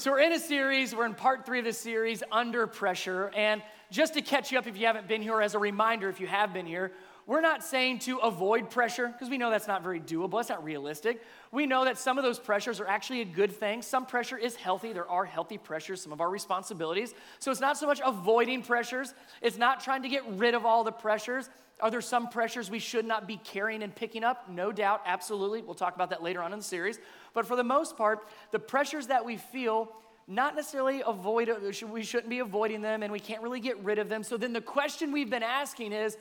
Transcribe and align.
So, 0.00 0.12
we're 0.12 0.20
in 0.20 0.32
a 0.32 0.38
series, 0.38 0.96
we're 0.96 1.04
in 1.04 1.14
part 1.14 1.44
three 1.44 1.58
of 1.58 1.66
this 1.66 1.76
series, 1.76 2.22
Under 2.32 2.66
Pressure. 2.66 3.30
And 3.36 3.60
just 3.90 4.14
to 4.14 4.22
catch 4.22 4.50
you 4.50 4.58
up 4.58 4.66
if 4.66 4.78
you 4.78 4.86
haven't 4.86 5.06
been 5.06 5.20
here, 5.20 5.34
or 5.34 5.42
as 5.42 5.54
a 5.54 5.58
reminder 5.58 6.08
if 6.08 6.20
you 6.20 6.26
have 6.26 6.54
been 6.54 6.64
here, 6.64 6.92
we're 7.26 7.42
not 7.42 7.62
saying 7.62 7.98
to 7.98 8.16
avoid 8.16 8.70
pressure 8.70 9.08
because 9.08 9.28
we 9.28 9.36
know 9.36 9.50
that's 9.50 9.68
not 9.68 9.82
very 9.82 10.00
doable, 10.00 10.38
that's 10.38 10.48
not 10.48 10.64
realistic. 10.64 11.22
We 11.52 11.66
know 11.66 11.84
that 11.84 11.98
some 11.98 12.16
of 12.16 12.24
those 12.24 12.38
pressures 12.38 12.80
are 12.80 12.86
actually 12.86 13.20
a 13.20 13.26
good 13.26 13.52
thing. 13.52 13.82
Some 13.82 14.06
pressure 14.06 14.38
is 14.38 14.56
healthy. 14.56 14.94
There 14.94 15.06
are 15.06 15.26
healthy 15.26 15.58
pressures, 15.58 16.00
some 16.00 16.12
of 16.12 16.22
our 16.22 16.30
responsibilities. 16.30 17.12
So 17.38 17.50
it's 17.50 17.60
not 17.60 17.76
so 17.76 17.86
much 17.86 18.00
avoiding 18.02 18.62
pressures, 18.62 19.12
it's 19.42 19.58
not 19.58 19.80
trying 19.84 20.00
to 20.04 20.08
get 20.08 20.26
rid 20.30 20.54
of 20.54 20.64
all 20.64 20.82
the 20.82 20.92
pressures. 20.92 21.50
Are 21.78 21.90
there 21.90 22.00
some 22.00 22.28
pressures 22.28 22.70
we 22.70 22.78
should 22.78 23.04
not 23.04 23.26
be 23.26 23.36
carrying 23.36 23.82
and 23.82 23.94
picking 23.94 24.24
up? 24.24 24.48
No 24.48 24.72
doubt, 24.72 25.02
absolutely. 25.04 25.60
We'll 25.60 25.74
talk 25.74 25.94
about 25.94 26.08
that 26.10 26.22
later 26.22 26.42
on 26.42 26.54
in 26.54 26.58
the 26.58 26.64
series. 26.64 26.98
But 27.34 27.46
for 27.46 27.56
the 27.56 27.64
most 27.64 27.96
part, 27.96 28.26
the 28.50 28.58
pressures 28.58 29.08
that 29.08 29.24
we 29.24 29.36
feel, 29.36 29.92
not 30.26 30.54
necessarily 30.56 31.02
avoid, 31.06 31.50
we 31.90 32.02
shouldn't 32.02 32.30
be 32.30 32.38
avoiding 32.38 32.80
them 32.80 33.02
and 33.02 33.12
we 33.12 33.20
can't 33.20 33.42
really 33.42 33.60
get 33.60 33.82
rid 33.82 33.98
of 33.98 34.08
them. 34.08 34.22
So 34.22 34.36
then 34.36 34.52
the 34.52 34.60
question 34.60 35.12
we've 35.12 35.30
been 35.30 35.42
asking 35.42 35.92
is, 35.92 36.16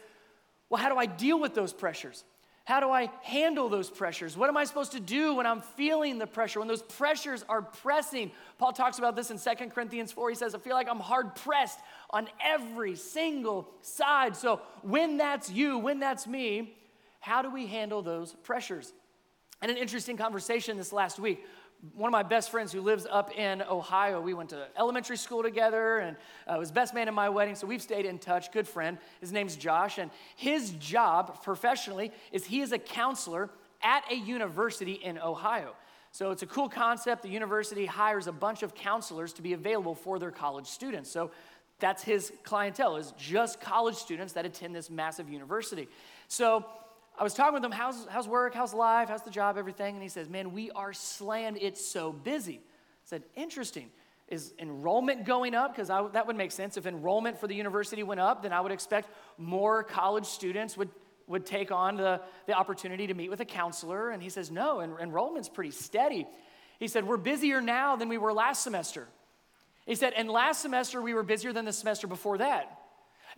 well, 0.70 0.82
how 0.82 0.90
do 0.90 0.98
I 0.98 1.05
deal 1.05 1.40
with 1.40 1.55
those 1.55 1.73
pressures? 1.73 2.23
How 2.70 2.80
do 2.80 2.91
I 2.91 3.09
handle 3.23 3.68
those 3.68 3.90
pressures? 3.90 4.38
What 4.38 4.48
am 4.48 4.55
I 4.55 4.63
supposed 4.63 4.91
to 4.91 4.99
do 4.99 5.34
when 5.34 5.48
I'm 5.48 5.62
feeling 5.62 6.20
the 6.20 6.27
pressure, 6.27 6.59
when 6.59 6.68
those 6.68 6.84
pressures 6.84 7.44
are 7.49 7.63
pressing? 7.63 8.30
Paul 8.60 8.73
talks 8.73 8.99
about 8.99 9.16
this 9.16 9.32
in 9.32 9.40
Second 9.40 9.71
Corinthians 9.71 10.12
4. 10.12 10.30
He 10.30 10.35
says, 10.35 10.54
I 10.54 10.60
feel 10.60 10.76
like 10.76 10.88
I'm 10.88 10.99
hard 10.99 11.34
pressed 11.34 11.80
on 12.12 12.27
every 12.40 12.96
single 12.96 13.68
side. 13.82 14.35
So, 14.35 14.62
when 14.84 15.18
that's 15.18 15.49
you, 15.49 15.80
when 15.80 15.99
that's 15.99 16.27
me, 16.27 16.77
how 17.21 17.41
do 17.41 17.49
we 17.49 17.66
handle 17.66 18.04
those 18.04 18.34
pressures? 18.44 18.94
And 19.62 19.70
an 19.72 19.77
interesting 19.77 20.18
conversation 20.18 20.77
this 20.77 20.94
last 20.94 21.20
week 21.20 21.45
one 21.95 22.09
of 22.09 22.12
my 22.12 22.23
best 22.23 22.52
friends 22.52 22.73
who 22.73 22.81
lives 22.81 23.08
up 23.09 23.31
in 23.38 23.62
Ohio. 23.62 24.20
We 24.20 24.34
went 24.34 24.49
to 24.49 24.68
elementary 24.77 25.16
school 25.16 25.41
together 25.41 25.99
and 25.99 26.18
uh, 26.45 26.58
was 26.59 26.72
best 26.72 26.94
man 26.94 27.08
at 27.08 27.13
my 27.13 27.30
wedding, 27.30 27.55
so 27.55 27.68
we've 27.68 27.82
stayed 27.82 28.05
in 28.05 28.20
touch. 28.20 28.52
Good 28.52 28.68
friend. 28.68 28.98
His 29.21 29.32
name's 29.32 29.55
Josh, 29.55 29.98
and 29.98 30.12
his 30.35 30.71
job 30.71 31.41
professionally 31.41 32.12
is 32.32 32.46
he 32.46 32.60
is 32.62 32.74
a 32.74 32.80
counselor 32.80 33.49
at 33.82 34.04
a 34.12 34.15
university 34.15 34.93
in 34.93 35.18
Ohio. 35.20 35.74
So 36.12 36.32
it's 36.32 36.43
a 36.43 36.48
cool 36.48 36.68
concept. 36.68 37.21
The 37.21 37.30
university 37.30 37.85
hires 37.85 38.27
a 38.27 38.32
bunch 38.32 38.62
of 38.62 38.76
counselors 38.76 39.32
to 39.34 39.41
be 39.41 39.54
available 39.54 39.96
for 39.96 40.20
their 40.20 40.32
college 40.32 40.68
students. 40.68 41.10
So 41.10 41.32
that's 41.80 42.04
his 42.04 42.34
clientele 42.43 42.98
is 42.98 43.13
just 43.18 43.62
college 43.62 43.96
students 43.96 44.34
that 44.34 44.46
attend 44.46 44.76
this 44.76 44.90
massive 44.90 45.30
university. 45.30 45.87
So 46.27 46.65
I 47.20 47.23
was 47.23 47.34
talking 47.34 47.53
with 47.53 47.65
him, 47.65 47.71
how's, 47.71 48.07
how's 48.09 48.29
work, 48.29 48.53
how's 48.55 48.73
life, 48.73 49.09
how's 49.09 49.23
the 49.23 49.29
job, 49.29 49.57
everything? 49.57 49.93
And 49.93 50.01
he 50.01 50.07
says, 50.07 50.29
man, 50.29 50.53
we 50.53 50.71
are 50.71 50.93
slammed. 50.93 51.57
It's 51.59 51.85
so 51.85 52.13
busy. 52.13 52.55
I 52.55 52.59
said, 53.03 53.23
interesting. 53.35 53.89
Is 54.29 54.53
enrollment 54.57 55.25
going 55.25 55.53
up? 55.53 55.75
Because 55.75 55.90
that 55.90 56.27
would 56.27 56.37
make 56.37 56.51
sense. 56.51 56.77
If 56.77 56.85
enrollment 56.85 57.37
for 57.37 57.47
the 57.47 57.55
university 57.55 58.03
went 58.03 58.21
up, 58.21 58.43
then 58.43 58.53
I 58.53 58.62
would 58.62 58.71
expect 58.71 59.09
more 59.37 59.84
college 59.84 60.27
students 60.27 60.77
would, 60.77 60.90
would 61.27 61.45
take 61.45 61.71
on 61.71 61.97
the, 61.97 62.21
the 62.45 62.53
opportunity 62.53 63.07
to 63.07 63.13
meet 63.13 63.29
with 63.29 63.41
a 63.41 63.45
counselor. 63.45 64.12
And 64.12 64.23
he 64.23 64.29
says, 64.29 64.50
no, 64.50 64.79
en- 64.79 64.95
enrollment's 65.01 65.50
pretty 65.50 65.72
steady. 65.72 66.25
He 66.79 66.88
said, 66.88 67.06
we're 67.06 67.17
busier 67.17 67.59
now 67.59 67.97
than 67.97 68.07
we 68.07 68.17
were 68.17 68.31
last 68.31 68.63
semester. 68.63 69.07
He 69.85 69.95
said, 69.95 70.13
and 70.16 70.29
last 70.29 70.62
semester 70.62 71.01
we 71.01 71.13
were 71.13 71.23
busier 71.23 71.51
than 71.51 71.66
the 71.66 71.73
semester 71.73 72.07
before 72.07 72.38
that. 72.38 72.78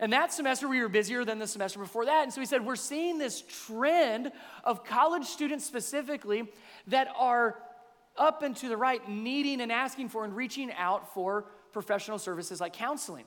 And 0.00 0.12
that 0.12 0.32
semester, 0.32 0.68
we 0.68 0.80
were 0.80 0.88
busier 0.88 1.24
than 1.24 1.38
the 1.38 1.46
semester 1.46 1.78
before 1.78 2.06
that. 2.06 2.24
And 2.24 2.32
so 2.32 2.40
he 2.40 2.46
said, 2.46 2.64
We're 2.64 2.76
seeing 2.76 3.18
this 3.18 3.42
trend 3.66 4.32
of 4.64 4.84
college 4.84 5.24
students 5.24 5.64
specifically 5.64 6.44
that 6.88 7.08
are 7.16 7.58
up 8.16 8.42
and 8.42 8.56
to 8.56 8.68
the 8.68 8.76
right, 8.76 9.06
needing 9.08 9.60
and 9.60 9.72
asking 9.72 10.08
for 10.08 10.24
and 10.24 10.34
reaching 10.34 10.72
out 10.72 11.14
for 11.14 11.46
professional 11.72 12.18
services 12.18 12.60
like 12.60 12.72
counseling. 12.72 13.24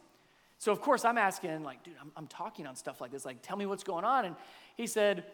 So, 0.58 0.72
of 0.72 0.80
course, 0.80 1.04
I'm 1.04 1.18
asking, 1.18 1.64
like, 1.64 1.84
dude, 1.84 1.96
I'm, 2.00 2.12
I'm 2.16 2.28
talking 2.28 2.66
on 2.66 2.76
stuff 2.76 3.02
like 3.02 3.12
this. 3.12 3.26
Like, 3.26 3.42
tell 3.42 3.58
me 3.58 3.66
what's 3.66 3.84
going 3.84 4.06
on. 4.06 4.26
And 4.26 4.36
he 4.78 4.88
said, 4.88 5.26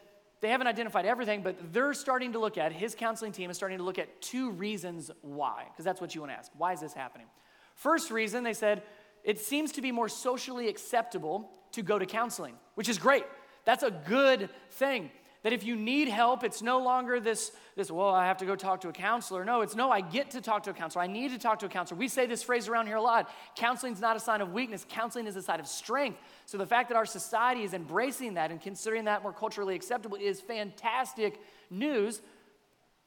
they 0.41 0.49
haven't 0.49 0.67
identified 0.67 1.05
everything, 1.05 1.43
but 1.43 1.71
they're 1.71 1.93
starting 1.93 2.33
to 2.33 2.39
look 2.39 2.57
at, 2.57 2.71
his 2.71 2.95
counseling 2.95 3.31
team 3.31 3.51
is 3.51 3.57
starting 3.57 3.77
to 3.77 3.83
look 3.83 3.99
at 3.99 4.21
two 4.21 4.51
reasons 4.51 5.11
why, 5.21 5.65
because 5.69 5.85
that's 5.85 6.01
what 6.01 6.15
you 6.15 6.21
want 6.21 6.31
to 6.33 6.37
ask. 6.37 6.51
Why 6.57 6.73
is 6.73 6.81
this 6.81 6.93
happening? 6.93 7.27
First 7.75 8.09
reason, 8.09 8.43
they 8.43 8.53
said, 8.53 8.81
it 9.23 9.39
seems 9.39 9.71
to 9.73 9.81
be 9.81 9.91
more 9.91 10.09
socially 10.09 10.67
acceptable 10.67 11.49
to 11.73 11.81
go 11.81 11.99
to 11.99 12.05
counseling, 12.05 12.55
which 12.75 12.89
is 12.89 12.97
great. 12.97 13.25
That's 13.65 13.83
a 13.83 13.91
good 13.91 14.49
thing. 14.71 15.11
That 15.43 15.53
if 15.53 15.63
you 15.63 15.75
need 15.75 16.07
help, 16.07 16.43
it's 16.43 16.61
no 16.61 16.77
longer 16.79 17.19
this, 17.19 17.51
this, 17.75 17.89
well, 17.89 18.13
I 18.13 18.27
have 18.27 18.37
to 18.37 18.45
go 18.45 18.55
talk 18.55 18.81
to 18.81 18.89
a 18.89 18.93
counselor. 18.93 19.43
No, 19.43 19.61
it's 19.61 19.75
no, 19.75 19.89
I 19.89 20.01
get 20.01 20.29
to 20.31 20.41
talk 20.41 20.61
to 20.63 20.69
a 20.69 20.73
counselor. 20.73 21.03
I 21.03 21.07
need 21.07 21.31
to 21.31 21.39
talk 21.39 21.57
to 21.59 21.65
a 21.65 21.69
counselor. 21.69 21.97
We 21.97 22.09
say 22.09 22.27
this 22.27 22.43
phrase 22.43 22.67
around 22.67 22.85
here 22.85 22.97
a 22.97 23.01
lot. 23.01 23.27
Counseling 23.55 23.93
is 23.93 23.99
not 23.99 24.15
a 24.15 24.19
sign 24.19 24.41
of 24.41 24.53
weakness, 24.53 24.85
counseling 24.87 25.25
is 25.25 25.35
a 25.35 25.41
sign 25.41 25.59
of 25.59 25.65
strength. 25.65 26.19
So 26.45 26.59
the 26.59 26.67
fact 26.67 26.89
that 26.89 26.95
our 26.95 27.07
society 27.07 27.63
is 27.63 27.73
embracing 27.73 28.35
that 28.35 28.51
and 28.51 28.61
considering 28.61 29.05
that 29.05 29.23
more 29.23 29.33
culturally 29.33 29.73
acceptable 29.73 30.17
is 30.17 30.39
fantastic 30.39 31.39
news. 31.71 32.21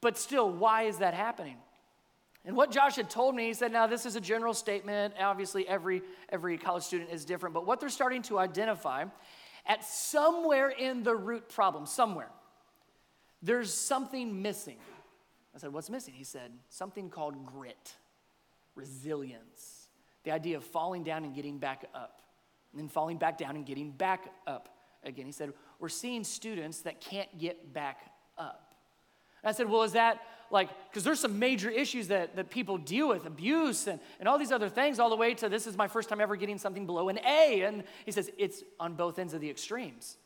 But 0.00 0.19
still, 0.19 0.50
why 0.50 0.82
is 0.82 0.98
that 0.98 1.14
happening? 1.14 1.56
And 2.44 2.56
what 2.56 2.71
Josh 2.71 2.97
had 2.97 3.09
told 3.09 3.34
me, 3.34 3.47
he 3.47 3.55
said, 3.55 3.72
now 3.72 3.87
this 3.87 4.05
is 4.05 4.16
a 4.16 4.21
general 4.21 4.53
statement. 4.53 5.15
Obviously, 5.19 5.66
every, 5.66 6.03
every 6.28 6.59
college 6.59 6.82
student 6.82 7.10
is 7.10 7.25
different, 7.25 7.55
but 7.55 7.66
what 7.66 7.81
they're 7.81 7.88
starting 7.88 8.22
to 8.22 8.38
identify 8.38 9.05
at 9.66 9.84
somewhere 9.84 10.69
in 10.69 11.03
the 11.03 11.15
root 11.15 11.49
problem, 11.49 11.87
somewhere, 11.87 12.28
there's 13.43 13.72
something 13.72 14.43
missing. 14.43 14.77
I 15.54 15.59
said, 15.59 15.72
What's 15.72 15.88
missing? 15.88 16.15
He 16.15 16.25
said, 16.25 16.50
Something 16.69 17.09
called 17.09 17.47
grit, 17.47 17.94
resilience, 18.75 19.88
the 20.25 20.33
idea 20.33 20.56
of 20.56 20.65
falling 20.65 21.04
down 21.04 21.25
and 21.25 21.34
getting 21.34 21.59
back 21.59 21.87
up, 21.94 22.22
and 22.72 22.81
then 22.81 22.88
falling 22.88 23.19
back 23.19 23.38
down 23.38 23.56
and 23.56 23.65
getting 23.65 23.91
back 23.91 24.31
up 24.47 24.77
again. 25.04 25.27
He 25.27 25.33
said, 25.33 25.53
We're 25.78 25.88
seeing 25.88 26.25
students 26.25 26.81
that 26.83 27.00
can't 27.00 27.38
get 27.38 27.72
back 27.72 28.10
up. 28.37 28.75
And 29.43 29.50
I 29.50 29.53
said, 29.53 29.69
Well, 29.69 29.83
is 29.83 29.93
that 29.93 30.21
like, 30.50 30.69
because 30.88 31.05
there's 31.05 31.21
some 31.21 31.38
major 31.38 31.71
issues 31.71 32.09
that, 32.09 32.37
that 32.37 32.50
people 32.50 32.78
deal 32.78 33.09
with 33.09 33.27
abuse 33.27 33.87
and, 33.87 34.00
and 34.21 34.28
all 34.28 34.38
these 34.38 34.53
other 34.53 34.69
things, 34.69 34.99
all 34.99 35.10
the 35.10 35.16
way 35.16 35.34
to 35.34 35.49
this 35.49 35.66
is 35.66 35.77
my 35.77 35.88
first 35.88 36.09
time 36.09 36.21
ever 36.21 36.37
getting 36.37 36.59
something 36.59 36.87
below 36.87 37.09
an 37.09 37.19
A. 37.27 37.62
And 37.62 37.84
he 38.05 38.12
says 38.12 38.31
it's 38.38 38.62
on 38.78 38.94
both 38.94 39.19
ends 39.19 39.34
of 39.34 39.41
the 39.41 39.50
extremes. 39.50 40.16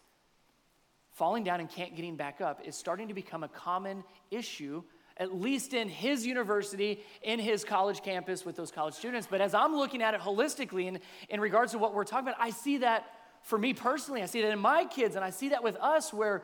Falling 1.13 1.45
down 1.45 1.61
and 1.61 1.69
can't 1.69 1.97
getting 1.97 2.17
back 2.17 2.41
up 2.41 2.61
is 2.65 2.77
starting 2.77 3.09
to 3.09 3.15
become 3.15 3.43
a 3.43 3.49
common 3.49 4.05
issue, 4.31 4.83
at 5.17 5.35
least 5.35 5.75
in 5.75 5.89
his 5.89 6.27
university, 6.27 7.01
in 7.23 7.41
his 7.41 7.65
college 7.65 8.03
campus 8.03 8.45
with 8.45 8.57
those 8.57 8.71
college 8.71 8.95
students. 8.95 9.27
But 9.29 9.41
as 9.41 9.55
I'm 9.55 9.75
looking 9.75 10.03
at 10.03 10.15
it 10.15 10.21
holistically 10.21 10.87
in, 10.87 11.01
in 11.29 11.41
regards 11.41 11.73
to 11.73 11.79
what 11.79 11.95
we're 11.95 12.05
talking 12.05 12.29
about, 12.29 12.41
I 12.41 12.51
see 12.51 12.79
that 12.79 13.07
for 13.43 13.59
me 13.59 13.73
personally, 13.73 14.23
I 14.23 14.27
see 14.27 14.43
that 14.43 14.53
in 14.53 14.59
my 14.59 14.85
kids, 14.85 15.17
and 15.17 15.25
I 15.25 15.31
see 15.31 15.51
that 15.51 15.63
with 15.63 15.77
us 15.77 16.13
where 16.13 16.43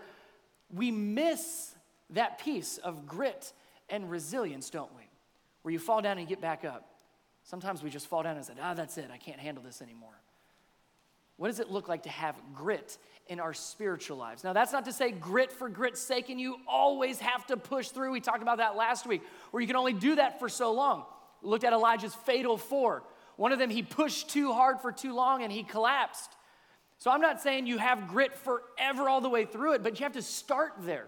we 0.72 0.90
miss 0.90 1.74
that 2.10 2.38
piece 2.38 2.78
of 2.78 3.06
grit 3.06 3.52
and 3.94 4.10
resilience, 4.10 4.70
don't 4.70 4.94
we? 4.96 5.02
Where 5.62 5.72
you 5.72 5.78
fall 5.78 6.02
down 6.02 6.18
and 6.18 6.28
get 6.28 6.40
back 6.40 6.64
up. 6.64 6.88
Sometimes 7.44 7.82
we 7.82 7.90
just 7.90 8.06
fall 8.06 8.22
down 8.22 8.36
and 8.36 8.44
say, 8.44 8.54
ah, 8.60 8.74
that's 8.74 8.96
it, 8.98 9.10
I 9.12 9.18
can't 9.18 9.38
handle 9.38 9.62
this 9.62 9.82
anymore. 9.82 10.14
What 11.36 11.48
does 11.48 11.60
it 11.60 11.70
look 11.70 11.88
like 11.88 12.04
to 12.04 12.08
have 12.10 12.36
grit 12.54 12.96
in 13.26 13.40
our 13.40 13.52
spiritual 13.52 14.16
lives? 14.16 14.44
Now, 14.44 14.52
that's 14.52 14.72
not 14.72 14.84
to 14.84 14.92
say 14.92 15.10
grit 15.10 15.50
for 15.50 15.68
grit's 15.68 16.00
sake, 16.00 16.30
and 16.30 16.40
you 16.40 16.56
always 16.68 17.18
have 17.18 17.46
to 17.46 17.56
push 17.56 17.88
through. 17.88 18.12
We 18.12 18.20
talked 18.20 18.42
about 18.42 18.58
that 18.58 18.76
last 18.76 19.06
week, 19.06 19.22
where 19.50 19.60
you 19.60 19.66
can 19.66 19.76
only 19.76 19.92
do 19.92 20.14
that 20.14 20.38
for 20.38 20.48
so 20.48 20.72
long. 20.72 21.04
We 21.42 21.50
looked 21.50 21.64
at 21.64 21.72
Elijah's 21.72 22.14
fatal 22.14 22.56
four. 22.56 23.02
One 23.36 23.50
of 23.50 23.58
them, 23.58 23.68
he 23.68 23.82
pushed 23.82 24.30
too 24.30 24.52
hard 24.52 24.80
for 24.80 24.92
too 24.92 25.12
long 25.12 25.42
and 25.42 25.50
he 25.50 25.64
collapsed. 25.64 26.30
So 26.98 27.10
I'm 27.10 27.20
not 27.20 27.42
saying 27.42 27.66
you 27.66 27.78
have 27.78 28.08
grit 28.08 28.34
forever 28.36 29.08
all 29.08 29.20
the 29.20 29.28
way 29.28 29.44
through 29.44 29.72
it, 29.72 29.82
but 29.82 29.98
you 29.98 30.04
have 30.04 30.12
to 30.12 30.22
start 30.22 30.74
there. 30.80 31.06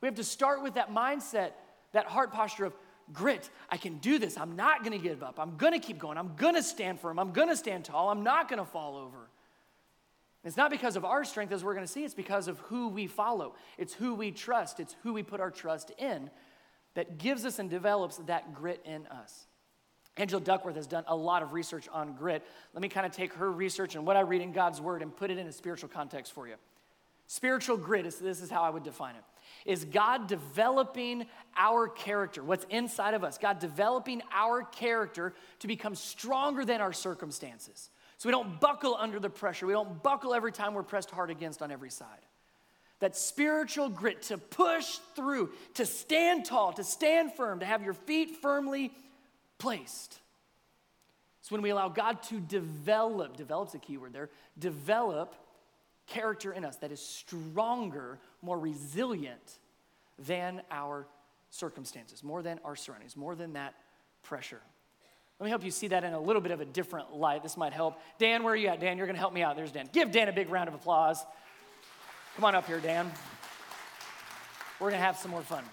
We 0.00 0.06
have 0.06 0.16
to 0.16 0.24
start 0.24 0.62
with 0.62 0.74
that 0.74 0.92
mindset 0.92 1.52
that 1.94 2.06
heart 2.06 2.32
posture 2.32 2.66
of 2.66 2.74
grit. 3.12 3.50
I 3.70 3.76
can 3.76 3.98
do 3.98 4.18
this. 4.18 4.36
I'm 4.36 4.56
not 4.56 4.80
going 4.84 4.92
to 4.92 4.98
give 4.98 5.22
up. 5.22 5.38
I'm 5.38 5.56
going 5.56 5.72
to 5.72 5.78
keep 5.78 5.98
going. 5.98 6.18
I'm 6.18 6.34
going 6.36 6.54
to 6.54 6.62
stand 6.62 7.00
firm. 7.00 7.18
I'm 7.18 7.32
going 7.32 7.48
to 7.48 7.56
stand 7.56 7.86
tall. 7.86 8.10
I'm 8.10 8.22
not 8.22 8.48
going 8.48 8.58
to 8.58 8.64
fall 8.64 8.96
over. 8.96 9.28
It's 10.44 10.56
not 10.56 10.70
because 10.70 10.96
of 10.96 11.04
our 11.04 11.24
strength, 11.24 11.52
as 11.52 11.64
we're 11.64 11.74
going 11.74 11.86
to 11.86 11.90
see, 11.92 12.04
it's 12.04 12.14
because 12.14 12.48
of 12.48 12.58
who 12.60 12.88
we 12.88 13.06
follow. 13.06 13.54
It's 13.78 13.94
who 13.94 14.14
we 14.14 14.30
trust. 14.30 14.78
It's 14.78 14.94
who 15.02 15.14
we 15.14 15.22
put 15.22 15.40
our 15.40 15.50
trust 15.50 15.90
in 15.98 16.30
that 16.94 17.16
gives 17.18 17.46
us 17.46 17.58
and 17.58 17.70
develops 17.70 18.18
that 18.18 18.54
grit 18.54 18.82
in 18.84 19.06
us. 19.06 19.46
Angela 20.16 20.40
Duckworth 20.40 20.76
has 20.76 20.86
done 20.86 21.04
a 21.08 21.16
lot 21.16 21.42
of 21.42 21.54
research 21.54 21.88
on 21.90 22.12
grit. 22.12 22.44
Let 22.72 22.82
me 22.82 22.88
kind 22.88 23.06
of 23.06 23.12
take 23.12 23.32
her 23.34 23.50
research 23.50 23.96
and 23.96 24.06
what 24.06 24.16
I 24.16 24.20
read 24.20 24.42
in 24.42 24.52
God's 24.52 24.80
Word 24.80 25.02
and 25.02 25.16
put 25.16 25.30
it 25.30 25.38
in 25.38 25.46
a 25.46 25.52
spiritual 25.52 25.88
context 25.88 26.32
for 26.32 26.46
you. 26.46 26.54
Spiritual 27.26 27.78
grit 27.78 28.06
is 28.06 28.18
this 28.18 28.42
is 28.42 28.50
how 28.50 28.62
I 28.62 28.70
would 28.70 28.84
define 28.84 29.16
it 29.16 29.24
is 29.64 29.84
God 29.84 30.26
developing 30.26 31.26
our 31.56 31.88
character, 31.88 32.42
what's 32.42 32.66
inside 32.70 33.14
of 33.14 33.24
us, 33.24 33.38
God 33.38 33.58
developing 33.58 34.22
our 34.32 34.62
character 34.62 35.34
to 35.60 35.66
become 35.66 35.94
stronger 35.94 36.64
than 36.64 36.80
our 36.80 36.92
circumstances. 36.92 37.90
So 38.18 38.28
we 38.28 38.32
don't 38.32 38.60
buckle 38.60 38.96
under 38.98 39.18
the 39.20 39.30
pressure. 39.30 39.66
We 39.66 39.72
don't 39.72 40.02
buckle 40.02 40.34
every 40.34 40.52
time 40.52 40.74
we're 40.74 40.82
pressed 40.82 41.10
hard 41.10 41.30
against 41.30 41.62
on 41.62 41.70
every 41.70 41.90
side. 41.90 42.08
That 43.00 43.16
spiritual 43.16 43.88
grit 43.88 44.22
to 44.22 44.38
push 44.38 44.98
through, 45.16 45.50
to 45.74 45.84
stand 45.84 46.44
tall, 46.44 46.72
to 46.74 46.84
stand 46.84 47.32
firm, 47.34 47.60
to 47.60 47.66
have 47.66 47.82
your 47.82 47.92
feet 47.92 48.36
firmly 48.40 48.92
placed. 49.58 50.20
It's 51.40 51.50
when 51.50 51.60
we 51.60 51.70
allow 51.70 51.90
God 51.90 52.22
to 52.24 52.40
develop, 52.40 53.36
develop's 53.36 53.74
a 53.74 53.78
key 53.78 53.98
word 53.98 54.14
there, 54.14 54.30
develop 54.58 55.34
character 56.06 56.52
in 56.52 56.64
us 56.64 56.76
that 56.76 56.92
is 56.92 57.00
stronger, 57.00 58.18
more 58.42 58.58
resilient 58.58 59.58
than 60.18 60.62
our 60.70 61.06
circumstances, 61.50 62.22
more 62.22 62.42
than 62.42 62.60
our 62.64 62.76
surroundings, 62.76 63.16
more 63.16 63.34
than 63.34 63.54
that 63.54 63.74
pressure. 64.22 64.60
Let 65.40 65.44
me 65.44 65.50
help 65.50 65.64
you 65.64 65.70
see 65.70 65.88
that 65.88 66.04
in 66.04 66.12
a 66.12 66.20
little 66.20 66.42
bit 66.42 66.52
of 66.52 66.60
a 66.60 66.64
different 66.64 67.14
light. 67.14 67.42
This 67.42 67.56
might 67.56 67.72
help. 67.72 67.98
Dan, 68.18 68.44
where 68.44 68.52
are 68.52 68.56
you 68.56 68.68
at? 68.68 68.80
Dan, 68.80 68.96
you're 68.96 69.06
going 69.06 69.16
to 69.16 69.20
help 69.20 69.34
me 69.34 69.42
out. 69.42 69.56
There's 69.56 69.72
Dan. 69.72 69.88
Give 69.92 70.10
Dan 70.12 70.28
a 70.28 70.32
big 70.32 70.48
round 70.48 70.68
of 70.68 70.74
applause. 70.74 71.24
Come 72.36 72.44
on 72.44 72.54
up 72.54 72.66
here, 72.66 72.80
Dan. 72.80 73.10
We're 74.78 74.90
going 74.90 75.00
to 75.00 75.04
have 75.04 75.16
some 75.16 75.30
more 75.30 75.42
fun. 75.42 75.64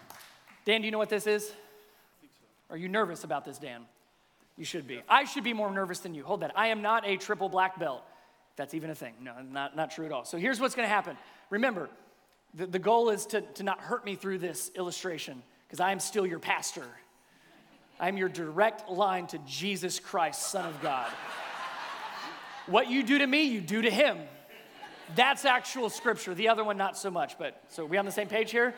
Dan, 0.65 0.81
do 0.81 0.85
you 0.85 0.91
know 0.91 0.97
what 0.97 1.09
this 1.09 1.27
is? 1.27 1.47
So. 1.47 1.53
Are 2.71 2.77
you 2.77 2.87
nervous 2.87 3.23
about 3.23 3.45
this, 3.45 3.57
Dan? 3.57 3.81
You 4.57 4.65
should 4.65 4.87
be. 4.87 5.01
I 5.07 5.25
should 5.25 5.43
be 5.43 5.53
more 5.53 5.71
nervous 5.71 5.99
than 5.99 6.13
you. 6.13 6.23
Hold 6.23 6.41
that. 6.41 6.51
I 6.55 6.67
am 6.67 6.81
not 6.81 7.07
a 7.07 7.17
triple 7.17 7.49
black 7.49 7.79
belt. 7.79 8.03
That's 8.56 8.74
even 8.74 8.89
a 8.89 8.95
thing. 8.95 9.13
No, 9.21 9.33
not, 9.42 9.75
not 9.75 9.92
true 9.92 10.06
at 10.06 10.12
all. 10.12 10.25
So 10.25 10.38
here's 10.38 10.59
what's 10.59 10.75
going 10.75 10.88
to 10.88 10.94
happen. 10.94 11.18
Remember, 11.50 11.89
the, 12.53 12.68
the 12.68 12.80
goal 12.80 13.09
is 13.09 13.25
to, 13.27 13.42
to 13.42 13.63
not 13.63 13.80
hurt 13.80 14.06
me 14.06 14.15
through 14.15 14.39
this 14.39 14.71
illustration 14.75 15.42
because 15.68 15.80
I 15.80 15.92
am 15.92 16.00
still 16.00 16.25
your 16.25 16.39
pastor. 16.39 16.86
I'm 18.00 18.18
your 18.18 18.30
direct 18.30 18.89
line 18.89 19.27
to 19.27 19.38
Jesus 19.39 20.00
Christ, 20.00 20.48
Son 20.48 20.65
of 20.65 20.81
God. 20.81 21.09
what 22.68 22.89
you 22.89 23.03
do 23.03 23.19
to 23.19 23.27
me, 23.27 23.44
you 23.44 23.62
do 23.62 23.81
to 23.81 23.92
him. 23.92 24.18
That's 25.15 25.45
actual 25.45 25.89
scripture. 25.89 26.33
The 26.33 26.50
other 26.50 26.63
one, 26.63 26.77
not 26.77 26.98
so 26.98 27.12
much. 27.12 27.38
But 27.38 27.62
so 27.69 27.86
we 27.86 27.98
on 27.98 28.06
the 28.06 28.12
same 28.12 28.27
page 28.27 28.51
here? 28.51 28.74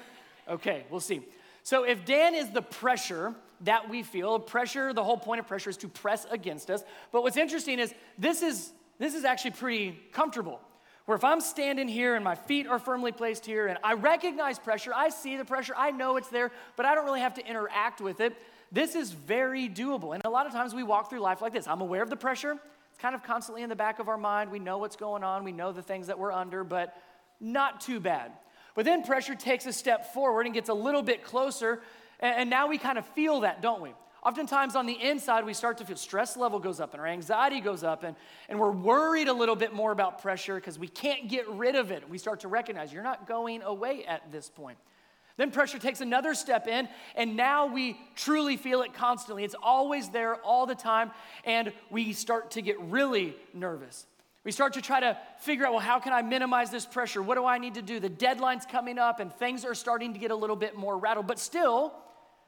Okay, 0.48 0.86
we'll 0.90 1.00
see. 1.00 1.22
So 1.64 1.84
if 1.84 2.06
Dan 2.06 2.36
is 2.36 2.50
the 2.50 2.62
pressure 2.62 3.34
that 3.62 3.90
we 3.90 4.04
feel, 4.04 4.40
pressure, 4.40 4.94
the 4.94 5.04
whole 5.04 5.18
point 5.18 5.40
of 5.40 5.48
pressure 5.48 5.70
is 5.70 5.78
to 5.78 5.88
press 5.88 6.26
against 6.30 6.70
us. 6.70 6.84
But 7.12 7.24
what's 7.24 7.38
interesting 7.38 7.80
is 7.80 7.94
this 8.18 8.44
is 8.44 8.72
this 9.00 9.16
is 9.16 9.26
actually 9.26 9.52
pretty 9.52 10.00
comfortable. 10.12 10.60
Where 11.06 11.18
if 11.18 11.24
I'm 11.24 11.42
standing 11.42 11.90
here 11.90 12.16
and 12.16 12.24
my 12.24 12.36
feet 12.36 12.66
are 12.66 12.80
firmly 12.80 13.12
placed 13.12 13.46
here 13.46 13.68
and 13.68 13.78
I 13.84 13.94
recognize 13.94 14.58
pressure, 14.58 14.94
I 14.96 15.10
see 15.10 15.36
the 15.36 15.44
pressure, 15.44 15.74
I 15.76 15.92
know 15.92 16.16
it's 16.16 16.30
there, 16.30 16.52
but 16.78 16.86
I 16.86 16.96
don't 16.96 17.04
really 17.04 17.20
have 17.20 17.34
to 17.34 17.46
interact 17.46 18.00
with 18.00 18.22
it. 18.22 18.38
This 18.72 18.96
is 18.96 19.12
very 19.12 19.68
doable. 19.68 20.14
And 20.14 20.24
a 20.24 20.30
lot 20.30 20.46
of 20.46 20.54
times 20.54 20.74
we 20.74 20.82
walk 20.82 21.10
through 21.10 21.20
life 21.20 21.42
like 21.42 21.52
this. 21.52 21.68
I'm 21.68 21.82
aware 21.82 22.02
of 22.02 22.10
the 22.10 22.16
pressure, 22.16 22.58
it's 22.90 23.00
kind 23.00 23.16
of 23.16 23.24
constantly 23.24 23.64
in 23.64 23.70
the 23.70 23.76
back 23.76 24.00
of 24.00 24.08
our 24.08 24.18
mind. 24.18 24.50
We 24.50 24.60
know 24.60 24.78
what's 24.78 24.96
going 24.96 25.24
on, 25.24 25.44
we 25.44 25.52
know 25.52 25.74
the 25.74 25.82
things 25.82 26.08
that 26.08 26.18
we're 26.18 26.32
under, 26.32 26.64
but 26.64 26.96
not 27.42 27.82
too 27.82 28.00
bad. 28.00 28.32
But 28.74 28.86
then 28.86 29.04
pressure 29.04 29.36
takes 29.36 29.66
a 29.66 29.74
step 29.74 30.14
forward 30.14 30.46
and 30.46 30.56
gets 30.56 30.70
a 30.70 30.74
little 30.74 31.04
bit 31.04 31.24
closer, 31.24 31.82
and 32.20 32.50
now 32.50 32.68
we 32.68 32.78
kind 32.78 32.98
of 32.98 33.06
feel 33.08 33.42
that, 33.42 33.62
don't 33.62 33.82
we? 33.82 33.92
Oftentimes 34.26 34.78
on 34.78 34.86
the 34.86 34.94
inside, 34.94 35.46
we 35.46 35.54
start 35.54 35.78
to 35.80 35.86
feel 35.86 35.98
stress 35.98 36.38
level 36.38 36.58
goes 36.58 36.80
up 36.80 36.94
and 36.94 37.02
our 37.02 37.08
anxiety 37.08 37.60
goes 37.60 37.84
up, 37.84 38.04
and, 38.04 38.16
and 38.48 38.58
we're 38.58 38.72
worried 38.72 39.28
a 39.28 39.34
little 39.34 39.56
bit 39.56 39.74
more 39.74 39.92
about 39.92 40.22
pressure 40.22 40.56
because 40.56 40.80
we 40.80 40.88
can't 40.88 41.28
get 41.28 41.48
rid 41.50 41.76
of 41.76 41.92
it. 41.92 42.10
We 42.10 42.18
start 42.18 42.40
to 42.42 42.48
recognize 42.48 42.94
you're 42.94 43.04
not 43.04 43.28
going 43.28 43.62
away 43.64 44.06
at 44.06 44.32
this 44.32 44.50
point. 44.50 44.78
Then 45.36 45.52
pressure 45.52 45.80
takes 45.80 46.00
another 46.00 46.36
step 46.36 46.68
in, 46.68 46.88
and 47.16 47.36
now 47.36 47.66
we 47.66 48.00
truly 48.16 48.56
feel 48.56 48.82
it 48.84 48.94
constantly. 48.94 49.44
It's 49.44 49.56
always 49.62 50.10
there 50.10 50.36
all 50.36 50.68
the 50.68 50.76
time, 50.76 51.12
and 51.44 51.74
we 51.90 52.14
start 52.14 52.52
to 52.52 52.62
get 52.62 52.80
really 52.80 53.36
nervous. 53.54 54.06
We 54.46 54.52
start 54.52 54.74
to 54.74 54.82
try 54.82 55.00
to 55.00 55.18
figure 55.40 55.66
out, 55.66 55.72
well, 55.72 55.82
how 55.82 56.00
can 56.00 56.14
I 56.14 56.22
minimize 56.22 56.70
this 56.70 56.86
pressure? 56.86 57.22
What 57.22 57.36
do 57.36 57.46
I 57.46 57.58
need 57.58 57.74
to 57.76 57.82
do? 57.82 58.00
The 58.00 58.10
deadline's 58.10 58.66
coming 58.66 59.00
up, 59.00 59.20
and 59.20 59.34
things 59.34 59.66
are 59.66 59.74
starting 59.74 60.14
to 60.14 60.20
get 60.20 60.32
a 60.32 60.36
little 60.36 60.56
bit 60.56 60.78
more 60.78 60.98
rattled, 60.98 61.28
but 61.28 61.40
still, 61.40 61.94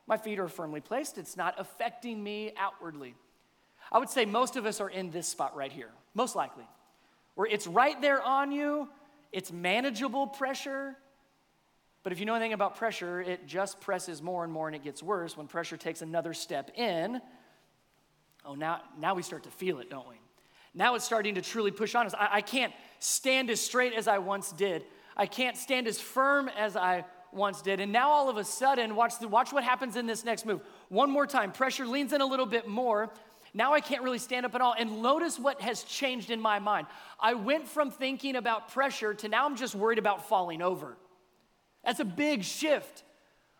my 0.07 0.17
feet 0.17 0.39
are 0.39 0.47
firmly 0.47 0.81
placed. 0.81 1.17
It's 1.17 1.35
not 1.35 1.55
affecting 1.57 2.23
me 2.23 2.53
outwardly. 2.57 3.15
I 3.91 3.99
would 3.99 4.09
say 4.09 4.25
most 4.25 4.55
of 4.55 4.65
us 4.65 4.81
are 4.81 4.89
in 4.89 5.11
this 5.11 5.27
spot 5.27 5.55
right 5.55 5.71
here, 5.71 5.89
most 6.13 6.35
likely, 6.35 6.65
where 7.35 7.47
it's 7.47 7.67
right 7.67 7.99
there 8.01 8.21
on 8.21 8.51
you, 8.51 8.89
it's 9.31 9.51
manageable 9.51 10.27
pressure. 10.27 10.95
But 12.03 12.11
if 12.11 12.19
you 12.19 12.25
know 12.25 12.35
anything 12.35 12.53
about 12.53 12.75
pressure, 12.75 13.21
it 13.21 13.47
just 13.47 13.81
presses 13.81 14.21
more 14.21 14.43
and 14.43 14.53
more 14.53 14.67
and 14.67 14.75
it 14.75 14.83
gets 14.83 15.01
worse. 15.01 15.35
When 15.35 15.47
pressure 15.47 15.75
takes 15.75 16.01
another 16.01 16.33
step 16.33 16.71
in, 16.77 17.19
oh, 18.45 18.55
now, 18.55 18.81
now 18.99 19.15
we 19.15 19.23
start 19.23 19.43
to 19.43 19.49
feel 19.49 19.79
it, 19.79 19.89
don't 19.89 20.07
we? 20.07 20.15
Now 20.73 20.95
it's 20.95 21.05
starting 21.05 21.35
to 21.35 21.41
truly 21.41 21.71
push 21.71 21.95
on 21.95 22.05
us. 22.05 22.13
I, 22.13 22.29
I 22.33 22.41
can't 22.41 22.73
stand 22.99 23.49
as 23.49 23.59
straight 23.59 23.93
as 23.93 24.07
I 24.07 24.19
once 24.19 24.51
did. 24.51 24.83
I 25.17 25.25
can't 25.25 25.57
stand 25.57 25.87
as 25.87 25.99
firm 25.99 26.49
as 26.49 26.75
I 26.75 27.05
once 27.35 27.61
did. 27.61 27.79
And 27.79 27.91
now 27.91 28.09
all 28.09 28.29
of 28.29 28.37
a 28.37 28.43
sudden, 28.43 28.95
watch, 28.95 29.19
the, 29.19 29.27
watch 29.27 29.51
what 29.51 29.63
happens 29.63 29.95
in 29.95 30.05
this 30.05 30.23
next 30.23 30.45
move. 30.45 30.61
One 30.89 31.11
more 31.11 31.27
time, 31.27 31.51
pressure 31.51 31.85
leans 31.85 32.13
in 32.13 32.21
a 32.21 32.25
little 32.25 32.45
bit 32.45 32.67
more. 32.67 33.11
Now 33.53 33.73
I 33.73 33.79
can't 33.79 34.03
really 34.03 34.19
stand 34.19 34.45
up 34.45 34.53
at 34.55 34.61
all. 34.61 34.75
And 34.77 35.01
notice 35.01 35.39
what 35.39 35.61
has 35.61 35.83
changed 35.83 36.29
in 36.29 36.41
my 36.41 36.59
mind. 36.59 36.87
I 37.19 37.35
went 37.35 37.67
from 37.67 37.91
thinking 37.91 38.35
about 38.35 38.71
pressure 38.71 39.13
to 39.15 39.29
now 39.29 39.45
I'm 39.45 39.55
just 39.55 39.75
worried 39.75 39.99
about 39.99 40.27
falling 40.27 40.61
over. 40.61 40.97
That's 41.83 41.99
a 41.99 42.05
big 42.05 42.43
shift. 42.43 43.03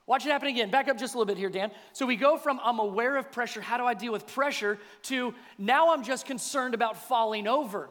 Watch 0.08 0.26
it 0.26 0.30
happen 0.30 0.50
again. 0.50 0.70
Back 0.70 0.88
up 0.88 0.98
just 0.98 1.16
a 1.16 1.18
little 1.18 1.34
bit 1.34 1.38
here, 1.38 1.50
Dan. 1.50 1.72
So 1.94 2.06
we 2.06 2.16
go 2.16 2.38
from 2.38 2.60
I'm 2.64 2.80
aware 2.80 3.18
of 3.18 3.32
pressure, 3.32 3.62
how 3.62 3.78
do 3.78 3.86
I 3.86 3.94
deal 3.94 4.12
with 4.12 4.28
pressure, 4.28 4.78
to 5.04 5.34
now 5.58 5.94
I'm 5.94 6.04
just 6.04 6.26
concerned 6.26 6.74
about 6.74 7.08
falling 7.08 7.48
over. 7.48 7.90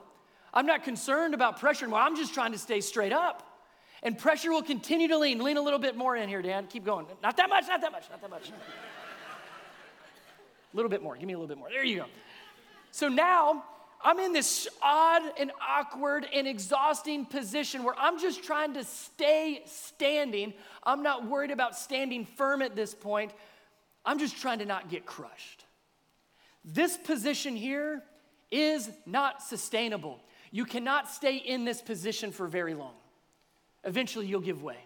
I'm 0.53 0.67
not 0.67 0.85
concerned 0.85 1.35
about 1.35 1.59
pressure 1.59 1.87
anymore. 1.87 2.01
I'm 2.01 2.17
just 2.17 2.33
trying 2.33 2.53
to 2.53 2.59
stay 2.59 2.81
straight 2.81 3.13
up. 3.13 3.54
And 4.05 4.19
pressure 4.19 4.51
will 4.51 4.63
continue 4.63 5.09
to 5.09 5.17
lean. 5.17 5.43
Lean 5.43 5.57
a 5.57 5.63
little 5.63 5.79
bit 5.79 5.97
more 5.97 6.15
in 6.15 6.29
here, 6.29 6.43
Dan. 6.43 6.67
Keep 6.67 6.85
going. 6.85 7.07
Not 7.23 7.39
that 7.39 7.49
much, 7.49 7.67
not 7.67 7.81
that 7.81 7.91
much, 7.91 8.11
not 8.11 8.21
that 8.21 8.31
much. 8.31 8.51
a 8.51 8.53
little 10.77 10.91
bit 10.91 11.03
more. 11.03 11.17
Give 11.17 11.27
me 11.27 11.33
a 11.33 11.39
little 11.39 11.49
bit 11.49 11.57
more. 11.57 11.71
There 11.71 11.83
you 11.83 11.97
go. 11.97 12.05
So 12.91 13.09
now 13.09 13.65
I'm 14.03 14.21
in 14.21 14.35
this 14.35 14.69
odd 14.83 15.23
and 15.41 15.51
awkward 15.67 16.27
and 16.35 16.47
exhausting 16.47 17.25
position 17.25 17.83
where 17.83 17.95
I'm 17.99 18.21
just 18.21 18.45
trying 18.45 18.75
to 18.75 18.85
stay 18.85 19.63
standing. 19.65 20.53
I'm 20.83 21.03
not 21.03 21.27
worried 21.27 21.51
about 21.51 21.75
standing 21.75 22.27
firm 22.27 22.61
at 22.61 22.77
this 22.77 22.95
point. 22.95 23.33
I'm 24.05 24.19
just 24.19 24.37
trying 24.37 24.59
to 24.59 24.67
not 24.67 24.91
get 24.91 25.07
crushed. 25.07 25.65
This 26.63 26.99
position 26.99 27.57
here 27.57 28.03
is 28.51 28.91
not 29.07 29.43
sustainable. 29.43 30.21
You 30.51 30.67
cannot 30.67 31.09
stay 31.09 31.37
in 31.37 31.65
this 31.65 31.81
position 31.81 32.31
for 32.31 32.47
very 32.47 32.75
long 32.75 32.93
eventually 33.85 34.27
you'll 34.27 34.41
give 34.41 34.63
way 34.63 34.79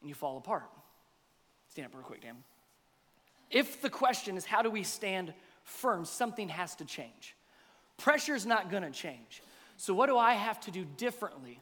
and 0.00 0.08
you 0.08 0.14
fall 0.14 0.36
apart. 0.36 0.70
Stand 1.68 1.86
up 1.86 1.94
real 1.94 2.04
quick, 2.04 2.22
Dan. 2.22 2.36
If 3.50 3.80
the 3.80 3.90
question 3.90 4.36
is 4.36 4.44
how 4.44 4.62
do 4.62 4.70
we 4.70 4.82
stand 4.82 5.32
firm, 5.66 6.04
something 6.04 6.48
has 6.48 6.74
to 6.76 6.84
change. 6.84 7.36
Pressure's 7.96 8.46
not 8.46 8.70
gonna 8.70 8.90
change. 8.90 9.42
So, 9.76 9.94
what 9.94 10.06
do 10.06 10.16
I 10.16 10.34
have 10.34 10.60
to 10.60 10.70
do 10.70 10.84
differently 10.96 11.60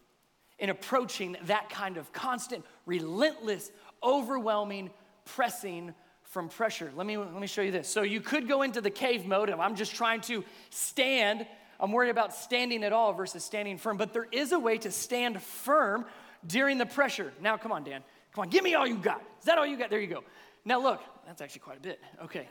in 0.59 0.71
approaching 0.71 1.37
that 1.45 1.69
kind 1.69 1.97
of 1.97 2.13
constant, 2.13 2.65
relentless, 2.87 3.71
overwhelming 4.03 4.91
pressing 5.25 5.95
from 6.23 6.49
pressure? 6.49 6.93
Let 6.95 7.07
me, 7.07 7.17
let 7.17 7.33
me 7.33 7.47
show 7.47 7.63
you 7.63 7.73
this. 7.73 7.89
So, 7.89 8.03
you 8.03 8.21
could 8.21 8.47
go 8.47 8.63
into 8.63 8.81
the 8.81 8.91
cave 8.91 9.27
mode 9.27 9.49
of 9.49 9.59
I'm 9.59 9.75
just 9.75 9.95
trying 9.95 10.21
to 10.23 10.45
stand. 10.71 11.47
I'm 11.81 11.93
worried 11.93 12.11
about 12.11 12.35
standing 12.35 12.85
at 12.85 12.93
all 12.93 13.13
versus 13.13 13.43
standing 13.43 13.79
firm. 13.79 13.97
But 13.97 14.13
there 14.13 14.29
is 14.31 14.53
a 14.53 14.59
way 14.59 14.79
to 14.79 14.91
stand 14.91 15.43
firm 15.43 16.07
during 16.47 16.79
the 16.79 16.87
pressure. 16.87 17.33
Now, 17.41 17.57
come 17.57 17.73
on, 17.73 17.85
Dan. 17.85 18.03
Come 18.35 18.43
on, 18.43 18.49
give 18.49 18.65
me 18.65 18.75
all 18.75 18.87
you 18.87 18.97
got. 18.97 19.23
Is 19.39 19.45
that 19.47 19.59
all 19.59 19.67
you 19.67 19.77
got? 19.77 19.91
There 19.91 20.01
you 20.01 20.07
go. 20.07 20.25
Now, 20.65 20.81
look, 20.83 21.01
that's 21.27 21.41
actually 21.41 21.61
quite 21.61 21.79
a 21.79 21.81
bit. 21.81 22.01
Okay. 22.23 22.49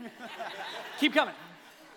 Keep 1.00 1.14
coming. 1.14 1.34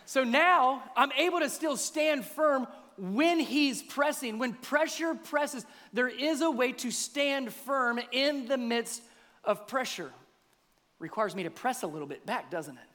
So 0.07 0.25
now 0.25 0.83
I'm 0.97 1.13
able 1.13 1.41
to 1.41 1.49
still 1.49 1.77
stand 1.77 2.25
firm 2.25 2.67
when 2.97 3.39
he's 3.39 3.83
pressing. 3.83 4.39
When 4.39 4.55
pressure 4.55 5.15
presses, 5.15 5.67
there 5.93 6.09
is 6.09 6.41
a 6.43 6.51
way 6.51 6.73
to 6.73 6.91
stand 6.91 7.53
firm 7.53 8.01
in 8.13 8.47
the 8.47 8.57
midst 8.57 9.03
of 9.45 9.67
pressure. 9.67 10.11
Requires 10.99 11.35
me 11.35 11.43
to 11.43 11.51
press 11.51 11.83
a 11.83 11.87
little 11.87 12.07
bit 12.07 12.25
back, 12.25 12.51
doesn't 12.51 12.77
it? 12.77 12.89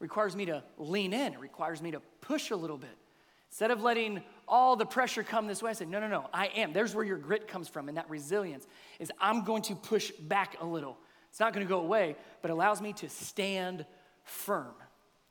Requires 0.00 0.36
me 0.36 0.46
to 0.46 0.62
lean 0.76 1.12
in. 1.12 1.32
It 1.32 1.40
requires 1.40 1.80
me 1.80 1.92
to 1.92 2.00
push 2.20 2.50
a 2.50 2.56
little 2.56 2.76
bit. 2.76 2.96
Instead 3.50 3.70
of 3.70 3.80
letting 3.80 4.22
all 4.48 4.76
the 4.76 4.86
pressure 4.86 5.22
come 5.22 5.46
this 5.46 5.62
way, 5.62 5.70
I 5.70 5.74
said, 5.74 5.88
no, 5.88 6.00
no, 6.00 6.08
no, 6.08 6.28
I 6.32 6.46
am. 6.46 6.72
There's 6.72 6.94
where 6.94 7.04
your 7.04 7.18
grit 7.18 7.48
comes 7.48 7.68
from 7.68 7.88
and 7.88 7.96
that 7.96 8.08
resilience 8.08 8.66
is 8.98 9.12
I'm 9.20 9.44
going 9.44 9.62
to 9.62 9.74
push 9.74 10.10
back 10.10 10.56
a 10.60 10.66
little. 10.66 10.96
It's 11.30 11.40
not 11.40 11.52
going 11.52 11.64
to 11.66 11.68
go 11.68 11.80
away, 11.80 12.16
but 12.42 12.50
allows 12.50 12.80
me 12.80 12.92
to 12.94 13.08
stand 13.08 13.84
firm 14.24 14.74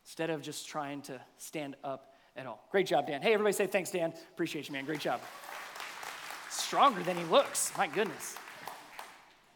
instead 0.03 0.29
of 0.29 0.41
just 0.41 0.67
trying 0.67 1.01
to 1.03 1.19
stand 1.37 1.75
up 1.83 2.13
at 2.35 2.45
all. 2.45 2.65
Great 2.71 2.87
job, 2.87 3.07
Dan. 3.07 3.21
Hey, 3.21 3.33
everybody 3.33 3.53
say 3.53 3.67
thanks, 3.67 3.91
Dan. 3.91 4.13
Appreciate 4.33 4.67
you, 4.67 4.73
man. 4.73 4.85
Great 4.85 4.99
job. 4.99 5.19
Stronger 6.49 7.03
than 7.03 7.17
he 7.17 7.23
looks. 7.25 7.71
My 7.77 7.87
goodness. 7.87 8.37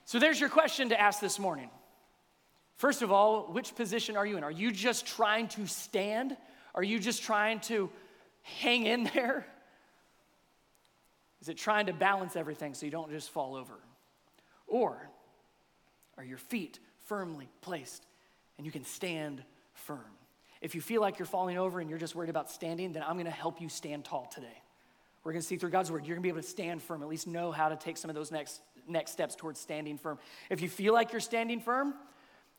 So 0.05 0.19
there's 0.19 0.39
your 0.39 0.49
question 0.49 0.89
to 0.89 0.99
ask 0.99 1.19
this 1.21 1.39
morning. 1.39 1.69
First 2.75 3.01
of 3.01 3.11
all, 3.11 3.43
which 3.53 3.75
position 3.75 4.17
are 4.17 4.25
you 4.25 4.37
in? 4.37 4.43
Are 4.43 4.51
you 4.51 4.71
just 4.71 5.05
trying 5.05 5.47
to 5.49 5.67
stand? 5.67 6.35
Are 6.73 6.83
you 6.83 6.99
just 6.99 7.21
trying 7.21 7.59
to 7.61 7.89
hang 8.41 8.85
in 8.85 9.05
there? 9.13 9.45
Is 11.41 11.49
it 11.49 11.57
trying 11.57 11.87
to 11.87 11.93
balance 11.93 12.35
everything 12.35 12.73
so 12.73 12.85
you 12.85 12.91
don't 12.91 13.09
just 13.09 13.31
fall 13.31 13.55
over? 13.55 13.73
Or 14.67 15.09
are 16.17 16.23
your 16.23 16.37
feet 16.37 16.79
firmly 17.07 17.49
placed 17.61 18.05
and 18.57 18.65
you 18.65 18.71
can 18.71 18.85
stand 18.85 19.43
firm? 19.73 19.99
If 20.61 20.75
you 20.75 20.81
feel 20.81 21.01
like 21.01 21.17
you're 21.17 21.25
falling 21.25 21.57
over 21.57 21.79
and 21.79 21.89
you're 21.89 21.99
just 21.99 22.13
worried 22.13 22.29
about 22.29 22.51
standing, 22.51 22.93
then 22.93 23.03
I'm 23.05 23.17
gonna 23.17 23.31
help 23.31 23.59
you 23.59 23.69
stand 23.69 24.05
tall 24.05 24.27
today. 24.31 24.61
We're 25.23 25.33
gonna 25.33 25.41
see 25.41 25.57
through 25.57 25.71
God's 25.71 25.91
word, 25.91 26.05
you're 26.05 26.15
gonna 26.15 26.23
be 26.23 26.29
able 26.29 26.41
to 26.41 26.47
stand 26.47 26.83
firm, 26.83 27.01
at 27.01 27.09
least 27.09 27.27
know 27.27 27.51
how 27.51 27.69
to 27.69 27.75
take 27.75 27.97
some 27.97 28.09
of 28.09 28.15
those 28.15 28.31
next, 28.31 28.61
next 28.87 29.11
steps 29.11 29.35
towards 29.35 29.59
standing 29.59 29.97
firm. 29.97 30.19
If 30.49 30.61
you 30.61 30.69
feel 30.69 30.93
like 30.93 31.11
you're 31.11 31.19
standing 31.19 31.59
firm, 31.59 31.95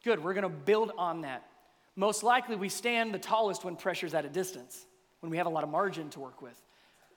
good, 0.04 0.22
we're 0.22 0.34
gonna 0.34 0.48
build 0.48 0.90
on 0.98 1.20
that. 1.20 1.46
Most 1.94 2.22
likely, 2.22 2.56
we 2.56 2.68
stand 2.68 3.14
the 3.14 3.18
tallest 3.18 3.64
when 3.64 3.76
pressure's 3.76 4.14
at 4.14 4.24
a 4.24 4.28
distance, 4.28 4.86
when 5.23 5.31
we 5.31 5.38
have 5.38 5.47
a 5.47 5.50
lot 5.50 5.64
of 5.64 5.71
margin 5.71 6.11
to 6.11 6.21
work 6.21 6.43
with. 6.43 6.61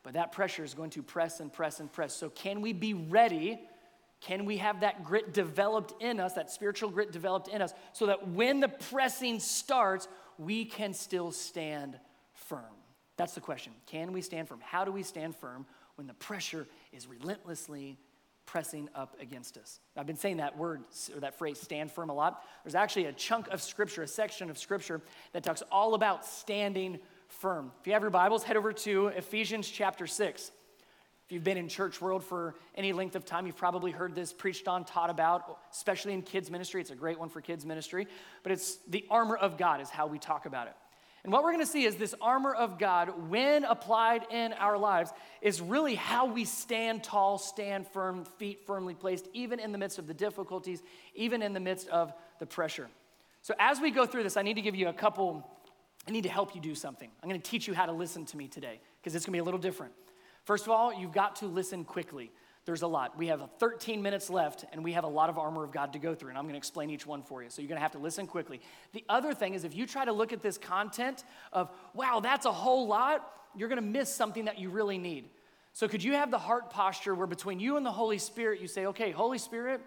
But 0.04 0.14
that 0.14 0.32
pressure 0.32 0.64
is 0.64 0.76
going 0.76 0.92
to 0.92 1.04
press 1.04 1.40
and 1.40 1.52
press 1.52 1.80
and 1.80 1.92
press. 1.92 2.14
So, 2.14 2.30
can 2.30 2.62
we 2.62 2.72
be 2.72 2.94
ready? 2.94 3.60
Can 4.22 4.46
we 4.46 4.58
have 4.58 4.82
that 4.82 5.04
grit 5.04 5.34
developed 5.34 6.02
in 6.02 6.20
us, 6.20 6.34
that 6.34 6.50
spiritual 6.50 6.90
grit 6.90 7.12
developed 7.12 7.48
in 7.48 7.62
us, 7.62 7.74
so 7.92 8.06
that 8.06 8.30
when 8.30 8.60
the 8.60 8.70
pressing 8.70 9.40
starts, 9.40 10.08
we 10.38 10.64
can 10.64 10.94
still 10.94 11.32
stand 11.32 12.00
firm? 12.34 12.64
That's 13.18 13.34
the 13.34 13.42
question. 13.42 13.74
Can 13.88 14.14
we 14.14 14.22
stand 14.22 14.48
firm? 14.48 14.60
How 14.62 14.86
do 14.86 14.92
we 14.92 15.04
stand 15.04 15.36
firm 15.36 15.66
when 15.96 16.06
the 16.06 16.14
pressure 16.14 16.68
is 16.94 17.08
relentlessly 17.08 17.98
pressing 18.46 18.90
up 18.94 19.16
against 19.20 19.58
us? 19.58 19.80
I've 19.98 20.06
been 20.06 20.18
saying 20.18 20.38
that 20.38 20.56
word 20.56 20.84
or 21.14 21.22
that 21.22 21.36
phrase, 21.36 21.60
stand 21.60 21.92
firm, 21.92 22.10
a 22.10 22.14
lot. 22.14 22.44
There's 22.64 22.76
actually 22.76 23.06
a 23.06 23.14
chunk 23.14 23.48
of 23.48 23.62
scripture, 23.62 24.04
a 24.04 24.08
section 24.08 24.52
of 24.52 24.58
scripture 24.60 25.02
that 25.34 25.44
talks 25.44 25.64
all 25.72 25.96
about 25.96 26.26
standing 26.26 27.00
firm. 27.27 27.72
If 27.82 27.88
you 27.88 27.94
have 27.94 28.01
your 28.01 28.12
Bibles, 28.12 28.44
head 28.44 28.58
over 28.58 28.74
to 28.74 29.08
Ephesians 29.08 29.70
chapter 29.70 30.08
6. 30.08 30.51
If 31.25 31.32
you've 31.32 31.44
been 31.44 31.58
in 31.58 31.67
church 31.67 32.01
world 32.01 32.24
for 32.24 32.55
any 32.75 32.94
length 32.94 33.15
of 33.15 33.25
time, 33.25 33.48
you've 33.48 33.58
probably 33.58 33.91
heard 33.91 34.13
this 34.13 34.32
preached 34.32 34.67
on, 34.67 34.86
taught 34.86 35.10
about, 35.10 35.58
especially 35.72 36.13
in 36.13 36.22
kids 36.22 36.51
ministry. 36.51 36.82
It's 36.82 36.91
a 36.91 36.96
great 36.96 37.20
one 37.20 37.29
for 37.29 37.41
kids 37.41 37.65
ministry, 37.65 38.08
but 38.44 38.51
it's 38.51 38.77
the 38.88 39.05
armor 39.10 39.36
of 39.36 39.58
God 39.58 39.82
is 39.82 39.89
how 39.89 40.05
we 40.08 40.20
talk 40.20 40.46
about 40.46 40.67
it. 40.67 40.75
And 41.25 41.34
what 41.34 41.44
we're 41.44 41.53
going 41.53 41.65
to 41.65 41.72
see 41.72 41.86
is 41.86 41.96
this 41.96 42.13
armor 42.22 42.53
of 42.53 42.77
God, 42.77 43.29
when 43.32 43.63
applied 43.63 44.27
in 44.29 44.53
our 44.53 44.77
lives, 44.77 45.12
is 45.41 45.60
really 45.60 45.96
how 45.96 46.27
we 46.27 46.46
stand 46.46 47.03
tall, 47.03 47.39
stand 47.39 47.88
firm, 47.88 48.25
feet 48.25 48.67
firmly 48.67 48.94
placed, 48.94 49.27
even 49.34 49.60
in 49.60 49.72
the 49.72 49.79
midst 49.79 49.98
of 49.98 50.05
the 50.05 50.13
difficulties, 50.13 50.84
even 51.15 51.41
in 51.41 51.53
the 51.53 51.60
midst 51.60 51.88
of 51.88 52.13
the 52.38 52.46
pressure. 52.46 52.88
So, 53.41 53.55
as 53.58 53.82
we 53.82 53.89
go 53.89 54.05
through 54.05 54.22
this, 54.22 54.38
I 54.38 54.44
need 54.44 54.53
to 54.55 54.62
give 54.62 54.75
you 54.75 54.88
a 54.88 54.94
couple, 54.94 55.50
I 56.08 56.12
need 56.12 56.24
to 56.24 56.30
help 56.30 56.56
you 56.56 56.62
do 56.62 56.76
something. 56.76 57.10
I'm 57.22 57.30
going 57.30 57.42
to 57.42 57.50
teach 57.50 57.68
you 57.68 57.74
how 57.74 57.86
to 57.86 57.92
listen 57.92 58.26
to 58.26 58.38
me 58.38 58.48
today, 58.48 58.80
because 59.02 59.16
it's 59.16 59.26
going 59.26 59.34
to 59.34 59.38
be 59.38 59.40
a 59.40 59.44
little 59.44 59.60
different. 59.60 59.94
First 60.44 60.66
of 60.66 60.72
all, 60.72 60.94
you've 60.94 61.12
got 61.12 61.38
to 61.38 61.48
listen 61.48 61.84
quickly. 61.84 62.32
There's 62.66 62.82
a 62.82 62.88
lot. 62.88 63.18
We 63.18 63.28
have 63.28 63.48
13 63.60 64.02
minutes 64.02 64.30
left, 64.30 64.66
and 64.72 64.84
we 64.84 64.94
have 64.94 65.04
a 65.04 65.10
lot 65.10 65.30
of 65.30 65.38
armor 65.38 65.64
of 65.64 65.72
God 65.72 65.94
to 65.94 66.00
go 66.00 66.16
through, 66.16 66.30
and 66.30 66.38
I'm 66.38 66.46
going 66.46 66.54
to 66.54 66.58
explain 66.58 66.90
each 66.90 67.06
one 67.06 67.22
for 67.22 67.44
you. 67.44 67.50
So 67.50 67.62
you're 67.62 67.70
going 67.70 67.78
to 67.78 67.84
have 67.84 67.92
to 67.92 68.00
listen 68.00 68.26
quickly. 68.28 68.60
The 68.94 69.04
other 69.08 69.34
thing 69.34 69.54
is, 69.54 69.64
if 69.64 69.76
you 69.76 69.86
try 69.86 70.06
to 70.06 70.12
look 70.12 70.34
at 70.34 70.42
this 70.42 70.58
content 70.58 71.24
of, 71.54 71.70
wow, 71.94 72.20
that's 72.22 72.46
a 72.46 72.52
whole 72.52 72.88
lot, 72.88 73.32
you're 73.56 73.70
going 73.70 73.82
to 73.82 73.88
miss 73.88 74.14
something 74.14 74.46
that 74.46 74.60
you 74.60 74.70
really 74.70 74.98
need. 74.98 75.30
So, 75.74 75.88
could 75.88 76.04
you 76.04 76.14
have 76.14 76.32
the 76.32 76.40
heart 76.40 76.70
posture 76.70 77.14
where 77.14 77.28
between 77.28 77.60
you 77.60 77.78
and 77.78 77.86
the 77.86 77.92
Holy 77.92 78.18
Spirit, 78.18 78.62
you 78.62 78.68
say, 78.68 78.88
okay, 78.88 79.12
Holy 79.12 79.38
Spirit, 79.38 79.82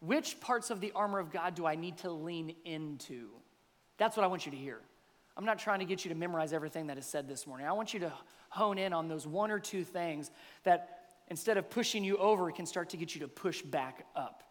which 0.00 0.40
parts 0.40 0.70
of 0.70 0.80
the 0.80 0.92
armor 0.94 1.18
of 1.18 1.30
God 1.30 1.54
do 1.54 1.66
I 1.66 1.74
need 1.74 1.98
to 1.98 2.10
lean 2.10 2.54
into? 2.64 3.28
That's 3.98 4.16
what 4.16 4.24
I 4.24 4.28
want 4.28 4.46
you 4.46 4.52
to 4.52 4.58
hear. 4.58 4.80
I'm 5.38 5.44
not 5.44 5.60
trying 5.60 5.78
to 5.78 5.84
get 5.84 6.04
you 6.04 6.08
to 6.08 6.16
memorize 6.16 6.52
everything 6.52 6.88
that 6.88 6.98
is 6.98 7.06
said 7.06 7.28
this 7.28 7.46
morning. 7.46 7.66
I 7.66 7.72
want 7.72 7.94
you 7.94 8.00
to 8.00 8.12
hone 8.48 8.76
in 8.76 8.92
on 8.92 9.06
those 9.06 9.24
one 9.24 9.52
or 9.52 9.60
two 9.60 9.84
things 9.84 10.32
that 10.64 10.98
instead 11.28 11.56
of 11.56 11.70
pushing 11.70 12.02
you 12.02 12.16
over, 12.16 12.50
can 12.50 12.66
start 12.66 12.90
to 12.90 12.96
get 12.96 13.14
you 13.14 13.20
to 13.20 13.28
push 13.28 13.62
back 13.62 14.04
up, 14.16 14.42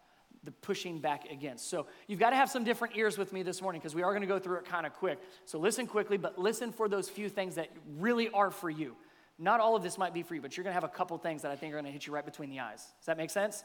the 0.44 0.52
pushing 0.52 1.00
back 1.00 1.30
against. 1.30 1.70
So 1.70 1.88
you've 2.08 2.20
got 2.20 2.30
to 2.30 2.36
have 2.38 2.50
some 2.50 2.64
different 2.64 2.96
ears 2.96 3.18
with 3.18 3.34
me 3.34 3.44
this 3.44 3.62
morning 3.62 3.82
because 3.82 3.96
we 3.96 4.04
are 4.04 4.12
going 4.12 4.22
to 4.22 4.28
go 4.28 4.40
through 4.40 4.60
it 4.60 4.66
kind 4.66 4.86
of 4.86 4.94
quick. 4.94 5.20
So 5.46 5.60
listen 5.60 5.88
quickly, 5.88 6.18
but 6.18 6.40
listen 6.40 6.72
for 6.72 6.88
those 6.88 7.10
few 7.10 7.30
things 7.30 7.56
that 7.56 7.70
really 7.98 8.30
are 8.30 8.52
for 8.52 8.70
you. 8.70 8.96
Not 9.40 9.60
all 9.60 9.76
of 9.76 9.84
this 9.84 9.98
might 9.98 10.14
be 10.14 10.24
for 10.24 10.36
you, 10.36 10.42
but 10.42 10.56
you're 10.56 10.64
going 10.64 10.72
to 10.72 10.80
have 10.82 10.84
a 10.84 10.88
couple 10.88 11.18
things 11.18 11.42
that 11.42 11.52
I 11.52 11.56
think 11.56 11.74
are 11.74 11.76
going 11.76 11.86
to 11.86 11.92
hit 11.92 12.08
you 12.08 12.14
right 12.14 12.26
between 12.26 12.50
the 12.50 12.60
eyes. 12.60 12.86
Does 13.00 13.08
that 13.08 13.18
make 13.18 13.30
sense? 13.30 13.64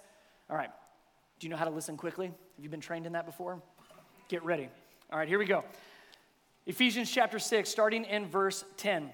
All 0.51 0.57
right. 0.57 0.71
Do 1.39 1.47
you 1.47 1.51
know 1.51 1.57
how 1.57 1.65
to 1.65 1.71
listen 1.71 1.97
quickly? 1.97 2.27
Have 2.27 2.65
you 2.65 2.69
been 2.69 2.81
trained 2.81 3.07
in 3.07 3.13
that 3.13 3.27
before? 3.27 3.63
Get 4.29 4.45
ready. 4.45 4.69
All 5.11 5.19
right, 5.19 5.29
here 5.29 5.39
we 5.39 5.45
go. 5.45 5.65
Ephesians 6.65 7.11
chapter 7.11 7.41
6, 7.41 7.69
starting 7.69 8.05
in 8.05 8.27
verse 8.27 8.65
10. 8.77 9.11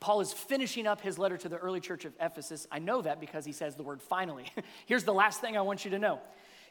Paul 0.00 0.20
is 0.20 0.34
finishing 0.34 0.86
up 0.86 1.00
his 1.00 1.18
letter 1.18 1.38
to 1.38 1.48
the 1.48 1.56
early 1.56 1.80
church 1.80 2.04
of 2.04 2.12
Ephesus. 2.20 2.66
I 2.70 2.78
know 2.78 3.00
that 3.00 3.20
because 3.20 3.46
he 3.46 3.52
says 3.52 3.74
the 3.74 3.82
word 3.82 4.02
finally. 4.02 4.44
Here's 4.86 5.04
the 5.04 5.14
last 5.14 5.40
thing 5.40 5.56
I 5.56 5.62
want 5.62 5.86
you 5.86 5.92
to 5.92 5.98
know. 5.98 6.20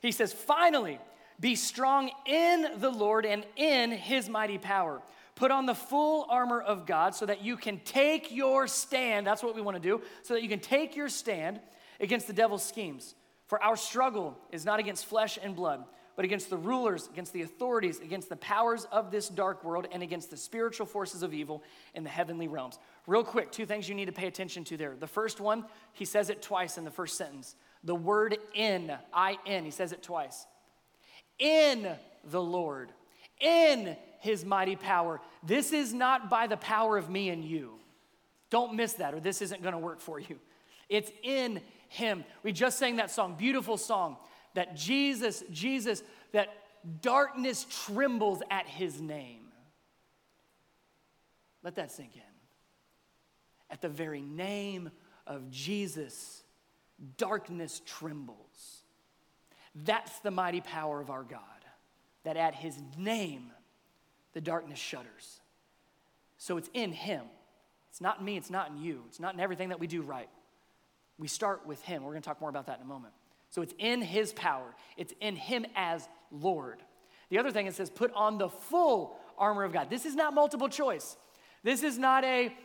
He 0.02 0.12
says, 0.12 0.32
Finally, 0.32 1.00
be 1.40 1.56
strong 1.56 2.12
in 2.28 2.68
the 2.78 2.92
Lord 2.92 3.26
and 3.26 3.44
in 3.56 3.92
his 3.92 4.30
mighty 4.30 4.60
power. 4.60 5.02
Put 5.34 5.50
on 5.50 5.66
the 5.66 5.74
full 5.74 6.28
armor 6.30 6.62
of 6.62 6.86
God 6.86 7.16
so 7.16 7.26
that 7.26 7.44
you 7.44 7.58
can 7.58 7.80
take 7.80 8.32
your 8.32 8.68
stand. 8.68 9.26
That's 9.26 9.42
what 9.42 9.56
we 9.56 9.62
want 9.62 9.78
to 9.78 9.82
do, 9.82 10.02
so 10.22 10.36
that 10.36 10.44
you 10.44 10.50
can 10.50 10.60
take 10.60 10.96
your 10.96 11.10
stand 11.10 11.60
against 12.00 12.28
the 12.28 12.34
devil's 12.34 12.64
schemes. 12.64 13.16
For 13.48 13.64
our 13.64 13.76
struggle 13.76 14.38
is 14.52 14.64
not 14.64 14.80
against 14.80 15.06
flesh 15.06 15.40
and 15.42 15.56
blood 15.56 15.84
but 16.18 16.26
against 16.26 16.50
the 16.50 16.58
rulers, 16.58 17.08
against 17.14 17.32
the 17.32 17.44
authorities, 17.44 18.00
against 18.00 18.28
the 18.28 18.36
powers 18.38 18.86
of 18.92 19.12
this 19.12 19.30
dark 19.30 19.64
world, 19.64 19.88
and 19.92 20.02
against 20.02 20.32
the 20.32 20.36
spiritual 20.36 20.88
forces 20.88 21.22
of 21.22 21.32
evil 21.32 21.64
in 21.94 22.04
the 22.04 22.10
heavenly 22.10 22.48
realms. 22.48 22.80
Real 23.06 23.24
quick, 23.24 23.52
two 23.52 23.68
things 23.68 23.88
you 23.88 23.94
need 23.94 24.08
to 24.08 24.12
pay 24.12 24.26
attention 24.26 24.64
to 24.66 24.78
there. 24.78 24.96
The 25.00 25.08
first 25.08 25.40
one, 25.40 25.64
he 25.94 26.06
says 26.06 26.32
it 26.32 26.42
twice 26.42 26.80
in 26.80 26.84
the 26.84 26.92
first 26.92 27.18
sentence. 27.18 27.56
The 27.84 27.94
word 27.94 28.36
in, 28.56 28.92
I 29.14 29.38
N, 29.46 29.64
he 29.64 29.70
says 29.70 29.92
it 29.92 30.02
twice. 30.02 30.48
In 31.38 31.88
the 32.26 32.42
Lord, 32.42 32.92
in 33.40 33.96
his 34.20 34.44
mighty 34.44 34.76
power. 34.76 35.22
This 35.44 35.72
is 35.72 35.94
not 35.94 36.32
by 36.32 36.48
the 36.48 36.58
power 36.58 36.98
of 36.98 37.12
me 37.12 37.30
and 37.30 37.46
you. 37.46 37.74
Don't 38.50 38.74
miss 38.74 38.94
that, 38.94 39.14
or 39.14 39.20
this 39.20 39.44
isn't 39.44 39.62
gonna 39.62 39.78
work 39.78 40.02
for 40.02 40.20
you. 40.20 40.40
It's 40.90 41.12
in 41.22 41.62
him. 41.90 42.26
We 42.42 42.54
just 42.54 42.80
sang 42.80 42.96
that 42.96 43.12
song, 43.12 43.36
beautiful 43.38 43.78
song 43.78 44.18
that 44.58 44.76
Jesus, 44.76 45.44
Jesus, 45.52 46.02
that 46.32 46.50
darkness 47.04 47.68
trembles 47.86 48.42
at 48.50 48.66
his 48.66 49.00
name. 49.00 49.52
Let 51.62 51.76
that 51.76 51.92
sink 51.92 52.16
in. 52.16 52.22
At 53.70 53.82
the 53.82 53.88
very 53.88 54.20
name 54.20 54.90
of 55.28 55.52
Jesus, 55.52 56.42
darkness 57.18 57.84
trembles. 57.86 58.82
That's 59.76 60.18
the 60.22 60.32
mighty 60.32 60.62
power 60.62 61.00
of 61.00 61.12
our 61.12 61.22
God, 61.22 61.42
that 62.24 62.36
at 62.36 62.56
his 62.56 62.80
name, 62.98 63.52
the 64.34 64.42
darkness 64.42 64.80
shudders. 64.80 65.40
So 66.40 66.58
it's 66.58 66.72
in 66.74 66.94
him. 66.94 67.26
It's 67.92 68.02
not 68.02 68.22
in 68.22 68.26
me, 68.26 68.38
it's 68.38 68.50
not 68.50 68.72
in 68.72 68.78
you, 68.78 69.04
it's 69.08 69.20
not 69.20 69.36
in 69.36 69.40
everything 69.40 69.70
that 69.70 69.80
we 69.80 69.86
do 69.86 70.02
right. 70.02 70.30
We 71.20 71.28
start 71.28 71.68
with 71.68 71.80
him. 71.84 72.02
We're 72.02 72.14
going 72.14 72.24
to 72.24 72.28
talk 72.28 72.42
more 72.42 72.50
about 72.50 72.66
that 72.66 72.78
in 72.78 72.86
a 72.86 72.90
moment. 72.90 73.14
So 73.58 73.64
it's 73.64 73.74
in 73.80 74.04
his 74.04 74.34
power, 74.34 74.76
it's 74.98 75.16
in 75.20 75.36
him 75.36 75.66
as 75.76 76.08
Lord. 76.30 76.78
The 77.32 77.40
other 77.40 77.50
thing 77.50 77.66
it 77.66 77.74
says, 77.74 77.90
put 77.90 78.14
on 78.14 78.38
the 78.38 78.50
full 78.50 79.18
armor 79.36 79.64
of 79.64 79.74
God. 79.74 79.90
This 79.90 80.06
is 80.06 80.14
not 80.14 80.36
multiple 80.36 80.70
choice. 80.70 81.18
This 81.64 81.82
is 81.82 81.98
not 81.98 82.24
a, 82.24 82.56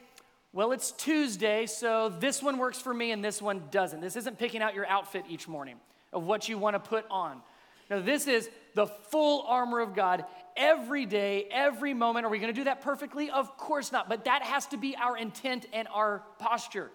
well, 0.53 0.71
it's 0.73 0.93
Tuesday, 0.93 1.65
so 1.65 2.11
this 2.11 2.43
one 2.43 2.59
works 2.59 2.79
for 2.79 2.93
me 2.93 3.11
and 3.11 3.25
this 3.25 3.41
one 3.41 3.63
doesn't. 3.71 4.03
This 4.03 4.17
isn't 4.17 4.39
picking 4.39 4.61
out 4.61 4.75
your 4.75 4.87
outfit 4.87 5.25
each 5.31 5.49
morning 5.49 5.77
of 6.13 6.25
what 6.25 6.47
you 6.47 6.59
want 6.59 6.75
to 6.75 6.79
put 6.79 7.07
on. 7.11 7.41
No, 7.89 8.03
this 8.03 8.27
is 8.27 8.51
the 8.75 8.87
full 8.87 9.47
armor 9.49 9.81
of 9.81 9.95
God 9.95 10.27
every 10.59 11.07
day, 11.07 11.49
every 11.51 11.95
moment. 11.95 12.27
Are 12.27 12.29
we 12.29 12.39
going 12.39 12.53
to 12.53 12.61
do 12.61 12.65
that 12.65 12.83
perfectly? 12.83 13.31
Of 13.31 13.57
course 13.57 13.93
not. 13.93 14.11
But 14.11 14.27
that 14.27 14.43
has 14.43 14.67
to 14.67 14.77
be 14.77 14.95
our 14.97 15.17
intent 15.17 15.65
and 15.73 15.89
our 15.89 16.23
posture 16.39 16.91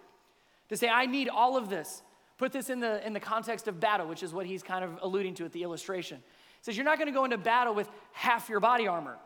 to 0.69 0.77
say, 0.77 0.87
I 0.87 1.07
need 1.07 1.29
all 1.29 1.57
of 1.57 1.71
this. 1.71 2.03
Put 2.37 2.51
this 2.51 2.69
in 2.69 2.79
the, 2.79 3.05
in 3.05 3.13
the 3.13 3.19
context 3.19 3.67
of 3.67 3.79
battle, 3.79 4.07
which 4.07 4.21
is 4.23 4.33
what 4.33 4.45
he's 4.45 4.61
kind 4.61 4.83
of 4.83 4.99
alluding 5.01 5.33
to 5.35 5.45
at 5.45 5.51
the 5.51 5.63
illustration. 5.63 6.17
He 6.17 6.63
says, 6.63 6.77
You're 6.77 6.85
not 6.85 6.97
going 6.97 7.07
to 7.07 7.13
go 7.13 7.25
into 7.25 7.37
battle 7.37 7.73
with 7.73 7.89
half 8.13 8.49
your 8.49 8.59
body 8.59 8.87
armor. 8.87 9.17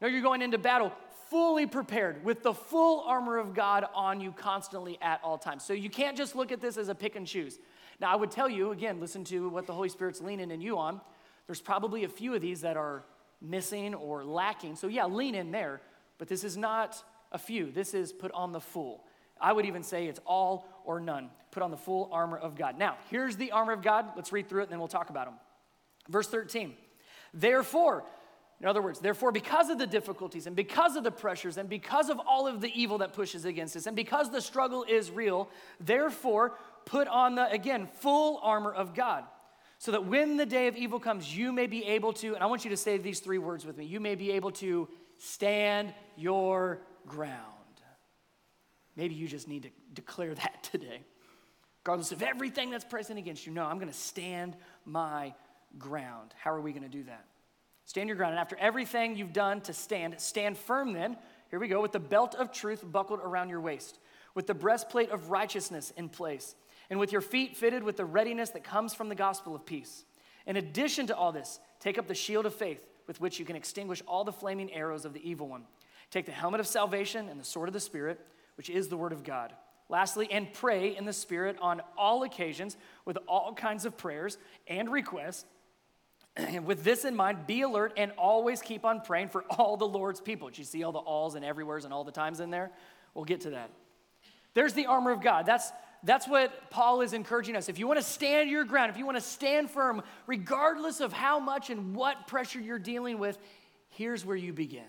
No, 0.00 0.08
you're 0.08 0.22
going 0.22 0.42
into 0.42 0.58
battle 0.58 0.92
fully 1.30 1.66
prepared 1.66 2.24
with 2.24 2.42
the 2.42 2.52
full 2.52 3.00
armor 3.06 3.38
of 3.38 3.54
God 3.54 3.86
on 3.94 4.20
you 4.20 4.32
constantly 4.32 4.98
at 5.00 5.20
all 5.22 5.38
times. 5.38 5.64
So 5.64 5.72
you 5.72 5.90
can't 5.90 6.16
just 6.16 6.36
look 6.36 6.52
at 6.52 6.60
this 6.60 6.76
as 6.76 6.88
a 6.88 6.94
pick 6.94 7.16
and 7.16 7.26
choose. 7.26 7.58
Now, 8.00 8.12
I 8.12 8.16
would 8.16 8.30
tell 8.30 8.48
you, 8.48 8.72
again, 8.72 9.00
listen 9.00 9.24
to 9.24 9.48
what 9.48 9.66
the 9.66 9.72
Holy 9.72 9.88
Spirit's 9.88 10.20
leaning 10.20 10.50
in 10.50 10.60
you 10.60 10.78
on. 10.78 11.00
There's 11.46 11.60
probably 11.60 12.04
a 12.04 12.08
few 12.08 12.34
of 12.34 12.40
these 12.40 12.60
that 12.62 12.76
are 12.76 13.04
missing 13.40 13.94
or 13.94 14.24
lacking. 14.24 14.76
So, 14.76 14.86
yeah, 14.86 15.06
lean 15.06 15.34
in 15.34 15.50
there, 15.50 15.80
but 16.18 16.28
this 16.28 16.44
is 16.44 16.56
not 16.56 17.02
a 17.32 17.38
few. 17.38 17.70
This 17.70 17.94
is 17.94 18.12
put 18.12 18.32
on 18.32 18.52
the 18.52 18.60
full. 18.60 19.04
I 19.44 19.52
would 19.52 19.66
even 19.66 19.82
say 19.82 20.06
it's 20.06 20.20
all 20.24 20.66
or 20.86 20.98
none. 20.98 21.28
Put 21.50 21.62
on 21.62 21.70
the 21.70 21.76
full 21.76 22.08
armor 22.10 22.38
of 22.38 22.56
God. 22.56 22.78
Now, 22.78 22.96
here's 23.10 23.36
the 23.36 23.52
armor 23.52 23.74
of 23.74 23.82
God. 23.82 24.06
Let's 24.16 24.32
read 24.32 24.48
through 24.48 24.60
it 24.60 24.64
and 24.64 24.72
then 24.72 24.78
we'll 24.78 24.88
talk 24.88 25.10
about 25.10 25.26
them. 25.26 25.34
Verse 26.08 26.26
13. 26.28 26.72
Therefore, 27.34 28.04
in 28.62 28.66
other 28.66 28.80
words, 28.80 29.00
therefore, 29.00 29.32
because 29.32 29.68
of 29.68 29.76
the 29.76 29.86
difficulties 29.86 30.46
and 30.46 30.56
because 30.56 30.96
of 30.96 31.04
the 31.04 31.10
pressures 31.10 31.58
and 31.58 31.68
because 31.68 32.08
of 32.08 32.18
all 32.26 32.46
of 32.46 32.62
the 32.62 32.72
evil 32.74 32.98
that 32.98 33.12
pushes 33.12 33.44
against 33.44 33.76
us 33.76 33.86
and 33.86 33.94
because 33.94 34.30
the 34.30 34.40
struggle 34.40 34.82
is 34.88 35.10
real, 35.10 35.50
therefore, 35.78 36.56
put 36.86 37.06
on 37.06 37.34
the, 37.34 37.46
again, 37.50 37.86
full 38.00 38.40
armor 38.42 38.72
of 38.72 38.94
God 38.94 39.24
so 39.76 39.92
that 39.92 40.06
when 40.06 40.38
the 40.38 40.46
day 40.46 40.68
of 40.68 40.76
evil 40.76 40.98
comes, 40.98 41.36
you 41.36 41.52
may 41.52 41.66
be 41.66 41.84
able 41.84 42.14
to, 42.14 42.34
and 42.34 42.42
I 42.42 42.46
want 42.46 42.64
you 42.64 42.70
to 42.70 42.78
say 42.78 42.96
these 42.96 43.20
three 43.20 43.36
words 43.36 43.66
with 43.66 43.76
me 43.76 43.84
you 43.84 44.00
may 44.00 44.14
be 44.14 44.30
able 44.32 44.52
to 44.52 44.88
stand 45.18 45.92
your 46.16 46.78
ground. 47.06 47.53
Maybe 48.96 49.14
you 49.14 49.26
just 49.26 49.48
need 49.48 49.64
to 49.64 49.70
declare 49.92 50.34
that 50.34 50.68
today. 50.70 51.02
Regardless 51.82 52.12
of 52.12 52.22
everything 52.22 52.70
that's 52.70 52.84
present 52.84 53.18
against 53.18 53.46
you, 53.46 53.52
no, 53.52 53.64
I'm 53.64 53.76
going 53.76 53.88
to 53.88 53.94
stand 53.94 54.56
my 54.86 55.34
ground. 55.78 56.32
How 56.38 56.52
are 56.52 56.60
we 56.60 56.72
going 56.72 56.82
to 56.82 56.88
do 56.88 57.02
that? 57.04 57.26
Stand 57.84 58.08
your 58.08 58.16
ground. 58.16 58.32
And 58.32 58.40
after 58.40 58.56
everything 58.58 59.16
you've 59.16 59.34
done 59.34 59.60
to 59.62 59.72
stand, 59.72 60.18
stand 60.18 60.56
firm 60.56 60.92
then. 60.94 61.16
Here 61.50 61.58
we 61.58 61.68
go 61.68 61.82
with 61.82 61.92
the 61.92 62.00
belt 62.00 62.34
of 62.34 62.52
truth 62.52 62.82
buckled 62.90 63.20
around 63.22 63.50
your 63.50 63.60
waist, 63.60 63.98
with 64.34 64.46
the 64.46 64.54
breastplate 64.54 65.10
of 65.10 65.30
righteousness 65.30 65.92
in 65.96 66.08
place, 66.08 66.54
and 66.88 66.98
with 66.98 67.12
your 67.12 67.20
feet 67.20 67.56
fitted 67.56 67.82
with 67.82 67.96
the 67.96 68.04
readiness 68.04 68.50
that 68.50 68.64
comes 68.64 68.94
from 68.94 69.08
the 69.08 69.14
gospel 69.14 69.54
of 69.54 69.66
peace. 69.66 70.04
In 70.46 70.56
addition 70.56 71.06
to 71.08 71.16
all 71.16 71.32
this, 71.32 71.60
take 71.80 71.98
up 71.98 72.06
the 72.06 72.14
shield 72.14 72.46
of 72.46 72.54
faith 72.54 72.86
with 73.06 73.20
which 73.20 73.38
you 73.38 73.44
can 73.44 73.56
extinguish 73.56 74.02
all 74.06 74.24
the 74.24 74.32
flaming 74.32 74.72
arrows 74.72 75.04
of 75.04 75.12
the 75.12 75.28
evil 75.28 75.48
one. 75.48 75.64
Take 76.10 76.26
the 76.26 76.32
helmet 76.32 76.60
of 76.60 76.66
salvation 76.66 77.28
and 77.28 77.38
the 77.38 77.44
sword 77.44 77.68
of 77.68 77.72
the 77.72 77.80
Spirit, 77.80 78.20
which 78.56 78.70
is 78.70 78.88
the 78.88 78.96
word 78.96 79.12
of 79.12 79.24
God. 79.24 79.52
Lastly, 79.88 80.28
and 80.30 80.52
pray 80.52 80.96
in 80.96 81.04
the 81.04 81.12
Spirit 81.12 81.56
on 81.60 81.82
all 81.96 82.22
occasions 82.22 82.76
with 83.04 83.18
all 83.28 83.52
kinds 83.52 83.84
of 83.84 83.96
prayers 83.96 84.38
and 84.66 84.90
requests. 84.90 85.44
And 86.36 86.64
with 86.66 86.84
this 86.84 87.04
in 87.04 87.14
mind, 87.14 87.46
be 87.46 87.62
alert 87.62 87.92
and 87.96 88.12
always 88.16 88.62
keep 88.62 88.84
on 88.84 89.02
praying 89.02 89.28
for 89.28 89.44
all 89.50 89.76
the 89.76 89.86
Lord's 89.86 90.20
people. 90.20 90.48
Do 90.48 90.60
you 90.60 90.64
see 90.64 90.82
all 90.82 90.92
the 90.92 90.98
alls 90.98 91.34
and 91.34 91.44
everywheres 91.44 91.84
and 91.84 91.92
all 91.92 92.04
the 92.04 92.12
times 92.12 92.40
in 92.40 92.50
there? 92.50 92.70
We'll 93.14 93.24
get 93.24 93.42
to 93.42 93.50
that. 93.50 93.70
There's 94.54 94.72
the 94.72 94.86
armor 94.86 95.10
of 95.10 95.20
God. 95.20 95.46
That's, 95.46 95.70
that's 96.02 96.26
what 96.26 96.70
Paul 96.70 97.00
is 97.02 97.12
encouraging 97.12 97.56
us. 97.56 97.68
If 97.68 97.78
you 97.78 97.86
want 97.86 97.98
to 97.98 98.06
stand 98.06 98.50
your 98.50 98.64
ground, 98.64 98.90
if 98.90 98.96
you 98.96 99.04
want 99.04 99.18
to 99.18 99.24
stand 99.24 99.70
firm, 99.70 100.02
regardless 100.26 101.00
of 101.00 101.12
how 101.12 101.40
much 101.40 101.70
and 101.70 101.94
what 101.94 102.26
pressure 102.26 102.60
you're 102.60 102.78
dealing 102.78 103.18
with, 103.18 103.38
here's 103.90 104.24
where 104.24 104.36
you 104.36 104.52
begin. 104.52 104.82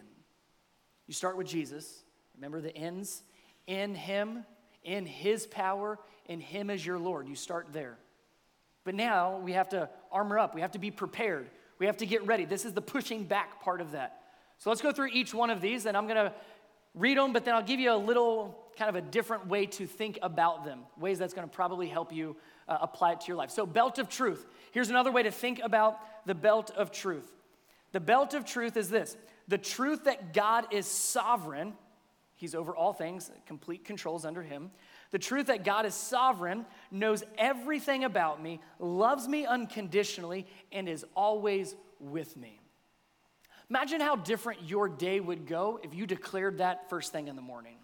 You 1.07 1.13
start 1.13 1.37
with 1.37 1.47
Jesus. 1.47 2.03
Remember 2.35 2.61
the 2.61 2.75
ends? 2.75 3.23
In 3.67 3.95
Him, 3.95 4.45
in 4.83 5.05
His 5.05 5.47
power, 5.47 5.99
in 6.27 6.39
Him 6.39 6.69
as 6.69 6.85
your 6.85 6.99
Lord. 6.99 7.27
You 7.27 7.35
start 7.35 7.67
there. 7.71 7.97
But 8.83 8.95
now 8.95 9.39
we 9.39 9.53
have 9.53 9.69
to 9.69 9.89
armor 10.11 10.37
up. 10.37 10.55
We 10.55 10.61
have 10.61 10.71
to 10.71 10.79
be 10.79 10.91
prepared. 10.91 11.49
We 11.79 11.87
have 11.87 11.97
to 11.97 12.05
get 12.05 12.25
ready. 12.25 12.45
This 12.45 12.65
is 12.65 12.73
the 12.73 12.81
pushing 12.81 13.23
back 13.25 13.61
part 13.61 13.81
of 13.81 13.91
that. 13.91 14.21
So 14.59 14.69
let's 14.69 14.81
go 14.81 14.91
through 14.91 15.09
each 15.11 15.33
one 15.33 15.49
of 15.49 15.59
these, 15.59 15.85
and 15.85 15.97
I'm 15.97 16.05
going 16.05 16.15
to 16.15 16.33
read 16.93 17.17
them, 17.17 17.33
but 17.33 17.43
then 17.43 17.55
I'll 17.55 17.63
give 17.63 17.79
you 17.79 17.91
a 17.91 17.97
little 17.97 18.57
kind 18.77 18.89
of 18.89 18.95
a 18.95 19.01
different 19.01 19.47
way 19.47 19.65
to 19.65 19.85
think 19.85 20.19
about 20.21 20.65
them, 20.65 20.81
ways 20.97 21.19
that's 21.19 21.33
going 21.33 21.47
to 21.47 21.53
probably 21.53 21.87
help 21.87 22.13
you 22.13 22.35
uh, 22.67 22.77
apply 22.81 23.13
it 23.13 23.21
to 23.21 23.27
your 23.27 23.37
life. 23.37 23.51
So, 23.51 23.65
belt 23.65 23.99
of 23.99 24.09
truth. 24.09 24.45
Here's 24.71 24.89
another 24.89 25.11
way 25.11 25.23
to 25.23 25.31
think 25.31 25.59
about 25.63 25.99
the 26.25 26.35
belt 26.35 26.71
of 26.71 26.91
truth. 26.91 27.31
The 27.91 27.99
belt 27.99 28.33
of 28.33 28.45
truth 28.45 28.77
is 28.77 28.89
this 28.89 29.15
the 29.47 29.57
truth 29.57 30.05
that 30.05 30.33
God 30.33 30.67
is 30.71 30.85
sovereign, 30.85 31.73
He's 32.35 32.53
over 32.53 32.75
all 32.75 32.91
things, 32.91 33.31
complete 33.45 33.85
controls 33.85 34.25
under 34.25 34.41
Him. 34.41 34.71
The 35.11 35.19
truth 35.19 35.47
that 35.47 35.63
God 35.63 35.85
is 35.85 35.93
sovereign, 35.93 36.65
knows 36.91 37.23
everything 37.37 38.03
about 38.03 38.41
me, 38.43 38.59
loves 38.79 39.27
me 39.27 39.45
unconditionally, 39.45 40.45
and 40.71 40.89
is 40.89 41.05
always 41.15 41.75
with 41.99 42.35
me. 42.35 42.59
Imagine 43.69 44.01
how 44.01 44.17
different 44.17 44.63
your 44.63 44.89
day 44.89 45.19
would 45.19 45.47
go 45.47 45.79
if 45.81 45.93
you 45.93 46.05
declared 46.05 46.57
that 46.57 46.89
first 46.89 47.11
thing 47.11 47.27
in 47.29 47.35
the 47.35 47.41
morning. 47.41 47.77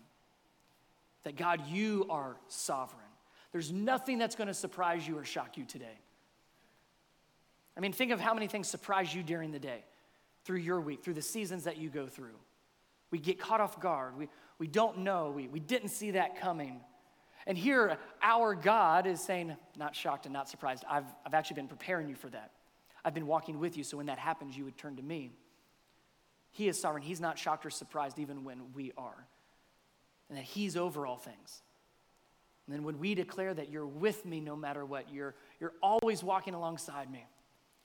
That 1.24 1.38
God, 1.38 1.68
you 1.68 2.06
are 2.10 2.36
sovereign. 2.48 3.00
There's 3.52 3.72
nothing 3.72 4.18
that's 4.18 4.36
going 4.36 4.48
to 4.48 4.54
surprise 4.54 5.08
you 5.08 5.18
or 5.18 5.24
shock 5.24 5.58
you 5.58 5.66
today. 5.66 6.00
I 7.76 7.80
mean, 7.80 7.94
think 7.94 8.12
of 8.12 8.20
how 8.20 8.34
many 8.34 8.48
things 8.48 8.68
surprise 8.68 9.14
you 9.14 9.24
during 9.24 9.52
the 9.52 9.60
day, 9.60 9.84
through 10.44 10.60
your 10.60 10.82
week, 10.82 11.04
through 11.04 11.14
the 11.14 11.22
seasons 11.22 11.64
that 11.64 11.78
you 11.78 11.90
go 11.90 12.08
through. 12.08 12.36
We 13.12 13.20
get 13.20 13.40
caught 13.40 13.62
off 13.62 13.80
guard. 13.80 14.18
We, 14.18 14.30
we 14.58 14.68
don't 14.68 15.00
know. 15.00 15.32
We, 15.32 15.48
we 15.48 15.60
didn't 15.60 15.90
see 15.90 16.12
that 16.12 16.40
coming. 16.40 16.82
And 17.46 17.58
here, 17.58 17.98
our 18.22 18.56
God 18.56 19.08
is 19.08 19.20
saying, 19.20 19.56
not 19.78 19.96
shocked 19.96 20.26
and 20.26 20.34
not 20.34 20.48
surprised. 20.50 20.84
I've, 20.90 21.06
I've 21.26 21.34
actually 21.34 21.56
been 21.56 21.68
preparing 21.68 22.08
you 22.08 22.16
for 22.16 22.30
that. 22.30 22.52
I've 23.04 23.14
been 23.14 23.28
walking 23.28 23.60
with 23.60 23.78
you, 23.78 23.84
so 23.84 23.98
when 23.98 24.06
that 24.06 24.20
happens, 24.20 24.56
you 24.56 24.64
would 24.64 24.78
turn 24.78 24.96
to 24.98 25.02
me. 25.02 25.32
He 26.52 26.68
is 26.68 26.80
sovereign. 26.80 27.04
He's 27.04 27.20
not 27.20 27.40
shocked 27.40 27.66
or 27.66 27.70
surprised 27.70 28.20
even 28.20 28.44
when 28.44 28.74
we 28.74 28.92
are. 28.98 29.26
And 30.30 30.38
that 30.38 30.44
He's 30.44 30.78
over 30.78 31.06
all 31.06 31.18
things. 31.18 31.62
And 32.68 32.76
then 32.76 32.84
when 32.84 33.00
we 33.00 33.16
declare 33.16 33.54
that 33.54 33.70
you're 33.70 33.88
with 33.88 34.26
me 34.26 34.40
no 34.40 34.56
matter 34.56 34.86
what, 34.86 35.12
you're, 35.12 35.34
you're 35.60 35.74
always 35.82 36.24
walking 36.24 36.54
alongside 36.54 37.12
me. 37.12 37.26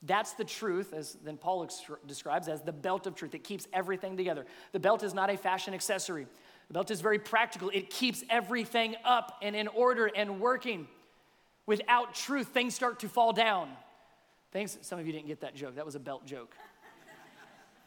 That's 0.06 0.32
the 0.32 0.44
truth, 0.44 0.92
as 0.92 1.16
then 1.24 1.36
Paul 1.36 1.64
ex- 1.64 1.82
describes 2.06 2.48
as 2.48 2.62
the 2.62 2.72
belt 2.72 3.06
of 3.06 3.14
truth. 3.14 3.34
It 3.34 3.44
keeps 3.44 3.66
everything 3.72 4.16
together. 4.16 4.46
The 4.72 4.80
belt 4.80 5.02
is 5.02 5.14
not 5.14 5.30
a 5.30 5.36
fashion 5.36 5.74
accessory. 5.74 6.26
The 6.68 6.74
belt 6.74 6.90
is 6.90 7.00
very 7.00 7.18
practical. 7.18 7.70
It 7.72 7.90
keeps 7.90 8.22
everything 8.30 8.96
up 9.04 9.38
and 9.42 9.56
in 9.56 9.68
order 9.68 10.06
and 10.06 10.40
working. 10.40 10.86
Without 11.66 12.14
truth, 12.14 12.48
things 12.48 12.74
start 12.74 13.00
to 13.00 13.08
fall 13.08 13.32
down. 13.32 13.68
Thanks. 14.52 14.78
Some 14.82 14.98
of 14.98 15.06
you 15.06 15.12
didn't 15.12 15.26
get 15.26 15.40
that 15.40 15.54
joke. 15.54 15.74
That 15.74 15.84
was 15.84 15.96
a 15.96 16.00
belt 16.00 16.24
joke. 16.24 16.54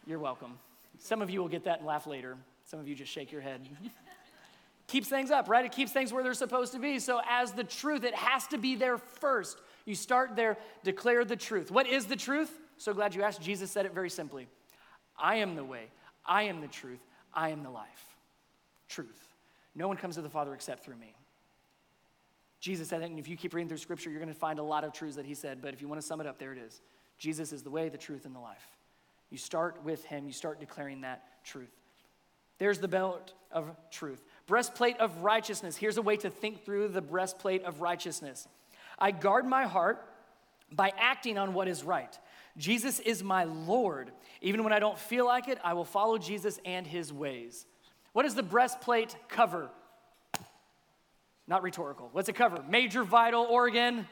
You're 0.05 0.19
welcome. 0.19 0.59
Some 0.97 1.21
of 1.21 1.29
you 1.29 1.39
will 1.39 1.47
get 1.47 1.63
that 1.63 1.79
and 1.79 1.87
laugh 1.87 2.05
later. 2.05 2.35
Some 2.65 2.79
of 2.79 2.87
you 2.87 2.95
just 2.95 3.11
shake 3.11 3.31
your 3.31 3.41
head. 3.41 3.67
keeps 4.87 5.07
things 5.07 5.31
up, 5.31 5.47
right? 5.47 5.65
It 5.65 5.71
keeps 5.71 5.91
things 5.91 6.11
where 6.11 6.23
they're 6.23 6.33
supposed 6.33 6.73
to 6.73 6.79
be. 6.79 6.99
So, 6.99 7.21
as 7.29 7.53
the 7.53 7.63
truth, 7.63 8.03
it 8.03 8.15
has 8.15 8.47
to 8.47 8.57
be 8.57 8.75
there 8.75 8.97
first. 8.97 9.57
You 9.89 9.95
start 9.95 10.35
there, 10.35 10.55
declare 10.83 11.25
the 11.25 11.35
truth. 11.35 11.71
What 11.71 11.87
is 11.87 12.05
the 12.05 12.15
truth? 12.15 12.51
So 12.77 12.93
glad 12.93 13.15
you 13.15 13.23
asked. 13.23 13.41
Jesus 13.41 13.71
said 13.71 13.87
it 13.87 13.93
very 13.93 14.11
simply 14.11 14.47
I 15.17 15.37
am 15.37 15.55
the 15.55 15.63
way, 15.63 15.85
I 16.23 16.43
am 16.43 16.61
the 16.61 16.67
truth, 16.67 16.99
I 17.33 17.49
am 17.49 17.63
the 17.63 17.71
life 17.71 18.15
truth. 18.87 19.27
No 19.73 19.87
one 19.87 19.97
comes 19.97 20.13
to 20.15 20.21
the 20.21 20.29
Father 20.29 20.53
except 20.53 20.85
through 20.85 20.97
me. 20.97 21.15
Jesus 22.59 22.89
said 22.89 23.01
that, 23.01 23.09
and 23.09 23.17
if 23.17 23.27
you 23.27 23.35
keep 23.35 23.55
reading 23.55 23.67
through 23.67 23.77
Scripture, 23.77 24.11
you're 24.11 24.19
going 24.19 24.31
to 24.31 24.39
find 24.39 24.59
a 24.59 24.63
lot 24.63 24.83
of 24.83 24.93
truths 24.93 25.15
that 25.15 25.25
he 25.25 25.33
said. 25.33 25.59
But 25.59 25.73
if 25.73 25.81
you 25.81 25.87
want 25.87 25.99
to 25.99 26.05
sum 26.05 26.21
it 26.21 26.27
up, 26.27 26.37
there 26.37 26.51
it 26.51 26.59
is. 26.59 26.81
Jesus 27.17 27.51
is 27.51 27.63
the 27.63 27.71
way, 27.71 27.89
the 27.89 27.97
truth, 27.97 28.25
and 28.25 28.35
the 28.35 28.39
life. 28.39 28.67
You 29.31 29.39
start 29.39 29.83
with 29.83 30.05
him, 30.05 30.27
you 30.27 30.33
start 30.33 30.59
declaring 30.59 31.01
that 31.01 31.23
truth. 31.43 31.71
There's 32.59 32.77
the 32.77 32.87
belt 32.87 33.33
of 33.51 33.71
truth. 33.89 34.23
Breastplate 34.45 34.99
of 34.99 35.23
righteousness. 35.23 35.77
Here's 35.77 35.97
a 35.97 36.01
way 36.03 36.17
to 36.17 36.29
think 36.29 36.63
through 36.63 36.89
the 36.89 37.01
breastplate 37.01 37.63
of 37.63 37.81
righteousness. 37.81 38.47
I 38.99 39.11
guard 39.11 39.45
my 39.45 39.65
heart 39.65 40.05
by 40.71 40.93
acting 40.97 41.37
on 41.37 41.53
what 41.53 41.67
is 41.67 41.83
right. 41.83 42.17
Jesus 42.57 42.99
is 42.99 43.23
my 43.23 43.45
Lord. 43.45 44.11
Even 44.41 44.63
when 44.63 44.73
I 44.73 44.79
don't 44.79 44.97
feel 44.97 45.25
like 45.25 45.47
it, 45.47 45.59
I 45.63 45.73
will 45.73 45.85
follow 45.85 46.17
Jesus 46.17 46.59
and 46.65 46.85
his 46.85 47.11
ways. 47.11 47.65
What 48.13 48.23
does 48.23 48.35
the 48.35 48.43
breastplate 48.43 49.15
cover? 49.29 49.69
Not 51.47 51.63
rhetorical. 51.63 52.09
What's 52.11 52.29
it 52.29 52.33
cover? 52.33 52.63
Major 52.69 53.03
vital 53.03 53.43
organ? 53.43 54.07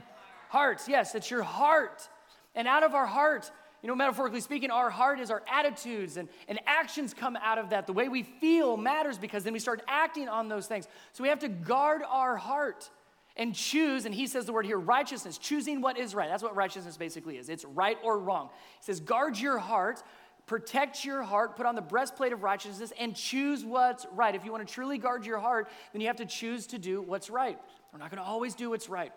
Hearts. 0.49 0.87
Yes, 0.87 1.13
it's 1.13 1.29
your 1.29 1.43
heart. 1.43 2.07
And 2.55 2.67
out 2.67 2.83
of 2.83 2.95
our 2.95 3.05
heart, 3.05 3.51
you 3.83 3.87
know, 3.87 3.95
metaphorically 3.95 4.41
speaking, 4.41 4.71
our 4.71 4.89
heart 4.89 5.19
is 5.19 5.29
our 5.29 5.43
attitudes 5.51 6.17
and, 6.17 6.29
and 6.47 6.59
actions 6.65 7.13
come 7.13 7.35
out 7.35 7.59
of 7.59 7.69
that. 7.69 7.85
The 7.85 7.93
way 7.93 8.07
we 8.09 8.23
feel 8.23 8.75
matters 8.75 9.17
because 9.17 9.43
then 9.43 9.53
we 9.53 9.59
start 9.59 9.83
acting 9.87 10.27
on 10.27 10.47
those 10.47 10.67
things. 10.67 10.87
So 11.13 11.21
we 11.21 11.29
have 11.29 11.39
to 11.39 11.49
guard 11.49 12.01
our 12.09 12.37
heart 12.37 12.89
and 13.37 13.55
choose, 13.55 14.05
and 14.05 14.13
he 14.13 14.27
says 14.27 14.45
the 14.45 14.53
word 14.53 14.65
here, 14.65 14.79
righteousness, 14.79 15.37
choosing 15.37 15.79
what 15.79 15.97
is 15.97 16.13
right. 16.13 16.29
That's 16.29 16.43
what 16.43 16.55
righteousness 16.55 16.97
basically 16.97 17.37
is. 17.37 17.49
It's 17.49 17.63
right 17.63 17.97
or 18.03 18.19
wrong. 18.19 18.49
He 18.79 18.85
says, 18.85 18.99
guard 18.99 19.37
your 19.37 19.59
heart 19.59 20.03
protect 20.47 21.03
your 21.03 21.21
heart, 21.21 21.55
put 21.55 21.65
on 21.65 21.75
the 21.75 21.81
breastplate 21.81 22.33
of 22.33 22.41
righteousness, 22.41 22.91
and 22.97 23.15
choose 23.15 23.63
what's 23.63 24.07
right. 24.13 24.33
If 24.33 24.45
you 24.45 24.51
want 24.51 24.65
to 24.65 24.73
truly 24.73 24.97
guard 24.97 25.25
your 25.25 25.39
heart, 25.39 25.69
then 25.91 26.01
you 26.01 26.07
have 26.07 26.15
to 26.17 26.25
choose 26.25 26.67
to 26.67 26.79
do 26.79 27.01
what's 27.01 27.29
right. 27.29 27.59
We're 27.91 27.99
not 27.99 28.09
going 28.09 28.23
to 28.23 28.27
always 28.27 28.55
do 28.55 28.71
what's 28.71 28.89
right. 28.89 29.11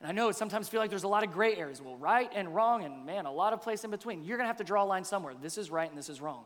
And 0.00 0.08
I 0.08 0.12
know 0.12 0.28
it 0.28 0.36
sometimes 0.36 0.68
feel 0.68 0.80
like 0.80 0.90
there's 0.90 1.04
a 1.04 1.08
lot 1.08 1.24
of 1.24 1.32
gray 1.32 1.54
areas. 1.54 1.82
Well, 1.82 1.96
right 1.96 2.30
and 2.34 2.54
wrong, 2.54 2.84
and 2.84 3.04
man, 3.04 3.26
a 3.26 3.32
lot 3.32 3.52
of 3.52 3.62
place 3.62 3.84
in 3.84 3.90
between. 3.90 4.24
You're 4.24 4.38
going 4.38 4.44
to 4.44 4.48
have 4.48 4.56
to 4.56 4.64
draw 4.64 4.84
a 4.84 4.86
line 4.86 5.04
somewhere. 5.04 5.34
This 5.40 5.58
is 5.58 5.70
right 5.70 5.88
and 5.88 5.98
this 5.98 6.08
is 6.08 6.20
wrong. 6.20 6.44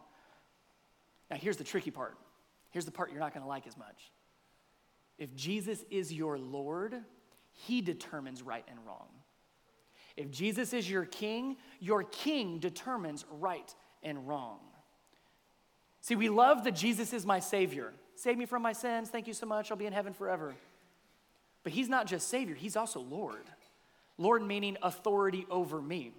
Now, 1.31 1.37
here's 1.37 1.57
the 1.57 1.65
tricky 1.65 1.91
part. 1.91 2.17
Here's 2.71 2.85
the 2.85 2.91
part 2.91 3.11
you're 3.11 3.21
not 3.21 3.33
going 3.33 3.43
to 3.43 3.49
like 3.49 3.67
as 3.67 3.77
much. 3.77 4.11
If 5.23 5.37
Jesus 5.37 5.85
is 5.89 6.13
your 6.13 6.37
Lord, 6.37 6.97
he 7.53 7.81
determines 7.81 8.43
right 8.43 8.65
and 8.69 8.77
wrong. 8.85 9.07
If 10.17 10.33
Jesus 10.33 10.73
is 10.73 10.91
your 10.91 11.05
king, 11.05 11.59
your 11.79 12.03
king 12.03 12.59
determines 12.59 13.25
right 13.31 13.73
and 14.03 14.27
wrong. 14.27 14.59
See, 16.01 16.17
we 16.17 16.29
love 16.29 16.65
that 16.65 16.75
Jesus 16.75 17.13
is 17.13 17.25
my 17.25 17.39
Savior. 17.39 17.93
Save 18.17 18.37
me 18.37 18.47
from 18.47 18.63
my 18.63 18.73
sins. 18.73 19.11
Thank 19.11 19.29
you 19.29 19.33
so 19.33 19.47
much. 19.47 19.71
I'll 19.71 19.77
be 19.77 19.87
in 19.87 19.93
heaven 19.93 20.13
forever. 20.13 20.57
But 21.63 21.73
He's 21.73 21.89
not 21.89 22.09
just 22.09 22.27
Savior, 22.27 22.57
He's 22.57 22.75
also 22.75 22.99
Lord. 22.99 23.45
Lord 24.19 24.43
meaning 24.43 24.77
authority 24.83 25.47
over 25.49 25.81
me, 25.81 26.11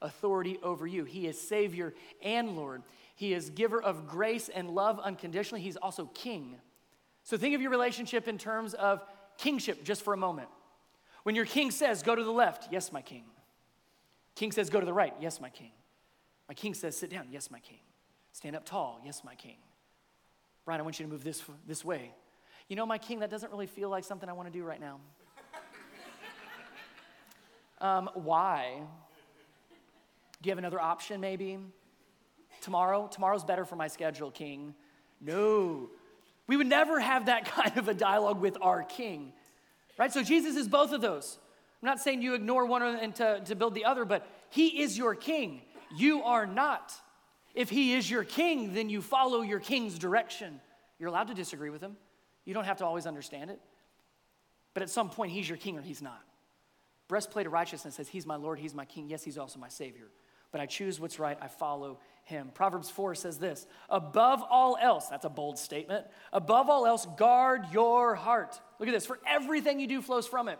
authority 0.00 0.60
over 0.62 0.86
you. 0.86 1.02
He 1.02 1.26
is 1.26 1.40
Savior 1.40 1.94
and 2.22 2.54
Lord. 2.54 2.84
He 3.16 3.34
is 3.34 3.50
giver 3.50 3.82
of 3.82 4.06
grace 4.06 4.48
and 4.48 4.70
love 4.70 5.00
unconditionally. 5.00 5.62
He's 5.62 5.76
also 5.76 6.08
King. 6.14 6.60
So 7.24 7.36
think 7.36 7.54
of 7.54 7.60
your 7.60 7.70
relationship 7.70 8.28
in 8.28 8.38
terms 8.38 8.74
of 8.74 9.02
kingship 9.38 9.84
just 9.84 10.02
for 10.02 10.12
a 10.12 10.16
moment. 10.16 10.48
When 11.22 11.34
your 11.34 11.44
king 11.44 11.70
says, 11.70 12.02
Go 12.02 12.14
to 12.14 12.24
the 12.24 12.32
left, 12.32 12.72
yes, 12.72 12.92
my 12.92 13.02
king. 13.02 13.24
King 14.34 14.52
says, 14.52 14.70
Go 14.70 14.80
to 14.80 14.86
the 14.86 14.92
right, 14.92 15.14
yes, 15.20 15.40
my 15.40 15.50
king. 15.50 15.70
My 16.48 16.54
king 16.54 16.74
says, 16.74 16.96
Sit 16.96 17.10
down. 17.10 17.28
Yes, 17.30 17.50
my 17.50 17.60
king. 17.60 17.78
Stand 18.32 18.56
up 18.56 18.64
tall. 18.64 19.00
Yes, 19.04 19.22
my 19.24 19.34
king. 19.34 19.56
Brian, 20.64 20.80
I 20.80 20.84
want 20.84 20.98
you 20.98 21.06
to 21.06 21.12
move 21.12 21.24
this, 21.24 21.42
this 21.66 21.84
way. 21.84 22.12
You 22.68 22.76
know, 22.76 22.86
my 22.86 22.98
king, 22.98 23.20
that 23.20 23.30
doesn't 23.30 23.50
really 23.50 23.66
feel 23.66 23.88
like 23.88 24.04
something 24.04 24.28
I 24.28 24.32
want 24.32 24.52
to 24.52 24.58
do 24.58 24.64
right 24.64 24.80
now. 24.80 25.00
um, 27.80 28.10
why? 28.14 28.80
Do 30.40 30.48
you 30.48 30.50
have 30.50 30.58
another 30.58 30.80
option, 30.80 31.20
maybe? 31.20 31.58
Tomorrow? 32.60 33.08
Tomorrow's 33.08 33.44
better 33.44 33.64
for 33.64 33.76
my 33.76 33.88
schedule, 33.88 34.30
king. 34.30 34.74
No. 35.20 35.90
We 36.46 36.56
would 36.56 36.66
never 36.66 37.00
have 37.00 37.26
that 37.26 37.44
kind 37.50 37.76
of 37.76 37.88
a 37.88 37.94
dialogue 37.94 38.40
with 38.40 38.56
our 38.60 38.82
king, 38.82 39.32
right? 39.98 40.12
So 40.12 40.22
Jesus 40.22 40.56
is 40.56 40.68
both 40.68 40.92
of 40.92 41.00
those. 41.00 41.38
I'm 41.82 41.86
not 41.86 42.00
saying 42.00 42.22
you 42.22 42.34
ignore 42.34 42.66
one 42.66 42.82
and 42.82 43.14
to, 43.16 43.40
to 43.46 43.54
build 43.56 43.74
the 43.74 43.84
other, 43.84 44.04
but 44.04 44.26
he 44.50 44.82
is 44.82 44.96
your 44.96 45.14
king. 45.14 45.62
You 45.96 46.22
are 46.22 46.46
not. 46.46 46.92
If 47.54 47.68
he 47.68 47.94
is 47.94 48.10
your 48.10 48.24
king, 48.24 48.72
then 48.72 48.88
you 48.88 49.02
follow 49.02 49.42
your 49.42 49.60
king's 49.60 49.98
direction. 49.98 50.60
You're 50.98 51.08
allowed 51.08 51.28
to 51.28 51.34
disagree 51.34 51.70
with 51.70 51.82
him. 51.82 51.96
You 52.44 52.54
don't 52.54 52.64
have 52.64 52.78
to 52.78 52.86
always 52.86 53.06
understand 53.06 53.50
it. 53.50 53.60
But 54.74 54.82
at 54.82 54.90
some 54.90 55.10
point, 55.10 55.32
he's 55.32 55.48
your 55.48 55.58
king 55.58 55.76
or 55.76 55.82
he's 55.82 56.00
not. 56.00 56.22
Breastplate 57.08 57.46
of 57.46 57.52
righteousness 57.52 57.96
says, 57.96 58.08
He's 58.08 58.24
my 58.24 58.36
Lord, 58.36 58.58
He's 58.58 58.74
my 58.74 58.86
king. 58.86 59.10
Yes, 59.10 59.22
He's 59.22 59.36
also 59.36 59.58
my 59.58 59.68
Savior. 59.68 60.08
But 60.50 60.62
I 60.62 60.66
choose 60.66 60.98
what's 60.98 61.18
right, 61.18 61.36
I 61.42 61.48
follow 61.48 61.98
Him. 62.24 62.50
Proverbs 62.54 62.88
4 62.90 63.14
says 63.14 63.38
this 63.38 63.66
Above 63.88 64.42
all 64.48 64.76
else, 64.80 65.08
that's 65.08 65.24
a 65.24 65.30
bold 65.30 65.58
statement. 65.58 66.06
Above 66.32 66.70
all 66.70 66.86
else, 66.86 67.06
guard 67.16 67.64
your 67.72 68.14
heart. 68.14 68.60
Look 68.78 68.88
at 68.88 68.92
this. 68.92 69.06
For 69.06 69.18
everything 69.26 69.80
you 69.80 69.86
do 69.86 70.00
flows 70.00 70.26
from 70.26 70.48
it. 70.48 70.58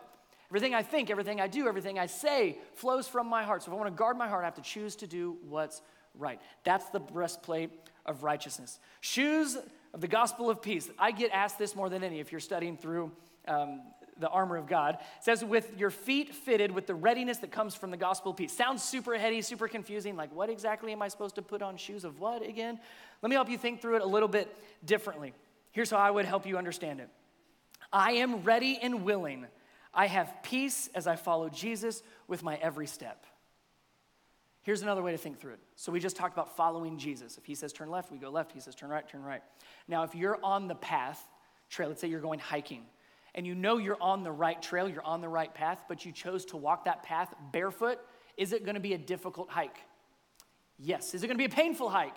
Everything 0.51 0.75
I 0.75 0.83
think, 0.83 1.09
everything 1.09 1.41
I 1.41 1.49
do, 1.49 1.67
everything 1.67 1.99
I 1.99 2.07
say 2.07 2.59
flows 2.75 3.09
from 3.09 3.27
my 3.27 3.43
heart. 3.43 3.63
So 3.63 3.71
if 3.71 3.75
I 3.75 3.81
want 3.81 3.89
to 3.89 3.99
guard 3.99 4.19
my 4.19 4.29
heart, 4.29 4.43
I 4.43 4.47
have 4.47 4.55
to 4.57 4.63
choose 4.63 4.97
to 4.97 5.07
do 5.07 5.39
what's 5.49 5.81
right. 6.15 6.41
That's 6.63 6.91
the 6.91 7.01
breastplate 7.01 7.71
of 8.05 8.23
righteousness. 8.23 8.79
Shoes 9.01 9.57
of 9.95 10.01
the 10.01 10.09
gospel 10.09 10.51
of 10.51 10.61
peace. 10.61 10.91
I 10.99 11.13
get 11.13 11.31
asked 11.33 11.59
this 11.59 11.75
more 11.75 11.89
than 11.89 12.05
any 12.05 12.21
if 12.21 12.33
you're 12.33 12.41
studying 12.41 12.77
through 12.77 13.13
um, 13.49 13.81
the 14.19 14.29
armor 14.29 14.57
of 14.57 14.67
God. 14.67 14.95
It 14.95 15.25
says, 15.25 15.45
with 15.45 15.77
your 15.79 15.91
feet 15.91 16.35
fitted 16.35 16.71
with 16.71 16.87
the 16.87 16.95
readiness 16.95 17.39
that 17.39 17.51
comes 17.51 17.75
from 17.75 17.91
the 17.91 17.97
gospel 17.97 18.33
of 18.33 18.37
peace. 18.37 18.53
Sounds 18.53 18.83
super 18.83 19.17
heady, 19.17 19.43
super 19.43 19.69
confusing. 19.69 20.17
Like, 20.17 20.35
what 20.35 20.51
exactly 20.51 20.93
am 20.93 21.03
I 21.03 21.09
supposed 21.09 21.35
to 21.37 21.43
put 21.43 21.63
on 21.63 21.77
shoes 21.77 22.05
of 22.05 22.21
what 22.21 22.47
again? 22.47 22.79
Let 23.23 23.29
me 23.29 23.35
help 23.35 23.49
you 23.49 23.59
think 23.59 23.81
through 23.81 23.97
it 23.97 24.03
a 24.03 24.07
little 24.07 24.29
bit 24.29 24.55
differently. 24.85 25.33
Here's 25.73 25.91
how 25.91 25.99
I 25.99 26.11
would 26.11 26.27
help 26.27 26.47
you 26.47 26.59
understand 26.59 27.01
it 27.01 27.09
I 27.93 28.13
am 28.13 28.43
ready 28.43 28.79
and 28.81 29.05
willing. 29.05 29.47
I 29.95 30.07
have 30.07 30.33
peace 30.43 30.89
as 30.95 31.07
I 31.07 31.17
follow 31.17 31.49
Jesus 31.51 32.03
with 32.27 32.43
my 32.43 32.57
every 32.57 32.87
step. 32.87 33.27
Here's 34.63 34.83
another 34.83 35.03
way 35.03 35.11
to 35.13 35.19
think 35.19 35.41
through 35.41 35.55
it. 35.55 35.59
So 35.75 35.91
we 35.91 35.99
just 35.99 36.17
talked 36.17 36.35
about 36.35 36.57
following 36.57 36.97
Jesus. 36.97 37.37
If 37.37 37.45
he 37.45 37.55
says 37.55 37.73
turn 37.73 37.91
left, 37.91 38.13
we 38.13 38.19
go 38.19 38.31
left. 38.31 38.53
He 38.53 38.61
says 38.61 38.75
turn 38.75 38.91
right, 38.91 39.07
turn 39.07 39.23
right. 39.23 39.43
Now, 39.89 40.05
if 40.05 40.15
you're 40.15 40.39
on 40.43 40.69
the 40.69 40.77
path, 40.77 41.21
trail, 41.69 41.89
let's 41.89 42.01
say 42.01 42.09
you're 42.09 42.21
going 42.21 42.39
hiking, 42.39 42.85
and 43.35 43.47
you 43.47 43.55
know 43.55 43.79
you're 43.79 44.01
on 44.01 44.23
the 44.23 44.33
right 44.33 44.61
trail, 44.61 44.89
you're 44.89 45.05
on 45.05 45.21
the 45.21 45.29
right 45.29 45.53
path, 45.53 45.85
but 45.89 46.05
you 46.05 46.13
chose 46.13 46.45
to 46.47 46.57
walk 46.57 46.85
that 46.85 47.03
path 47.03 47.35
barefoot, 47.53 47.99
is 48.37 48.53
it 48.53 48.65
going 48.65 48.75
to 48.75 48.81
be 48.81 48.95
a 48.95 48.99
difficult 48.99 49.51
hike? 49.51 49.79
Yes. 50.79 51.15
Is 51.15 51.23
it 51.23 51.27
going 51.27 51.39
to 51.39 51.49
be 51.49 51.53
a 51.53 51.57
painful 51.57 51.91
hike? 51.91 52.17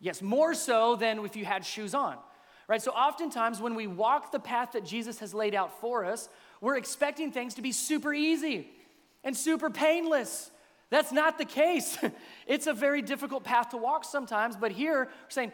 Yes, 0.00 0.22
more 0.22 0.54
so 0.54 0.96
than 0.96 1.24
if 1.24 1.36
you 1.36 1.44
had 1.44 1.64
shoes 1.64 1.94
on. 1.94 2.16
Right? 2.68 2.80
So 2.80 2.92
oftentimes 2.92 3.60
when 3.60 3.74
we 3.74 3.86
walk 3.86 4.32
the 4.32 4.38
path 4.38 4.72
that 4.72 4.84
Jesus 4.84 5.18
has 5.18 5.34
laid 5.34 5.54
out 5.54 5.80
for 5.80 6.04
us, 6.04 6.28
we're 6.60 6.76
expecting 6.76 7.32
things 7.32 7.54
to 7.54 7.62
be 7.62 7.72
super 7.72 8.14
easy 8.14 8.68
and 9.24 9.36
super 9.36 9.70
painless 9.70 10.50
that's 10.90 11.12
not 11.12 11.38
the 11.38 11.44
case. 11.44 11.96
it's 12.46 12.66
a 12.66 12.74
very 12.74 13.00
difficult 13.00 13.44
path 13.44 13.70
to 13.70 13.76
walk 13.76 14.04
sometimes, 14.04 14.56
but 14.56 14.72
here 14.72 15.04
we're 15.04 15.30
saying, 15.30 15.52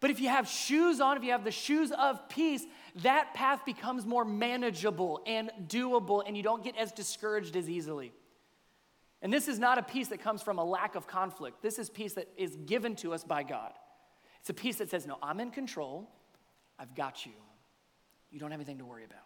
but 0.00 0.10
if 0.10 0.20
you 0.20 0.28
have 0.28 0.48
shoes 0.48 1.00
on, 1.00 1.16
if 1.16 1.24
you 1.24 1.32
have 1.32 1.44
the 1.44 1.50
shoes 1.50 1.90
of 1.90 2.28
peace, 2.28 2.64
that 3.02 3.34
path 3.34 3.64
becomes 3.64 4.06
more 4.06 4.24
manageable 4.24 5.22
and 5.26 5.50
doable, 5.66 6.22
and 6.26 6.36
you 6.36 6.42
don't 6.42 6.64
get 6.64 6.76
as 6.76 6.92
discouraged 6.92 7.56
as 7.56 7.68
easily. 7.68 8.12
And 9.20 9.32
this 9.32 9.48
is 9.48 9.58
not 9.58 9.78
a 9.78 9.82
peace 9.82 10.08
that 10.08 10.20
comes 10.20 10.42
from 10.42 10.58
a 10.58 10.64
lack 10.64 10.94
of 10.94 11.06
conflict. 11.06 11.62
This 11.62 11.78
is 11.78 11.90
peace 11.90 12.14
that 12.14 12.28
is 12.36 12.56
given 12.66 12.94
to 12.96 13.12
us 13.12 13.24
by 13.24 13.42
God. 13.42 13.72
It's 14.40 14.50
a 14.50 14.54
peace 14.54 14.76
that 14.76 14.90
says, 14.90 15.06
No, 15.06 15.18
I'm 15.22 15.40
in 15.40 15.50
control. 15.50 16.08
I've 16.78 16.94
got 16.94 17.26
you. 17.26 17.32
You 18.30 18.38
don't 18.38 18.50
have 18.50 18.60
anything 18.60 18.78
to 18.78 18.84
worry 18.84 19.04
about. 19.04 19.18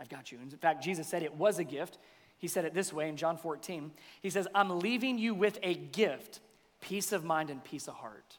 I've 0.00 0.08
got 0.08 0.32
you. 0.32 0.38
In 0.42 0.50
fact, 0.50 0.82
Jesus 0.82 1.06
said 1.06 1.22
it 1.22 1.34
was 1.34 1.58
a 1.58 1.64
gift. 1.64 1.98
He 2.38 2.48
said 2.48 2.64
it 2.64 2.74
this 2.74 2.92
way 2.92 3.08
in 3.08 3.16
John 3.16 3.36
14. 3.36 3.92
He 4.20 4.30
says, 4.30 4.48
I'm 4.52 4.80
leaving 4.80 5.18
you 5.18 5.34
with 5.34 5.60
a 5.62 5.74
gift 5.74 6.40
peace 6.80 7.12
of 7.12 7.24
mind 7.24 7.50
and 7.50 7.62
peace 7.62 7.86
of 7.86 7.94
heart. 7.94 8.38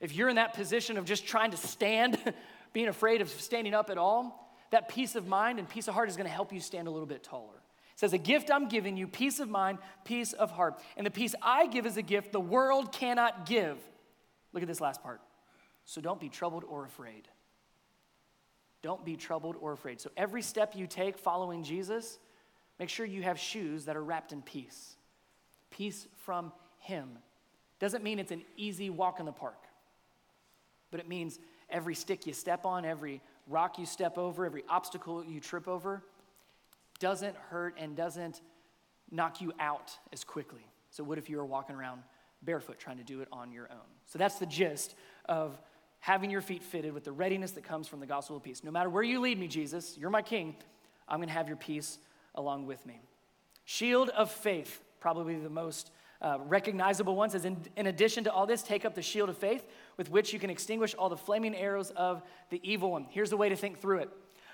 If 0.00 0.14
you're 0.16 0.28
in 0.28 0.36
that 0.36 0.54
position 0.54 0.96
of 0.96 1.04
just 1.04 1.26
trying 1.26 1.52
to 1.52 1.56
stand, 1.56 2.18
being 2.72 2.88
afraid 2.88 3.20
of 3.20 3.28
standing 3.28 3.74
up 3.74 3.90
at 3.90 3.98
all, 3.98 4.54
that 4.70 4.88
peace 4.88 5.16
of 5.16 5.26
mind 5.26 5.58
and 5.58 5.68
peace 5.68 5.88
of 5.88 5.94
heart 5.94 6.08
is 6.08 6.16
going 6.16 6.26
to 6.26 6.32
help 6.32 6.52
you 6.52 6.60
stand 6.60 6.88
a 6.88 6.90
little 6.90 7.06
bit 7.06 7.22
taller. 7.22 7.56
It 7.92 8.00
says, 8.00 8.12
A 8.12 8.18
gift 8.18 8.50
I'm 8.50 8.68
giving 8.68 8.96
you, 8.96 9.06
peace 9.06 9.40
of 9.40 9.48
mind, 9.48 9.78
peace 10.04 10.32
of 10.32 10.50
heart. 10.50 10.80
And 10.96 11.06
the 11.06 11.10
peace 11.10 11.34
I 11.42 11.66
give 11.66 11.86
is 11.86 11.96
a 11.96 12.02
gift 12.02 12.32
the 12.32 12.40
world 12.40 12.92
cannot 12.92 13.46
give. 13.46 13.78
Look 14.52 14.62
at 14.62 14.68
this 14.68 14.80
last 14.80 15.02
part. 15.02 15.20
So 15.84 16.00
don't 16.00 16.20
be 16.20 16.28
troubled 16.28 16.64
or 16.64 16.84
afraid. 16.84 17.28
Don't 18.82 19.04
be 19.04 19.16
troubled 19.16 19.56
or 19.60 19.72
afraid. 19.72 20.00
So 20.00 20.10
every 20.16 20.42
step 20.42 20.74
you 20.74 20.86
take 20.86 21.18
following 21.18 21.64
Jesus, 21.64 22.18
Make 22.80 22.88
sure 22.88 23.04
you 23.04 23.22
have 23.22 23.38
shoes 23.38 23.84
that 23.84 23.96
are 23.96 24.02
wrapped 24.02 24.32
in 24.32 24.40
peace. 24.40 24.96
Peace 25.70 26.08
from 26.24 26.50
Him. 26.78 27.18
Doesn't 27.78 28.02
mean 28.02 28.18
it's 28.18 28.32
an 28.32 28.42
easy 28.56 28.88
walk 28.88 29.20
in 29.20 29.26
the 29.26 29.32
park, 29.32 29.62
but 30.90 30.98
it 30.98 31.06
means 31.06 31.38
every 31.72 31.94
stick 31.94 32.26
you 32.26 32.32
step 32.32 32.64
on, 32.64 32.84
every 32.84 33.20
rock 33.46 33.78
you 33.78 33.86
step 33.86 34.18
over, 34.18 34.44
every 34.44 34.64
obstacle 34.68 35.24
you 35.24 35.40
trip 35.40 35.68
over 35.68 36.02
doesn't 36.98 37.34
hurt 37.36 37.74
and 37.78 37.96
doesn't 37.96 38.40
knock 39.10 39.40
you 39.40 39.52
out 39.58 39.90
as 40.12 40.22
quickly. 40.22 40.64
So, 40.90 41.02
what 41.02 41.18
if 41.18 41.28
you 41.28 41.36
were 41.38 41.44
walking 41.44 41.74
around 41.74 42.02
barefoot 42.42 42.78
trying 42.78 42.98
to 42.98 43.04
do 43.04 43.20
it 43.20 43.28
on 43.32 43.52
your 43.52 43.68
own? 43.70 43.88
So, 44.06 44.18
that's 44.18 44.38
the 44.38 44.46
gist 44.46 44.94
of 45.24 45.58
having 46.00 46.30
your 46.30 46.40
feet 46.40 46.62
fitted 46.62 46.92
with 46.92 47.04
the 47.04 47.12
readiness 47.12 47.52
that 47.52 47.64
comes 47.64 47.86
from 47.88 48.00
the 48.00 48.06
gospel 48.06 48.36
of 48.36 48.42
peace. 48.42 48.62
No 48.64 48.70
matter 48.70 48.88
where 48.88 49.02
you 49.02 49.20
lead 49.20 49.38
me, 49.38 49.48
Jesus, 49.48 49.96
you're 49.98 50.10
my 50.10 50.22
king, 50.22 50.56
I'm 51.08 51.18
going 51.18 51.28
to 51.28 51.34
have 51.34 51.48
your 51.48 51.56
peace 51.56 51.98
along 52.34 52.66
with 52.66 52.84
me. 52.86 53.00
Shield 53.64 54.08
of 54.10 54.30
faith, 54.30 54.80
probably 55.00 55.36
the 55.36 55.50
most 55.50 55.90
uh, 56.22 56.38
recognizable 56.46 57.16
ones 57.16 57.32
says, 57.32 57.44
in, 57.44 57.56
in 57.76 57.86
addition 57.86 58.24
to 58.24 58.32
all 58.32 58.46
this, 58.46 58.62
take 58.62 58.84
up 58.84 58.94
the 58.94 59.02
shield 59.02 59.28
of 59.28 59.38
faith 59.38 59.64
with 59.96 60.10
which 60.10 60.32
you 60.32 60.38
can 60.38 60.50
extinguish 60.50 60.94
all 60.94 61.08
the 61.08 61.16
flaming 61.16 61.54
arrows 61.54 61.90
of 61.92 62.22
the 62.50 62.60
evil 62.62 62.90
one. 62.90 63.06
Here's 63.10 63.30
the 63.30 63.36
way 63.36 63.48
to 63.48 63.56
think 63.56 63.80
through 63.80 63.98
it 64.00 64.10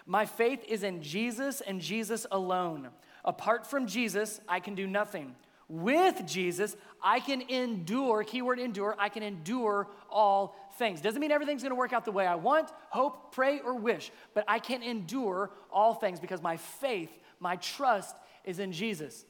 My 0.07 0.27
faith 0.27 0.65
is 0.69 0.83
in 0.83 1.03
Jesus 1.03 1.61
and 1.61 1.81
Jesus 1.81 2.27
alone. 2.31 2.89
Apart 3.25 3.67
from 3.67 3.87
Jesus, 3.87 4.41
I 4.49 4.61
can 4.61 4.75
do 4.75 4.87
nothing. 4.87 5.35
With 5.69 6.25
Jesus, 6.27 6.77
I 7.03 7.19
can 7.19 7.43
endure, 7.43 8.23
keyword 8.23 8.61
endure, 8.61 8.95
I 9.01 9.09
can 9.09 9.25
endure 9.25 9.89
all 10.09 10.55
things. 10.79 11.01
Doesn't 11.01 11.21
mean 11.21 11.33
everything's 11.33 11.65
gonna 11.65 11.75
work 11.75 11.93
out 11.93 12.05
the 12.05 12.13
way 12.13 12.25
I 12.25 12.37
want, 12.37 12.71
hope, 12.91 13.35
pray, 13.35 13.59
or 13.59 13.75
wish, 13.75 14.13
but 14.33 14.45
I 14.47 14.61
can 14.61 14.85
endure 14.85 15.51
all 15.73 15.95
things 15.95 16.21
because 16.21 16.41
my 16.41 16.57
faith 16.57 17.11
my 17.41 17.57
trust 17.57 18.17
is 18.45 18.59
in 18.59 18.73
Jesus. 18.73 19.25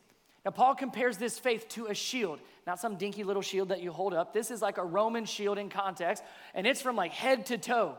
Now, 0.46 0.52
Paul 0.52 0.76
compares 0.76 1.16
this 1.16 1.40
faith 1.40 1.68
to 1.70 1.86
a 1.86 1.94
shield, 1.94 2.38
not 2.68 2.78
some 2.78 2.94
dinky 2.94 3.24
little 3.24 3.42
shield 3.42 3.70
that 3.70 3.82
you 3.82 3.90
hold 3.90 4.14
up. 4.14 4.32
This 4.32 4.52
is 4.52 4.62
like 4.62 4.78
a 4.78 4.84
Roman 4.84 5.24
shield 5.24 5.58
in 5.58 5.68
context, 5.68 6.22
and 6.54 6.68
it's 6.68 6.80
from 6.80 6.94
like 6.94 7.10
head 7.10 7.46
to 7.46 7.58
toe. 7.58 7.96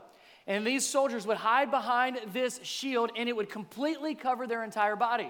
And 0.48 0.66
these 0.66 0.86
soldiers 0.86 1.28
would 1.28 1.36
hide 1.36 1.72
behind 1.72 2.22
this 2.32 2.62
shield, 2.64 3.12
and 3.18 3.28
it 3.28 3.36
would 3.36 3.50
completely 3.50 4.16
cover 4.16 4.48
their 4.48 4.64
entire 4.64 4.96
body. 4.96 5.30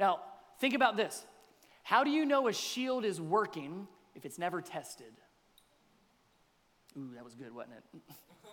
Now, 0.00 0.18
think 0.58 0.74
about 0.74 0.96
this 0.96 1.24
how 1.84 2.02
do 2.02 2.10
you 2.10 2.26
know 2.26 2.48
a 2.48 2.52
shield 2.52 3.04
is 3.04 3.20
working 3.20 3.86
if 4.16 4.24
it's 4.24 4.36
never 4.36 4.60
tested? 4.60 5.12
Ooh, 6.98 7.12
that 7.14 7.24
was 7.24 7.36
good, 7.36 7.54
wasn't 7.54 7.74
it? 7.76 8.00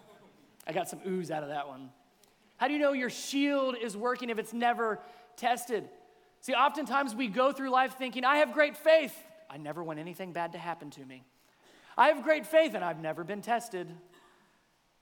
I 0.67 0.73
got 0.73 0.87
some 0.87 0.99
oohs 0.99 1.31
out 1.31 1.41
of 1.41 1.49
that 1.49 1.67
one. 1.67 1.89
How 2.57 2.67
do 2.67 2.73
you 2.73 2.79
know 2.79 2.93
your 2.93 3.09
shield 3.09 3.75
is 3.81 3.97
working 3.97 4.29
if 4.29 4.37
it's 4.37 4.53
never 4.53 4.99
tested. 5.37 5.89
See, 6.45 6.53
oftentimes 6.53 7.15
we 7.15 7.27
go 7.27 7.51
through 7.51 7.71
life 7.71 7.97
thinking, 7.97 8.23
I 8.23 8.37
have 8.37 8.53
great 8.53 8.77
faith. 8.77 9.17
I 9.49 9.57
never 9.57 9.83
want 9.83 9.97
anything 9.97 10.31
bad 10.31 10.51
to 10.51 10.59
happen 10.59 10.91
to 10.91 11.03
me. 11.03 11.23
I 11.97 12.09
have 12.09 12.21
great 12.21 12.45
faith 12.45 12.75
and 12.75 12.85
I've 12.85 13.01
never 13.01 13.23
been 13.23 13.41
tested. 13.41 13.91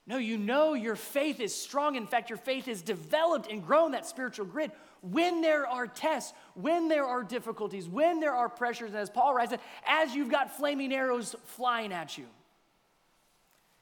No, 0.08 0.16
you 0.16 0.38
know 0.38 0.74
your 0.74 0.96
faith 0.96 1.42
is 1.42 1.54
strong. 1.54 1.96
In 1.96 2.08
fact, 2.08 2.30
your 2.30 2.38
faith 2.38 2.70
is 2.70 2.82
developed 2.82 3.52
and 3.52 3.62
grown 3.62 3.92
that 3.92 4.06
spiritual 4.06 4.46
grit 4.46 4.72
when 5.02 5.42
there 5.42 5.68
are 5.68 5.86
tests, 5.86 6.32
when 6.54 6.88
there 6.88 7.04
are 7.04 7.24
difficulties, 7.24 7.90
when 7.90 8.22
there 8.22 8.34
are 8.34 8.48
pressures, 8.48 8.92
and 8.92 9.00
as 9.00 9.10
Paul 9.10 9.34
writes 9.34 9.52
it, 9.52 9.60
as 9.86 10.16
you've 10.16 10.32
got 10.32 10.56
flaming 10.56 10.94
arrows 10.94 11.36
flying 11.44 11.92
at 11.92 12.18
you. 12.18 12.28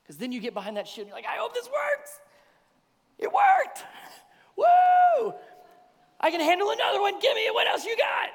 Because 0.02 0.18
then 0.18 0.32
you 0.32 0.40
get 0.40 0.56
behind 0.56 0.78
that 0.78 0.88
shit 0.88 1.02
and 1.02 1.10
you're 1.10 1.16
like, 1.16 1.28
I 1.28 1.38
hope 1.38 1.54
this 1.54 1.68
works. 1.68 2.22
It 3.20 3.32
worked. 3.32 3.84
Woo! 4.58 5.34
I 6.22 6.32
can 6.32 6.40
handle 6.40 6.70
another 6.70 7.02
one. 7.02 7.20
Give 7.20 7.36
me 7.36 7.50
what 7.52 7.68
else 7.68 7.84
you 7.84 7.98
got. 7.98 8.30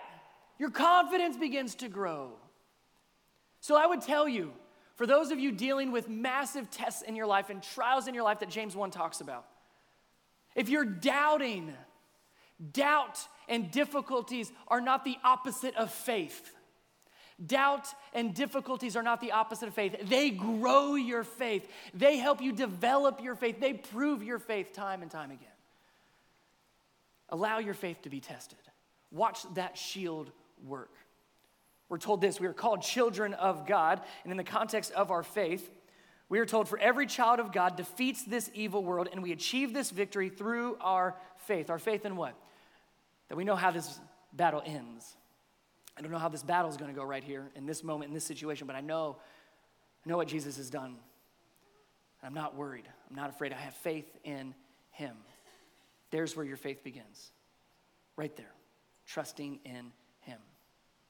Your 0.58 0.70
confidence 0.70 1.36
begins 1.36 1.76
to 1.76 1.88
grow. 1.88 2.32
So 3.60 3.76
I 3.76 3.86
would 3.86 4.02
tell 4.02 4.28
you 4.28 4.52
For 4.96 5.06
those 5.06 5.30
of 5.30 5.38
you 5.38 5.52
dealing 5.52 5.92
with 5.92 6.08
massive 6.08 6.70
tests 6.70 7.02
in 7.02 7.14
your 7.16 7.26
life 7.26 7.50
and 7.50 7.62
trials 7.62 8.08
in 8.08 8.14
your 8.14 8.24
life 8.24 8.40
that 8.40 8.48
James 8.48 8.74
1 8.74 8.90
talks 8.90 9.20
about, 9.20 9.46
if 10.54 10.70
you're 10.70 10.86
doubting, 10.86 11.72
doubt 12.72 13.18
and 13.46 13.70
difficulties 13.70 14.50
are 14.68 14.80
not 14.80 15.04
the 15.04 15.16
opposite 15.22 15.76
of 15.76 15.92
faith. 15.92 16.50
Doubt 17.44 17.86
and 18.14 18.34
difficulties 18.34 18.96
are 18.96 19.02
not 19.02 19.20
the 19.20 19.32
opposite 19.32 19.68
of 19.68 19.74
faith. 19.74 19.94
They 20.08 20.30
grow 20.30 20.94
your 20.94 21.22
faith. 21.22 21.70
They 21.92 22.16
help 22.16 22.40
you 22.40 22.52
develop 22.52 23.22
your 23.22 23.34
faith. 23.34 23.60
They 23.60 23.74
prove 23.74 24.22
your 24.22 24.38
faith 24.38 24.72
time 24.72 25.02
and 25.02 25.10
time 25.10 25.30
again. 25.30 25.48
Allow 27.28 27.58
your 27.58 27.74
faith 27.74 28.02
to 28.02 28.10
be 28.10 28.20
tested. 28.20 28.58
Watch 29.10 29.44
that 29.54 29.76
shield 29.76 30.30
work. 30.64 30.92
We're 31.88 31.98
told 31.98 32.20
this 32.20 32.40
we 32.40 32.46
are 32.46 32.52
called 32.52 32.82
children 32.82 33.34
of 33.34 33.66
God, 33.66 34.00
and 34.24 34.30
in 34.30 34.36
the 34.36 34.44
context 34.44 34.92
of 34.92 35.10
our 35.10 35.22
faith, 35.22 35.70
we 36.28 36.40
are 36.40 36.46
told 36.46 36.68
for 36.68 36.78
every 36.78 37.06
child 37.06 37.38
of 37.38 37.52
God 37.52 37.76
defeats 37.76 38.24
this 38.24 38.50
evil 38.52 38.82
world, 38.82 39.08
and 39.12 39.22
we 39.22 39.32
achieve 39.32 39.72
this 39.72 39.90
victory 39.90 40.28
through 40.28 40.76
our 40.80 41.14
faith. 41.36 41.70
Our 41.70 41.78
faith 41.78 42.04
in 42.04 42.16
what? 42.16 42.34
That 43.28 43.36
we 43.36 43.44
know 43.44 43.54
how 43.54 43.70
this 43.70 44.00
battle 44.32 44.62
ends. 44.64 45.16
I 45.96 46.02
don't 46.02 46.10
know 46.10 46.18
how 46.18 46.28
this 46.28 46.42
battle 46.42 46.70
is 46.70 46.76
going 46.76 46.92
to 46.92 46.96
go 46.96 47.04
right 47.04 47.22
here 47.22 47.50
in 47.54 47.64
this 47.64 47.84
moment, 47.84 48.08
in 48.08 48.14
this 48.14 48.24
situation, 48.24 48.66
but 48.66 48.74
I 48.74 48.80
know, 48.80 49.16
I 50.04 50.10
know 50.10 50.16
what 50.16 50.28
Jesus 50.28 50.56
has 50.56 50.68
done. 50.68 50.96
I'm 52.22 52.34
not 52.34 52.56
worried. 52.56 52.84
I'm 53.08 53.16
not 53.16 53.30
afraid. 53.30 53.52
I 53.52 53.56
have 53.56 53.74
faith 53.74 54.06
in 54.24 54.54
him. 54.90 55.16
There's 56.10 56.36
where 56.36 56.46
your 56.46 56.56
faith 56.56 56.82
begins. 56.84 57.30
Right 58.16 58.34
there. 58.36 58.52
Trusting 59.06 59.60
in 59.64 59.92
him. 60.20 60.38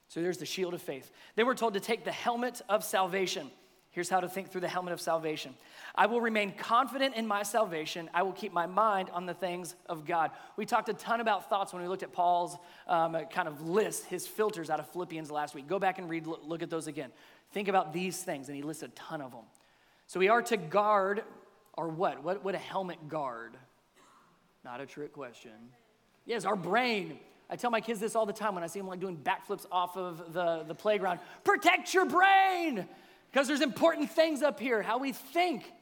So 0.09 0.21
there's 0.21 0.39
the 0.39 0.47
shield 0.47 0.75
of 0.75 0.83
faith. 0.83 1.11
Then 1.35 1.47
we're 1.47 1.55
told 1.55 1.75
to 1.75 1.81
take 1.81 2.05
the 2.05 2.13
helmet 2.13 2.63
of 2.69 2.85
salvation. 2.85 3.51
Here's 3.91 4.11
how 4.11 4.21
to 4.21 4.29
think 4.29 4.51
through 4.51 4.61
the 4.61 4.69
helmet 4.69 4.93
of 4.93 5.01
salvation. 5.01 5.55
I 5.95 6.05
will 6.05 6.21
remain 6.21 6.53
confident 6.53 7.15
in 7.15 7.27
my 7.27 7.43
salvation. 7.43 8.11
I 8.13 8.25
will 8.25 8.33
keep 8.33 8.53
my 8.53 8.67
mind 8.67 9.09
on 9.11 9.25
the 9.25 9.33
things 9.33 9.75
of 9.87 10.05
God. 10.05 10.33
We 10.59 10.67
talked 10.67 10.91
a 10.91 10.93
ton 10.93 11.21
about 11.21 11.49
thoughts 11.49 11.73
when 11.73 11.81
we 11.81 11.89
looked 11.89 12.03
at 12.03 12.13
Paul's 12.13 12.59
um, 12.87 13.17
kind 13.31 13.49
of 13.49 13.67
list, 13.67 14.05
his 14.05 14.27
filters 14.27 14.69
out 14.69 14.81
of 14.81 14.91
Philippians 14.91 15.31
last 15.31 15.55
week. 15.55 15.67
Go 15.67 15.79
back 15.79 15.99
and 15.99 16.11
read, 16.11 16.27
look 16.27 16.63
at 16.63 16.69
those 16.69 16.89
again. 16.89 17.11
Think 17.53 17.69
about 17.69 17.95
these 17.95 18.23
things, 18.23 18.49
and 18.49 18.57
he 18.57 18.63
lists 18.63 18.83
a 18.83 18.89
ton 18.89 19.23
of 19.23 19.33
them. 19.33 19.45
So 20.09 20.21
we 20.21 20.29
are 20.29 20.43
to 20.43 20.59
guard, 20.59 21.25
or 21.73 21.89
what? 21.89 22.23
What 22.23 22.45
would 22.45 22.55
a 22.55 22.59
helmet 22.59 23.09
guard? 23.09 23.57
Not 24.67 24.81
a 24.81 24.87
trick 24.87 25.13
question. 25.13 25.53
Yes, 26.25 26.45
our 26.45 26.57
brain. 26.57 27.21
I 27.49 27.55
tell 27.55 27.71
my 27.71 27.81
kids 27.81 28.01
this 28.01 28.17
all 28.17 28.27
the 28.27 28.33
time 28.33 28.57
when 28.57 28.65
I 28.65 28.67
see 28.67 28.81
them 28.81 28.89
like 28.89 28.99
doing 28.99 29.17
backflips 29.17 29.65
off 29.71 29.97
of 29.97 30.33
the, 30.33 30.65
the 30.67 30.75
playground. 30.75 31.21
Protect 31.45 31.95
your 31.95 32.05
brain 32.05 32.85
because 33.31 33.47
there's 33.47 33.61
important 33.61 34.11
things 34.11 34.43
up 34.43 34.59
here, 34.59 34.83
how 34.83 34.99
we 34.99 35.13
think. 35.13 35.73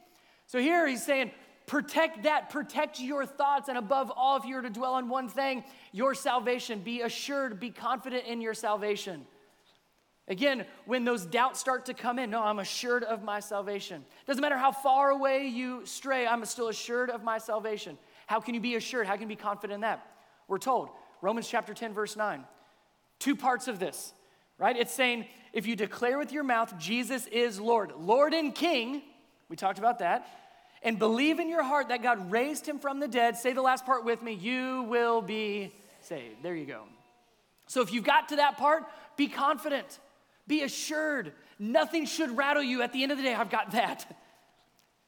So 0.45 0.59
here 0.59 0.87
he's 0.87 1.03
saying, 1.03 1.31
protect 1.65 2.23
that, 2.23 2.51
protect 2.51 2.99
your 2.99 3.25
thoughts, 3.25 3.69
and 3.69 3.77
above 3.79 4.11
all, 4.15 4.37
if 4.37 4.45
you 4.45 4.53
were 4.53 4.61
to 4.61 4.69
dwell 4.69 4.93
on 4.93 5.09
one 5.09 5.29
thing, 5.29 5.63
your 5.91 6.13
salvation. 6.13 6.81
Be 6.81 7.01
assured, 7.01 7.59
be 7.59 7.71
confident 7.71 8.27
in 8.27 8.39
your 8.39 8.53
salvation. 8.53 9.25
Again, 10.27 10.63
when 10.85 11.05
those 11.05 11.25
doubts 11.25 11.59
start 11.59 11.87
to 11.87 11.95
come 11.95 12.19
in, 12.19 12.29
no, 12.29 12.43
I'm 12.43 12.59
assured 12.59 13.03
of 13.03 13.23
my 13.23 13.39
salvation. 13.39 14.05
Doesn't 14.27 14.41
matter 14.41 14.57
how 14.57 14.71
far 14.71 15.09
away 15.09 15.47
you 15.47 15.87
stray, 15.87 16.27
I'm 16.27 16.45
still 16.45 16.67
assured 16.67 17.09
of 17.09 17.23
my 17.23 17.39
salvation. 17.39 17.97
How 18.25 18.39
can 18.39 18.55
you 18.55 18.61
be 18.61 18.75
assured? 18.75 19.07
How 19.07 19.13
can 19.13 19.23
you 19.23 19.27
be 19.27 19.35
confident 19.35 19.75
in 19.75 19.81
that? 19.81 20.05
We're 20.47 20.57
told, 20.57 20.89
Romans 21.21 21.47
chapter 21.47 21.73
10, 21.73 21.93
verse 21.93 22.15
9. 22.15 22.43
Two 23.19 23.35
parts 23.35 23.67
of 23.67 23.79
this 23.79 24.13
right? 24.57 24.77
It's 24.77 24.93
saying 24.93 25.25
if 25.53 25.67
you 25.67 25.75
declare 25.75 26.17
with 26.17 26.31
your 26.31 26.43
mouth 26.43 26.77
Jesus 26.77 27.27
is 27.27 27.59
Lord, 27.59 27.93
Lord 27.97 28.33
and 28.33 28.53
King, 28.53 29.01
we 29.49 29.55
talked 29.55 29.79
about 29.79 29.99
that, 29.99 30.27
and 30.83 30.99
believe 30.99 31.39
in 31.39 31.49
your 31.49 31.63
heart 31.63 31.89
that 31.89 32.03
God 32.03 32.31
raised 32.31 32.67
him 32.67 32.79
from 32.79 32.99
the 32.99 33.07
dead, 33.07 33.37
say 33.37 33.53
the 33.53 33.61
last 33.61 33.85
part 33.85 34.05
with 34.05 34.21
me, 34.21 34.33
you 34.33 34.83
will 34.83 35.21
be 35.21 35.73
saved. 36.01 36.43
There 36.43 36.55
you 36.55 36.65
go. 36.65 36.83
So 37.67 37.81
if 37.81 37.91
you've 37.91 38.03
got 38.03 38.29
to 38.29 38.35
that 38.37 38.57
part, 38.57 38.83
be 39.17 39.27
confident, 39.27 39.99
be 40.47 40.61
assured. 40.61 41.33
Nothing 41.57 42.05
should 42.05 42.37
rattle 42.37 42.61
you 42.61 42.83
at 42.83 42.93
the 42.93 43.01
end 43.01 43.11
of 43.11 43.17
the 43.17 43.23
day. 43.23 43.33
I've 43.33 43.49
got 43.49 43.71
that. 43.71 44.05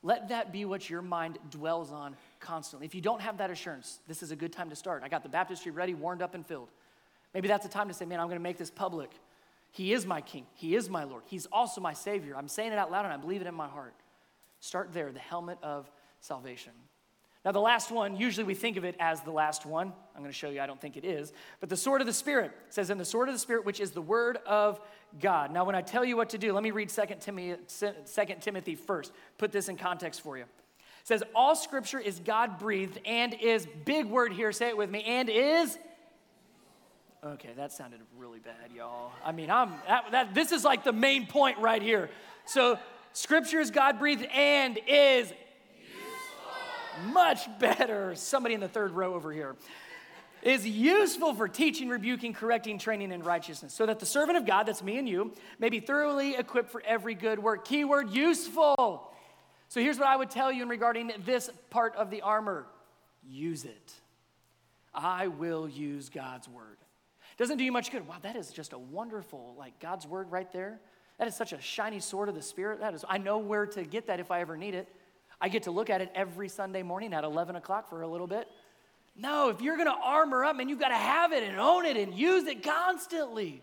Let 0.08 0.30
that 0.30 0.54
be 0.54 0.64
what 0.64 0.90
your 0.90 1.02
mind 1.02 1.38
dwells 1.52 1.92
on 1.92 2.16
constantly. 2.40 2.86
If 2.86 2.96
you 2.96 3.02
don't 3.02 3.20
have 3.20 3.40
that 3.40 3.52
assurance, 3.52 4.00
this 4.08 4.24
is 4.24 4.32
a 4.32 4.38
good 4.38 4.54
time 4.54 4.70
to 4.70 4.76
start. 4.76 5.04
I 5.04 5.10
got 5.10 5.22
the 5.22 5.28
baptistry 5.28 5.70
ready, 5.70 5.94
warmed 5.94 6.22
up, 6.22 6.34
and 6.34 6.48
filled. 6.48 6.70
Maybe 7.34 7.50
that's 7.50 7.66
a 7.66 7.70
time 7.70 7.90
to 7.90 7.94
say, 7.94 8.06
man, 8.06 8.22
I'm 8.22 8.28
going 8.28 8.40
to 8.40 8.44
make 8.44 8.58
this 8.58 8.72
public. 8.72 9.12
He 9.74 9.92
is 9.92 10.06
my 10.06 10.22
king. 10.22 10.46
He 10.54 10.78
is 10.78 10.90
my 10.90 11.04
Lord. 11.04 11.24
He's 11.26 11.46
also 11.48 11.82
my 11.82 11.92
Savior. 11.92 12.38
I'm 12.38 12.48
saying 12.48 12.72
it 12.72 12.78
out 12.78 12.90
loud 12.90 13.04
and 13.04 13.14
I 13.14 13.18
believe 13.18 13.42
it 13.42 13.48
in 13.48 13.54
my 13.54 13.68
heart. 13.68 13.96
Start 14.62 14.94
there, 14.94 15.12
the 15.12 15.20
helmet 15.20 15.58
of 15.62 15.92
salvation. 16.22 16.72
Now, 17.48 17.54
the 17.54 17.62
last 17.62 17.92
one, 17.92 18.18
usually 18.18 18.44
we 18.44 18.56
think 18.56 18.76
of 18.76 18.84
it 18.84 18.98
as 19.00 19.22
the 19.22 19.32
last 19.32 19.66
one. 19.66 19.94
I'm 20.14 20.22
going 20.22 20.30
to 20.30 20.38
show 20.38 20.50
you, 20.50 20.60
I 20.60 20.68
don't 20.68 20.82
think 20.82 20.98
it 20.98 21.06
is. 21.06 21.32
But 21.62 21.70
the 21.70 21.78
sword 21.78 22.02
of 22.02 22.08
the 22.08 22.12
Spirit 22.12 22.52
says, 22.68 22.90
in 22.90 22.98
the 22.98 23.06
sword 23.06 23.30
of 23.30 23.36
the 23.36 23.40
Spirit, 23.40 23.66
which 23.66 23.80
is 23.80 23.92
the 23.92 24.02
word 24.02 24.40
of 24.46 24.82
God. 25.22 25.54
Now, 25.54 25.64
when 25.64 25.74
I 25.74 25.82
tell 25.82 26.04
you 26.04 26.18
what 26.18 26.32
to 26.32 26.38
do, 26.38 26.52
let 26.52 26.62
me 26.62 26.72
read 26.72 26.90
2 26.90 27.04
Timothy, 27.22 27.56
2 27.70 28.26
Timothy 28.42 28.76
first. 28.76 29.14
Put 29.38 29.54
this 29.54 29.70
in 29.70 29.78
context 29.78 30.20
for 30.20 30.36
you. 30.36 30.44
It 30.44 30.50
says, 31.06 31.24
All 31.34 31.56
scripture 31.56 32.02
is 32.02 32.20
God 32.20 32.60
breathed 32.60 33.00
and 33.06 33.34
is, 33.34 33.66
big 33.86 34.08
word 34.08 34.34
here, 34.34 34.52
say 34.52 34.68
it 34.68 34.76
with 34.76 34.90
me, 34.90 35.04
and 35.04 35.30
is 35.30 35.80
Okay, 37.24 37.52
that 37.56 37.72
sounded 37.72 38.02
really 38.18 38.40
bad, 38.40 38.74
y'all. 38.76 39.14
I 39.24 39.32
mean, 39.32 39.50
I'm 39.50 39.72
that, 39.88 40.12
that, 40.12 40.34
this 40.34 40.52
is 40.52 40.66
like 40.66 40.84
the 40.84 40.92
main 40.92 41.28
point 41.28 41.60
right 41.60 41.82
here. 41.82 42.10
So, 42.44 42.78
scripture 43.14 43.62
is 43.62 43.72
God 43.72 44.00
breathed 44.00 44.26
and 44.34 44.78
is. 44.86 45.32
Much 47.06 47.48
better. 47.60 48.16
Somebody 48.16 48.56
in 48.56 48.62
the 48.62 48.68
third 48.68 48.92
row 48.92 49.14
over 49.14 49.32
here 49.32 49.56
is 50.42 50.66
useful 50.68 51.34
for 51.34 51.48
teaching, 51.48 51.90
rebuking, 51.90 52.34
correcting, 52.34 52.78
training 52.78 53.12
in 53.12 53.24
righteousness, 53.24 53.74
so 53.74 53.86
that 53.86 54.00
the 54.00 54.06
servant 54.06 54.38
of 54.38 54.46
God, 54.46 54.66
that's 54.66 54.84
me 54.84 54.98
and 54.98 55.08
you, 55.08 55.34
may 55.60 55.70
be 55.70 55.80
thoroughly 55.80 56.36
equipped 56.36 56.70
for 56.70 56.82
every 56.86 57.16
good 57.16 57.40
work. 57.40 57.66
Keyword 57.66 58.12
useful. 58.12 59.12
So 59.70 59.82
here's 59.82 60.00
what 60.00 60.08
I 60.08 60.16
would 60.16 60.30
tell 60.30 60.52
you 60.52 60.64
in 60.64 60.70
regarding 60.70 61.12
this 61.26 61.50
part 61.70 61.96
of 61.96 62.10
the 62.10 62.22
armor 62.22 62.68
use 63.28 63.66
it. 63.66 63.94
I 64.94 65.28
will 65.28 65.68
use 65.68 66.10
God's 66.10 66.48
word. 66.48 66.78
Doesn't 67.38 67.58
do 67.58 67.64
you 67.64 67.72
much 67.72 67.92
good. 67.92 68.08
Wow, 68.08 68.16
that 68.22 68.36
is 68.36 68.50
just 68.52 68.74
a 68.74 68.80
wonderful, 68.80 69.56
like 69.58 69.80
God's 69.80 70.08
word 70.08 70.32
right 70.32 70.52
there. 70.52 70.80
That 71.20 71.28
is 71.28 71.36
such 71.36 71.54
a 71.54 71.62
shiny 71.62 72.00
sword 72.00 72.30
of 72.30 72.36
the 72.36 72.42
Spirit. 72.42 72.80
That 72.80 72.94
is, 72.94 73.04
I 73.08 73.18
know 73.18 73.38
where 73.38 73.66
to 73.66 73.84
get 73.84 74.08
that 74.08 74.20
if 74.20 74.32
I 74.32 74.42
ever 74.42 74.56
need 74.56 74.74
it. 74.76 74.88
I 75.40 75.50
get 75.50 75.64
to 75.64 75.72
look 75.72 75.90
at 75.90 76.02
it 76.02 76.12
every 76.16 76.50
Sunday 76.50 76.84
morning 76.84 77.14
at 77.14 77.24
11 77.24 77.56
o'clock 77.56 77.90
for 77.90 78.02
a 78.02 78.08
little 78.08 78.28
bit. 78.28 78.48
No, 79.16 79.50
if 79.50 79.62
you're 79.62 79.78
going 79.78 79.88
to 79.88 80.04
armor 80.04 80.44
up, 80.46 80.56
man, 80.56 80.70
you've 80.70 80.80
got 80.80 80.90
to 80.90 80.96
have 80.96 81.34
it 81.34 81.44
and 81.44 81.60
own 81.60 81.86
it 81.86 81.98
and 81.98 82.14
use 82.14 82.46
it 82.48 82.64
constantly. 82.64 83.62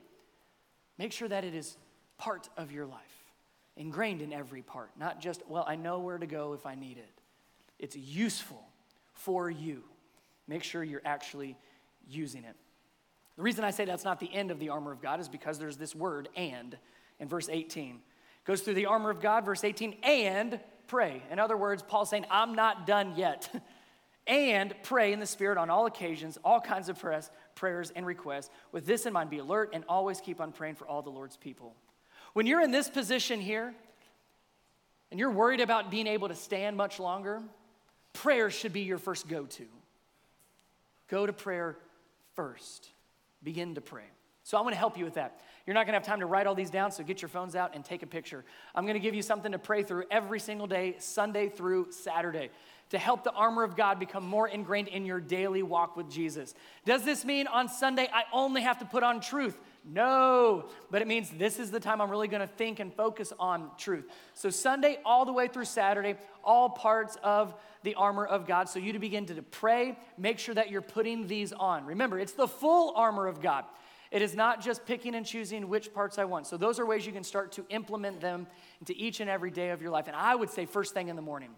Make 0.98 1.12
sure 1.12 1.28
that 1.28 1.44
it 1.44 1.54
is 1.54 1.76
part 2.18 2.48
of 2.56 2.72
your 2.72 2.86
life, 2.86 3.00
ingrained 3.76 4.22
in 4.22 4.32
every 4.32 4.62
part, 4.62 4.90
not 4.98 5.20
just, 5.20 5.42
well, 5.48 5.64
I 5.66 5.76
know 5.76 6.00
where 6.00 6.18
to 6.18 6.26
go 6.26 6.52
if 6.54 6.66
I 6.66 6.74
need 6.74 6.98
it. 6.98 7.10
It's 7.78 7.96
useful 7.96 8.64
for 9.12 9.50
you. 9.50 9.82
Make 10.46 10.62
sure 10.62 10.82
you're 10.82 11.02
actually 11.04 11.56
using 12.08 12.44
it. 12.44 12.56
The 13.36 13.42
reason 13.42 13.64
I 13.64 13.70
say 13.70 13.84
that's 13.84 14.04
not 14.04 14.20
the 14.20 14.32
end 14.32 14.50
of 14.50 14.58
the 14.58 14.68
armor 14.68 14.92
of 14.92 15.02
God 15.02 15.18
is 15.18 15.28
because 15.28 15.58
there's 15.58 15.76
this 15.76 15.94
word, 15.94 16.28
and, 16.36 16.76
in 17.18 17.28
verse 17.28 17.48
18. 17.48 18.00
Goes 18.44 18.60
through 18.60 18.74
the 18.74 18.86
armor 18.86 19.10
of 19.10 19.20
God, 19.20 19.44
verse 19.44 19.64
18, 19.64 19.96
and 20.02 20.60
pray. 20.86 21.22
In 21.30 21.38
other 21.38 21.56
words, 21.56 21.82
Paul's 21.82 22.10
saying, 22.10 22.26
I'm 22.30 22.54
not 22.54 22.86
done 22.86 23.14
yet. 23.16 23.48
and 24.26 24.74
pray 24.82 25.12
in 25.12 25.20
the 25.20 25.26
Spirit 25.26 25.58
on 25.58 25.70
all 25.70 25.86
occasions, 25.86 26.38
all 26.44 26.60
kinds 26.60 26.88
of 26.88 27.02
prayers, 27.54 27.92
and 27.94 28.06
requests. 28.06 28.50
With 28.72 28.86
this 28.86 29.06
in 29.06 29.12
mind, 29.12 29.30
be 29.30 29.38
alert 29.38 29.70
and 29.72 29.84
always 29.88 30.20
keep 30.20 30.40
on 30.40 30.52
praying 30.52 30.76
for 30.76 30.86
all 30.86 31.02
the 31.02 31.10
Lord's 31.10 31.36
people. 31.36 31.74
When 32.32 32.46
you're 32.46 32.62
in 32.62 32.70
this 32.70 32.88
position 32.88 33.40
here, 33.40 33.74
and 35.10 35.20
you're 35.20 35.30
worried 35.30 35.60
about 35.60 35.90
being 35.90 36.06
able 36.06 36.28
to 36.28 36.34
stand 36.34 36.76
much 36.76 36.98
longer, 36.98 37.42
prayer 38.12 38.50
should 38.50 38.72
be 38.72 38.80
your 38.80 38.98
first 38.98 39.28
go 39.28 39.44
to. 39.46 39.64
Go 41.08 41.26
to 41.26 41.32
prayer 41.32 41.76
first 42.34 42.90
begin 43.44 43.74
to 43.74 43.80
pray. 43.80 44.04
So 44.42 44.56
I'm 44.56 44.64
going 44.64 44.74
to 44.74 44.78
help 44.78 44.98
you 44.98 45.04
with 45.04 45.14
that. 45.14 45.40
You're 45.66 45.74
not 45.74 45.86
going 45.86 45.94
to 45.94 45.98
have 45.98 46.06
time 46.06 46.20
to 46.20 46.26
write 46.26 46.46
all 46.46 46.54
these 46.54 46.70
down, 46.70 46.92
so 46.92 47.02
get 47.02 47.22
your 47.22 47.30
phones 47.30 47.56
out 47.56 47.74
and 47.74 47.82
take 47.82 48.02
a 48.02 48.06
picture. 48.06 48.44
I'm 48.74 48.84
going 48.84 48.94
to 48.94 49.00
give 49.00 49.14
you 49.14 49.22
something 49.22 49.52
to 49.52 49.58
pray 49.58 49.82
through 49.82 50.04
every 50.10 50.38
single 50.38 50.66
day, 50.66 50.96
Sunday 50.98 51.48
through 51.48 51.90
Saturday, 51.90 52.50
to 52.90 52.98
help 52.98 53.24
the 53.24 53.32
armor 53.32 53.64
of 53.64 53.74
God 53.74 53.98
become 53.98 54.26
more 54.26 54.46
ingrained 54.46 54.88
in 54.88 55.06
your 55.06 55.20
daily 55.20 55.62
walk 55.62 55.96
with 55.96 56.10
Jesus. 56.10 56.54
Does 56.84 57.02
this 57.02 57.24
mean 57.24 57.46
on 57.46 57.68
Sunday 57.68 58.10
I 58.12 58.24
only 58.30 58.60
have 58.60 58.78
to 58.80 58.84
put 58.84 59.02
on 59.02 59.20
truth? 59.20 59.58
No, 59.86 60.68
but 60.90 61.02
it 61.02 61.08
means 61.08 61.30
this 61.30 61.58
is 61.58 61.70
the 61.70 61.80
time 61.80 62.00
I'm 62.00 62.10
really 62.10 62.28
gonna 62.28 62.46
think 62.46 62.80
and 62.80 62.92
focus 62.92 63.32
on 63.38 63.70
truth. 63.78 64.06
So, 64.34 64.50
Sunday 64.50 64.98
all 65.04 65.24
the 65.24 65.32
way 65.32 65.48
through 65.48 65.66
Saturday, 65.66 66.16
all 66.42 66.70
parts 66.70 67.16
of 67.22 67.54
the 67.82 67.94
armor 67.94 68.24
of 68.24 68.46
God. 68.46 68.68
So, 68.68 68.78
you 68.78 68.92
to 68.92 68.98
begin 68.98 69.26
to 69.26 69.42
pray, 69.42 69.98
make 70.16 70.38
sure 70.38 70.54
that 70.54 70.70
you're 70.70 70.80
putting 70.80 71.26
these 71.26 71.52
on. 71.52 71.84
Remember, 71.84 72.18
it's 72.18 72.32
the 72.32 72.48
full 72.48 72.94
armor 72.96 73.26
of 73.26 73.42
God. 73.42 73.64
It 74.14 74.22
is 74.22 74.36
not 74.36 74.62
just 74.62 74.86
picking 74.86 75.16
and 75.16 75.26
choosing 75.26 75.68
which 75.68 75.92
parts 75.92 76.18
I 76.18 76.24
want. 76.24 76.46
So, 76.46 76.56
those 76.56 76.78
are 76.78 76.86
ways 76.86 77.04
you 77.04 77.12
can 77.12 77.24
start 77.24 77.50
to 77.52 77.66
implement 77.68 78.20
them 78.20 78.46
into 78.78 78.94
each 78.96 79.18
and 79.18 79.28
every 79.28 79.50
day 79.50 79.70
of 79.70 79.82
your 79.82 79.90
life. 79.90 80.06
And 80.06 80.14
I 80.14 80.36
would 80.36 80.50
say, 80.50 80.66
first 80.66 80.94
thing 80.94 81.08
in 81.08 81.16
the 81.16 81.22
morning. 81.22 81.50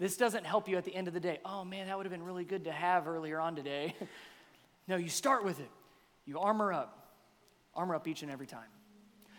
This 0.00 0.16
doesn't 0.16 0.44
help 0.44 0.68
you 0.68 0.76
at 0.76 0.84
the 0.84 0.92
end 0.92 1.06
of 1.06 1.14
the 1.14 1.20
day. 1.20 1.38
Oh 1.44 1.64
man, 1.64 1.86
that 1.86 1.96
would 1.96 2.06
have 2.06 2.10
been 2.10 2.24
really 2.24 2.42
good 2.42 2.64
to 2.64 2.72
have 2.72 3.06
earlier 3.06 3.38
on 3.38 3.54
today. 3.54 3.94
no, 4.88 4.96
you 4.96 5.08
start 5.08 5.44
with 5.44 5.60
it. 5.60 5.70
You 6.26 6.40
armor 6.40 6.72
up. 6.72 7.14
Armor 7.76 7.94
up 7.94 8.08
each 8.08 8.22
and 8.22 8.32
every 8.32 8.46
time. 8.46 8.66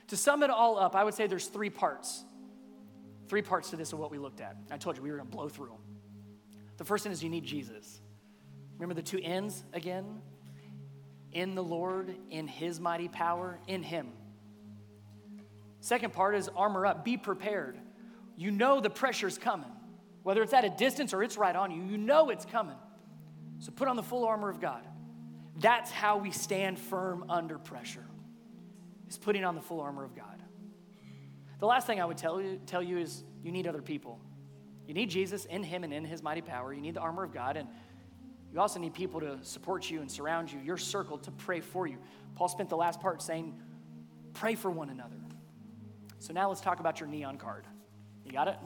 To 0.08 0.16
sum 0.16 0.42
it 0.42 0.50
all 0.50 0.80
up, 0.80 0.96
I 0.96 1.04
would 1.04 1.14
say 1.14 1.28
there's 1.28 1.48
three 1.48 1.70
parts. 1.70 2.24
Three 3.28 3.42
parts 3.42 3.72
to 3.72 3.76
this 3.76 3.92
of 3.92 4.00
what 4.00 4.12
we 4.12 4.18
looked 4.18 4.40
at. 4.40 4.56
I 4.72 4.78
told 4.78 4.96
you 4.96 5.04
we 5.04 5.12
were 5.12 5.18
going 5.18 5.30
to 5.30 5.36
blow 5.36 5.50
through 5.50 5.68
them. 5.68 5.82
The 6.78 6.86
first 6.86 7.04
one 7.04 7.12
is 7.12 7.22
you 7.22 7.30
need 7.30 7.44
Jesus. 7.44 8.00
Remember 8.78 8.94
the 8.94 9.06
two 9.06 9.20
ends 9.22 9.66
again? 9.74 10.22
In 11.32 11.56
the 11.56 11.64
Lord, 11.64 12.16
in 12.30 12.48
His 12.48 12.80
mighty 12.80 13.08
power, 13.08 13.60
in 13.68 13.84
Him. 13.84 14.10
Second 15.80 16.14
part 16.14 16.36
is 16.36 16.50
armor 16.50 16.86
up, 16.86 17.04
be 17.04 17.18
prepared. 17.18 17.78
You 18.38 18.52
know 18.52 18.80
the 18.80 18.90
pressure's 18.90 19.38
coming, 19.38 19.72
whether 20.24 20.44
it's 20.44 20.54
at 20.54 20.66
a 20.66 20.70
distance 20.70 21.14
or 21.14 21.24
it's 21.24 21.38
right 21.38 21.56
on 21.56 21.72
you, 21.72 21.84
you 21.84 21.98
know 21.98 22.30
it's 22.30 22.46
coming. 22.46 22.78
So 23.60 23.72
put 23.72 23.88
on 23.88 23.96
the 23.96 24.04
full 24.04 24.26
armor 24.26 24.50
of 24.50 24.60
God. 24.60 24.84
That's 25.58 25.92
how 25.92 26.18
we 26.18 26.32
stand 26.32 26.80
firm 26.80 27.26
under 27.30 27.58
pressure, 27.58 28.06
is 29.10 29.18
putting 29.18 29.44
on 29.44 29.56
the 29.56 29.62
full 29.62 29.82
armor 29.82 30.04
of 30.04 30.16
God. 30.16 30.42
The 31.60 31.68
last 31.68 31.86
thing 31.86 32.02
I 32.02 32.06
would 32.06 32.18
tell 32.18 32.42
you, 32.42 32.60
tell 32.66 32.82
you 32.82 32.98
is 32.98 33.24
you 33.44 33.52
need 33.52 33.68
other 33.68 33.82
people. 33.82 34.20
You 34.88 34.96
need 34.96 35.10
Jesus 35.10 35.46
in 35.46 35.64
Him 35.64 35.84
and 35.84 35.94
in 35.94 36.06
His 36.06 36.24
mighty 36.24 36.42
power. 36.42 36.74
You 36.74 36.82
need 36.82 36.96
the 36.96 37.02
armor 37.02 37.24
of 37.24 37.32
God. 37.32 37.56
And 37.56 37.70
you 38.54 38.60
also 38.60 38.80
need 38.80 38.94
people 38.94 39.20
to 39.22 39.38
support 39.44 39.90
you 39.90 40.02
and 40.02 40.12
surround 40.12 40.52
you, 40.52 40.60
your 40.60 40.78
circle 40.78 41.18
to 41.20 41.32
pray 41.32 41.62
for 41.62 41.88
you. 41.88 41.98
Paul 42.36 42.48
spent 42.48 42.70
the 42.70 42.78
last 42.78 43.00
part 43.00 43.22
saying, 43.22 43.54
pray 44.34 44.56
for 44.56 44.70
one 44.70 44.90
another. 44.90 45.16
So 46.20 46.34
now 46.34 46.50
let's 46.50 46.62
talk 46.62 46.80
about 46.80 47.00
your 47.00 47.08
neon 47.08 47.38
card. 47.38 47.66
You 48.26 48.32
got 48.32 48.48
it? 48.48 48.58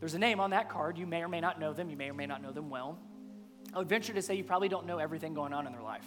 There's 0.00 0.14
a 0.14 0.18
name 0.18 0.40
on 0.40 0.50
that 0.50 0.68
card. 0.68 0.98
You 0.98 1.06
may 1.06 1.22
or 1.22 1.28
may 1.28 1.40
not 1.40 1.60
know 1.60 1.72
them. 1.72 1.90
You 1.90 1.96
may 1.96 2.10
or 2.10 2.14
may 2.14 2.26
not 2.26 2.42
know 2.42 2.52
them 2.52 2.70
well. 2.70 2.98
I 3.74 3.78
would 3.78 3.88
venture 3.88 4.12
to 4.12 4.22
say 4.22 4.34
you 4.34 4.44
probably 4.44 4.68
don't 4.68 4.86
know 4.86 4.98
everything 4.98 5.34
going 5.34 5.52
on 5.52 5.66
in 5.66 5.72
their 5.72 5.82
life. 5.82 6.04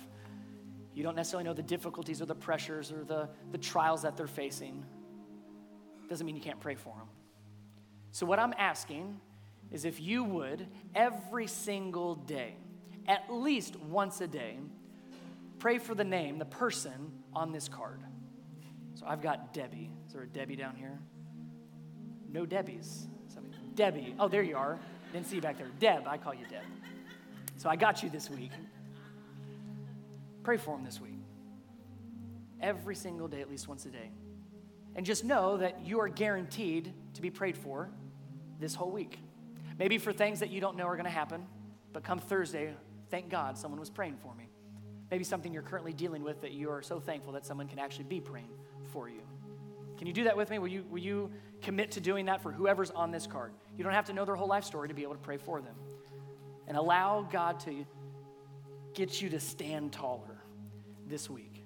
You 0.94 1.04
don't 1.04 1.16
necessarily 1.16 1.46
know 1.46 1.54
the 1.54 1.64
difficulties 1.64 2.22
or 2.22 2.26
the 2.26 2.36
pressures 2.36 2.92
or 2.92 3.04
the, 3.04 3.30
the 3.52 3.58
trials 3.58 4.02
that 4.02 4.18
they're 4.18 4.28
facing. 4.28 4.86
Doesn't 6.10 6.26
mean 6.26 6.36
you 6.36 6.42
can't 6.42 6.60
pray 6.60 6.76
for 6.76 6.96
them. 6.98 7.08
So, 8.12 8.26
what 8.26 8.40
I'm 8.40 8.54
asking 8.58 9.20
is 9.72 9.86
if 9.86 10.02
you 10.02 10.24
would 10.24 10.68
every 10.96 11.48
single 11.48 12.16
day, 12.16 12.56
at 13.08 13.32
least 13.32 13.76
once 13.78 14.22
a 14.22 14.28
day, 14.28 14.58
pray 15.60 15.78
for 15.78 15.96
the 15.96 16.04
name, 16.04 16.38
the 16.38 16.46
person 16.46 17.12
on 17.34 17.52
this 17.52 17.68
card. 17.68 18.02
So 18.96 19.06
I've 19.08 19.22
got 19.22 19.54
Debbie. 19.54 19.92
Is 20.08 20.14
there 20.14 20.24
a 20.24 20.28
Debbie 20.28 20.56
down 20.56 20.76
here? 20.76 21.00
No 22.32 22.46
Debbies. 22.46 23.08
Somebody, 23.28 23.56
Debbie. 23.76 24.16
Oh, 24.20 24.28
there 24.28 24.44
you 24.44 24.58
are. 24.58 24.80
Didn't 25.14 25.28
see 25.28 25.36
you 25.38 25.42
back 25.42 25.58
there. 25.58 25.68
Deb, 25.80 26.08
I 26.08 26.18
call 26.18 26.34
you 26.34 26.46
Deb. 26.50 26.64
So 27.58 27.70
I 27.70 27.76
got 27.76 28.04
you 28.04 28.10
this 28.10 28.30
week. 28.30 28.52
Pray 30.44 30.58
for 30.58 30.76
him 30.76 30.84
this 30.84 31.02
week. 31.02 31.14
Every 32.62 32.96
single 32.96 33.28
day, 33.28 33.42
at 33.42 33.50
least 33.50 33.68
once 33.68 33.86
a 33.86 33.90
day. 33.90 34.12
And 34.96 35.06
just 35.06 35.24
know 35.24 35.58
that 35.58 35.86
you 35.86 36.00
are 36.02 36.10
guaranteed 36.10 36.94
to 37.14 37.22
be 37.22 37.30
prayed 37.30 37.58
for 37.58 37.90
this 38.60 38.76
whole 38.76 38.92
week. 38.92 39.20
Maybe 39.80 39.98
for 39.98 40.12
things 40.12 40.42
that 40.42 40.50
you 40.50 40.60
don't 40.60 40.76
know 40.76 40.86
are 40.86 40.96
going 40.96 41.06
to 41.06 41.10
happen, 41.10 41.46
but 41.94 42.04
come 42.04 42.20
Thursday, 42.20 42.74
thank 43.10 43.30
God 43.30 43.58
someone 43.58 43.80
was 43.80 43.90
praying 43.90 44.18
for 44.22 44.36
me. 44.36 44.50
Maybe 45.10 45.24
something 45.24 45.54
you're 45.54 45.64
currently 45.64 45.94
dealing 45.94 46.22
with 46.22 46.42
that 46.42 46.52
you 46.52 46.70
are 46.70 46.82
so 46.82 47.00
thankful 47.00 47.32
that 47.34 47.46
someone 47.46 47.68
can 47.68 47.80
actually 47.80 48.04
be 48.04 48.20
praying 48.20 48.52
for 48.92 49.08
you. 49.08 49.22
Can 49.98 50.06
you 50.06 50.14
do 50.14 50.26
that 50.26 50.36
with 50.36 50.50
me? 50.50 50.60
Will 50.60 50.68
you, 50.68 50.84
will 50.90 51.00
you 51.00 51.32
commit 51.62 51.92
to 51.92 52.02
doing 52.02 52.26
that 52.26 52.44
for 52.44 52.52
whoever's 52.52 52.92
on 52.92 53.12
this 53.12 53.26
card? 53.26 53.54
You 53.78 53.86
don't 53.86 53.94
have 53.94 54.06
to 54.06 54.14
know 54.14 54.26
their 54.26 54.36
whole 54.36 54.50
life 54.50 54.66
story 54.66 54.90
to 54.90 54.94
be 54.94 55.04
able 55.04 55.16
to 55.16 55.22
pray 55.22 55.38
for 55.38 55.62
them. 55.62 55.76
And 56.68 56.78
allow 56.78 57.28
God 57.32 57.62
to 57.62 57.86
get 58.94 59.22
you 59.22 59.30
to 59.30 59.40
stand 59.40 59.94
taller 59.94 60.44
this 61.08 61.30
week. 61.30 61.64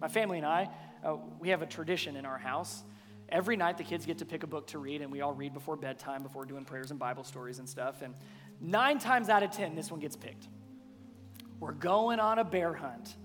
My 0.00 0.08
family 0.08 0.38
and 0.38 0.46
I, 0.46 0.68
uh, 1.04 1.16
we 1.38 1.50
have 1.50 1.62
a 1.62 1.66
tradition 1.66 2.16
in 2.16 2.26
our 2.26 2.38
house 2.38 2.82
every 3.28 3.56
night 3.56 3.78
the 3.78 3.84
kids 3.84 4.06
get 4.06 4.18
to 4.18 4.24
pick 4.24 4.42
a 4.42 4.46
book 4.46 4.66
to 4.68 4.78
read, 4.78 5.02
and 5.02 5.12
we 5.12 5.20
all 5.20 5.32
read 5.32 5.54
before 5.54 5.76
bedtime, 5.76 6.22
before 6.22 6.44
doing 6.44 6.64
prayers 6.64 6.90
and 6.90 6.98
Bible 6.98 7.24
stories 7.24 7.58
and 7.58 7.68
stuff. 7.68 8.02
And 8.02 8.14
nine 8.60 8.98
times 8.98 9.28
out 9.28 9.42
of 9.42 9.50
ten, 9.50 9.74
this 9.74 9.90
one 9.90 10.00
gets 10.00 10.16
picked. 10.16 10.48
We're 11.60 11.72
going 11.72 12.20
on 12.20 12.38
a 12.38 12.44
bear 12.44 12.74
hunt. 12.74 13.16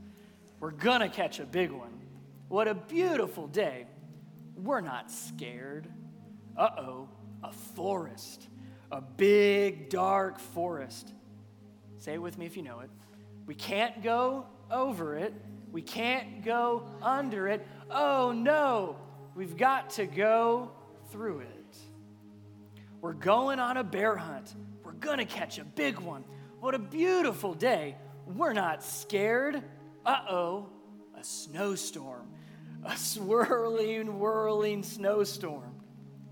We're 0.59 0.71
gonna 0.71 1.09
catch 1.09 1.39
a 1.39 1.45
big 1.45 1.71
one. 1.71 2.01
What 2.47 2.67
a 2.67 2.73
beautiful 2.73 3.47
day. 3.47 3.87
We're 4.55 4.81
not 4.81 5.11
scared. 5.11 5.87
Uh 6.57 6.69
oh, 6.77 7.09
a 7.43 7.51
forest. 7.51 8.47
A 8.91 9.01
big, 9.01 9.89
dark 9.89 10.39
forest. 10.39 11.13
Say 11.97 12.13
it 12.13 12.21
with 12.21 12.37
me 12.37 12.45
if 12.45 12.55
you 12.55 12.63
know 12.63 12.81
it. 12.81 12.89
We 13.45 13.55
can't 13.55 14.03
go 14.03 14.45
over 14.69 15.15
it. 15.15 15.33
We 15.71 15.81
can't 15.81 16.45
go 16.45 16.85
under 17.01 17.47
it. 17.47 17.65
Oh 17.89 18.31
no, 18.31 18.97
We've 19.35 19.57
got 19.57 19.91
to 19.91 20.05
go 20.05 20.71
through 21.11 21.39
it. 21.39 21.77
We're 23.01 23.13
going 23.13 23.59
on 23.59 23.77
a 23.77 23.83
bear 23.83 24.15
hunt. 24.15 24.53
We're 24.83 24.91
going 24.93 25.17
to 25.17 25.25
catch 25.25 25.57
a 25.57 25.63
big 25.63 25.99
one. 25.99 26.23
What 26.59 26.75
a 26.75 26.79
beautiful 26.79 27.53
day. 27.53 27.97
We're 28.27 28.53
not 28.53 28.83
scared. 28.83 29.61
Uh 30.05 30.19
oh, 30.29 30.69
a 31.19 31.23
snowstorm. 31.23 32.27
A 32.85 32.95
swirling, 32.95 34.19
whirling 34.19 34.83
snowstorm. 34.83 35.75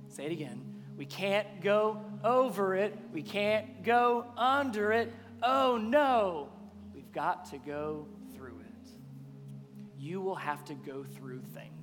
Say 0.09 0.25
it 0.25 0.31
again. 0.31 0.83
We 0.97 1.05
can't 1.05 1.47
go 1.61 2.03
over 2.23 2.75
it. 2.75 2.97
We 3.11 3.23
can't 3.23 3.83
go 3.83 4.25
under 4.37 4.91
it. 4.91 5.11
Oh 5.41 5.77
no, 5.77 6.49
we've 6.93 7.11
got 7.11 7.45
to 7.51 7.57
go 7.57 8.07
through 8.35 8.59
it. 8.59 8.89
You 9.97 10.21
will 10.21 10.35
have 10.35 10.63
to 10.65 10.75
go 10.75 11.03
through 11.03 11.41
things 11.53 11.80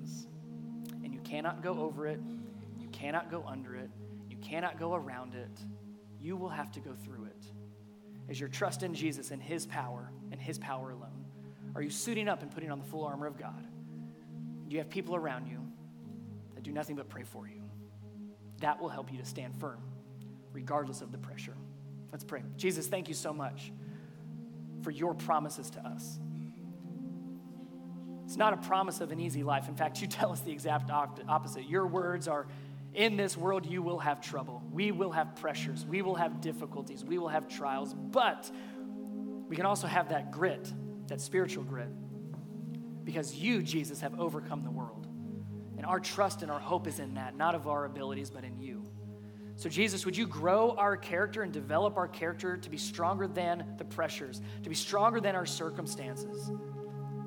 cannot 1.28 1.62
go 1.62 1.80
over 1.80 2.06
it, 2.06 2.20
you 2.78 2.88
cannot 2.88 3.30
go 3.30 3.44
under 3.46 3.74
it, 3.74 3.90
you 4.28 4.36
cannot 4.36 4.78
go 4.78 4.94
around 4.94 5.34
it. 5.34 5.60
You 6.20 6.36
will 6.36 6.48
have 6.48 6.72
to 6.72 6.80
go 6.80 6.94
through 7.04 7.26
it. 7.26 7.46
As 8.28 8.38
your 8.38 8.48
trust 8.48 8.82
in 8.82 8.94
Jesus 8.94 9.30
and 9.30 9.40
His 9.40 9.66
power 9.66 10.10
and 10.32 10.40
His 10.40 10.58
power 10.58 10.90
alone, 10.90 11.24
are 11.74 11.82
you 11.82 11.90
suiting 11.90 12.28
up 12.28 12.42
and 12.42 12.50
putting 12.50 12.70
on 12.70 12.78
the 12.78 12.84
full 12.84 13.04
armor 13.04 13.26
of 13.26 13.38
God? 13.38 13.64
Do 14.66 14.74
you 14.74 14.78
have 14.78 14.90
people 14.90 15.14
around 15.14 15.46
you 15.46 15.60
that 16.54 16.64
do 16.64 16.72
nothing 16.72 16.96
but 16.96 17.08
pray 17.08 17.22
for 17.22 17.46
you? 17.46 17.62
That 18.60 18.80
will 18.80 18.88
help 18.88 19.12
you 19.12 19.18
to 19.18 19.24
stand 19.24 19.54
firm, 19.60 19.80
regardless 20.52 21.00
of 21.00 21.12
the 21.12 21.18
pressure. 21.18 21.56
Let's 22.10 22.24
pray. 22.24 22.42
Jesus, 22.56 22.86
thank 22.86 23.08
you 23.08 23.14
so 23.14 23.32
much 23.32 23.72
for 24.82 24.90
your 24.90 25.14
promises 25.14 25.70
to 25.70 25.80
us. 25.80 26.18
It's 28.28 28.36
not 28.36 28.52
a 28.52 28.58
promise 28.58 29.00
of 29.00 29.10
an 29.10 29.20
easy 29.20 29.42
life. 29.42 29.70
In 29.70 29.74
fact, 29.74 30.02
you 30.02 30.06
tell 30.06 30.32
us 30.32 30.40
the 30.40 30.52
exact 30.52 30.90
opposite. 30.90 31.64
Your 31.64 31.86
words 31.86 32.28
are 32.28 32.46
in 32.92 33.16
this 33.16 33.38
world, 33.38 33.64
you 33.64 33.80
will 33.80 33.98
have 34.00 34.20
trouble. 34.20 34.62
We 34.70 34.92
will 34.92 35.12
have 35.12 35.34
pressures. 35.36 35.86
We 35.86 36.02
will 36.02 36.14
have 36.16 36.42
difficulties. 36.42 37.02
We 37.02 37.16
will 37.16 37.28
have 37.28 37.48
trials. 37.48 37.94
But 37.94 38.50
we 39.48 39.56
can 39.56 39.64
also 39.64 39.86
have 39.86 40.10
that 40.10 40.30
grit, 40.30 40.70
that 41.06 41.22
spiritual 41.22 41.64
grit, 41.64 41.88
because 43.02 43.34
you, 43.34 43.62
Jesus, 43.62 44.02
have 44.02 44.20
overcome 44.20 44.62
the 44.62 44.70
world. 44.70 45.06
And 45.78 45.86
our 45.86 45.98
trust 45.98 46.42
and 46.42 46.50
our 46.50 46.60
hope 46.60 46.86
is 46.86 46.98
in 46.98 47.14
that, 47.14 47.34
not 47.34 47.54
of 47.54 47.66
our 47.66 47.86
abilities, 47.86 48.28
but 48.28 48.44
in 48.44 48.60
you. 48.60 48.84
So, 49.56 49.70
Jesus, 49.70 50.04
would 50.04 50.18
you 50.18 50.26
grow 50.26 50.72
our 50.72 50.98
character 50.98 51.44
and 51.44 51.52
develop 51.52 51.96
our 51.96 52.08
character 52.08 52.58
to 52.58 52.68
be 52.68 52.76
stronger 52.76 53.26
than 53.26 53.64
the 53.78 53.86
pressures, 53.86 54.42
to 54.64 54.68
be 54.68 54.74
stronger 54.74 55.18
than 55.18 55.34
our 55.34 55.46
circumstances? 55.46 56.50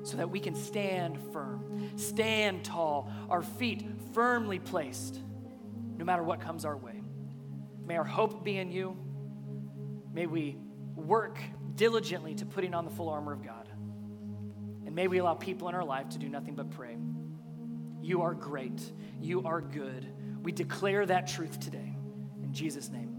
So 0.02 0.16
that 0.16 0.30
we 0.30 0.40
can 0.40 0.54
stand 0.54 1.18
firm, 1.32 1.92
stand 1.96 2.64
tall, 2.64 3.10
our 3.30 3.42
feet 3.42 3.84
firmly 4.12 4.58
placed, 4.58 5.20
no 5.96 6.04
matter 6.04 6.22
what 6.22 6.40
comes 6.40 6.64
our 6.64 6.76
way. 6.76 7.02
May 7.86 7.96
our 7.96 8.04
hope 8.04 8.44
be 8.44 8.56
in 8.56 8.72
you. 8.72 8.96
May 10.12 10.26
we 10.26 10.56
work 10.94 11.38
diligently 11.74 12.34
to 12.36 12.46
putting 12.46 12.74
on 12.74 12.84
the 12.84 12.90
full 12.90 13.08
armor 13.08 13.32
of 13.32 13.44
God. 13.44 13.68
And 14.86 14.94
may 14.94 15.08
we 15.08 15.18
allow 15.18 15.34
people 15.34 15.68
in 15.68 15.74
our 15.74 15.84
life 15.84 16.10
to 16.10 16.18
do 16.18 16.28
nothing 16.28 16.54
but 16.54 16.70
pray. 16.70 16.96
You 18.00 18.22
are 18.22 18.34
great. 18.34 18.82
You 19.20 19.44
are 19.44 19.60
good. 19.60 20.06
We 20.42 20.52
declare 20.52 21.06
that 21.06 21.28
truth 21.28 21.60
today. 21.60 21.96
In 22.42 22.52
Jesus' 22.52 22.90
name. 22.90 23.11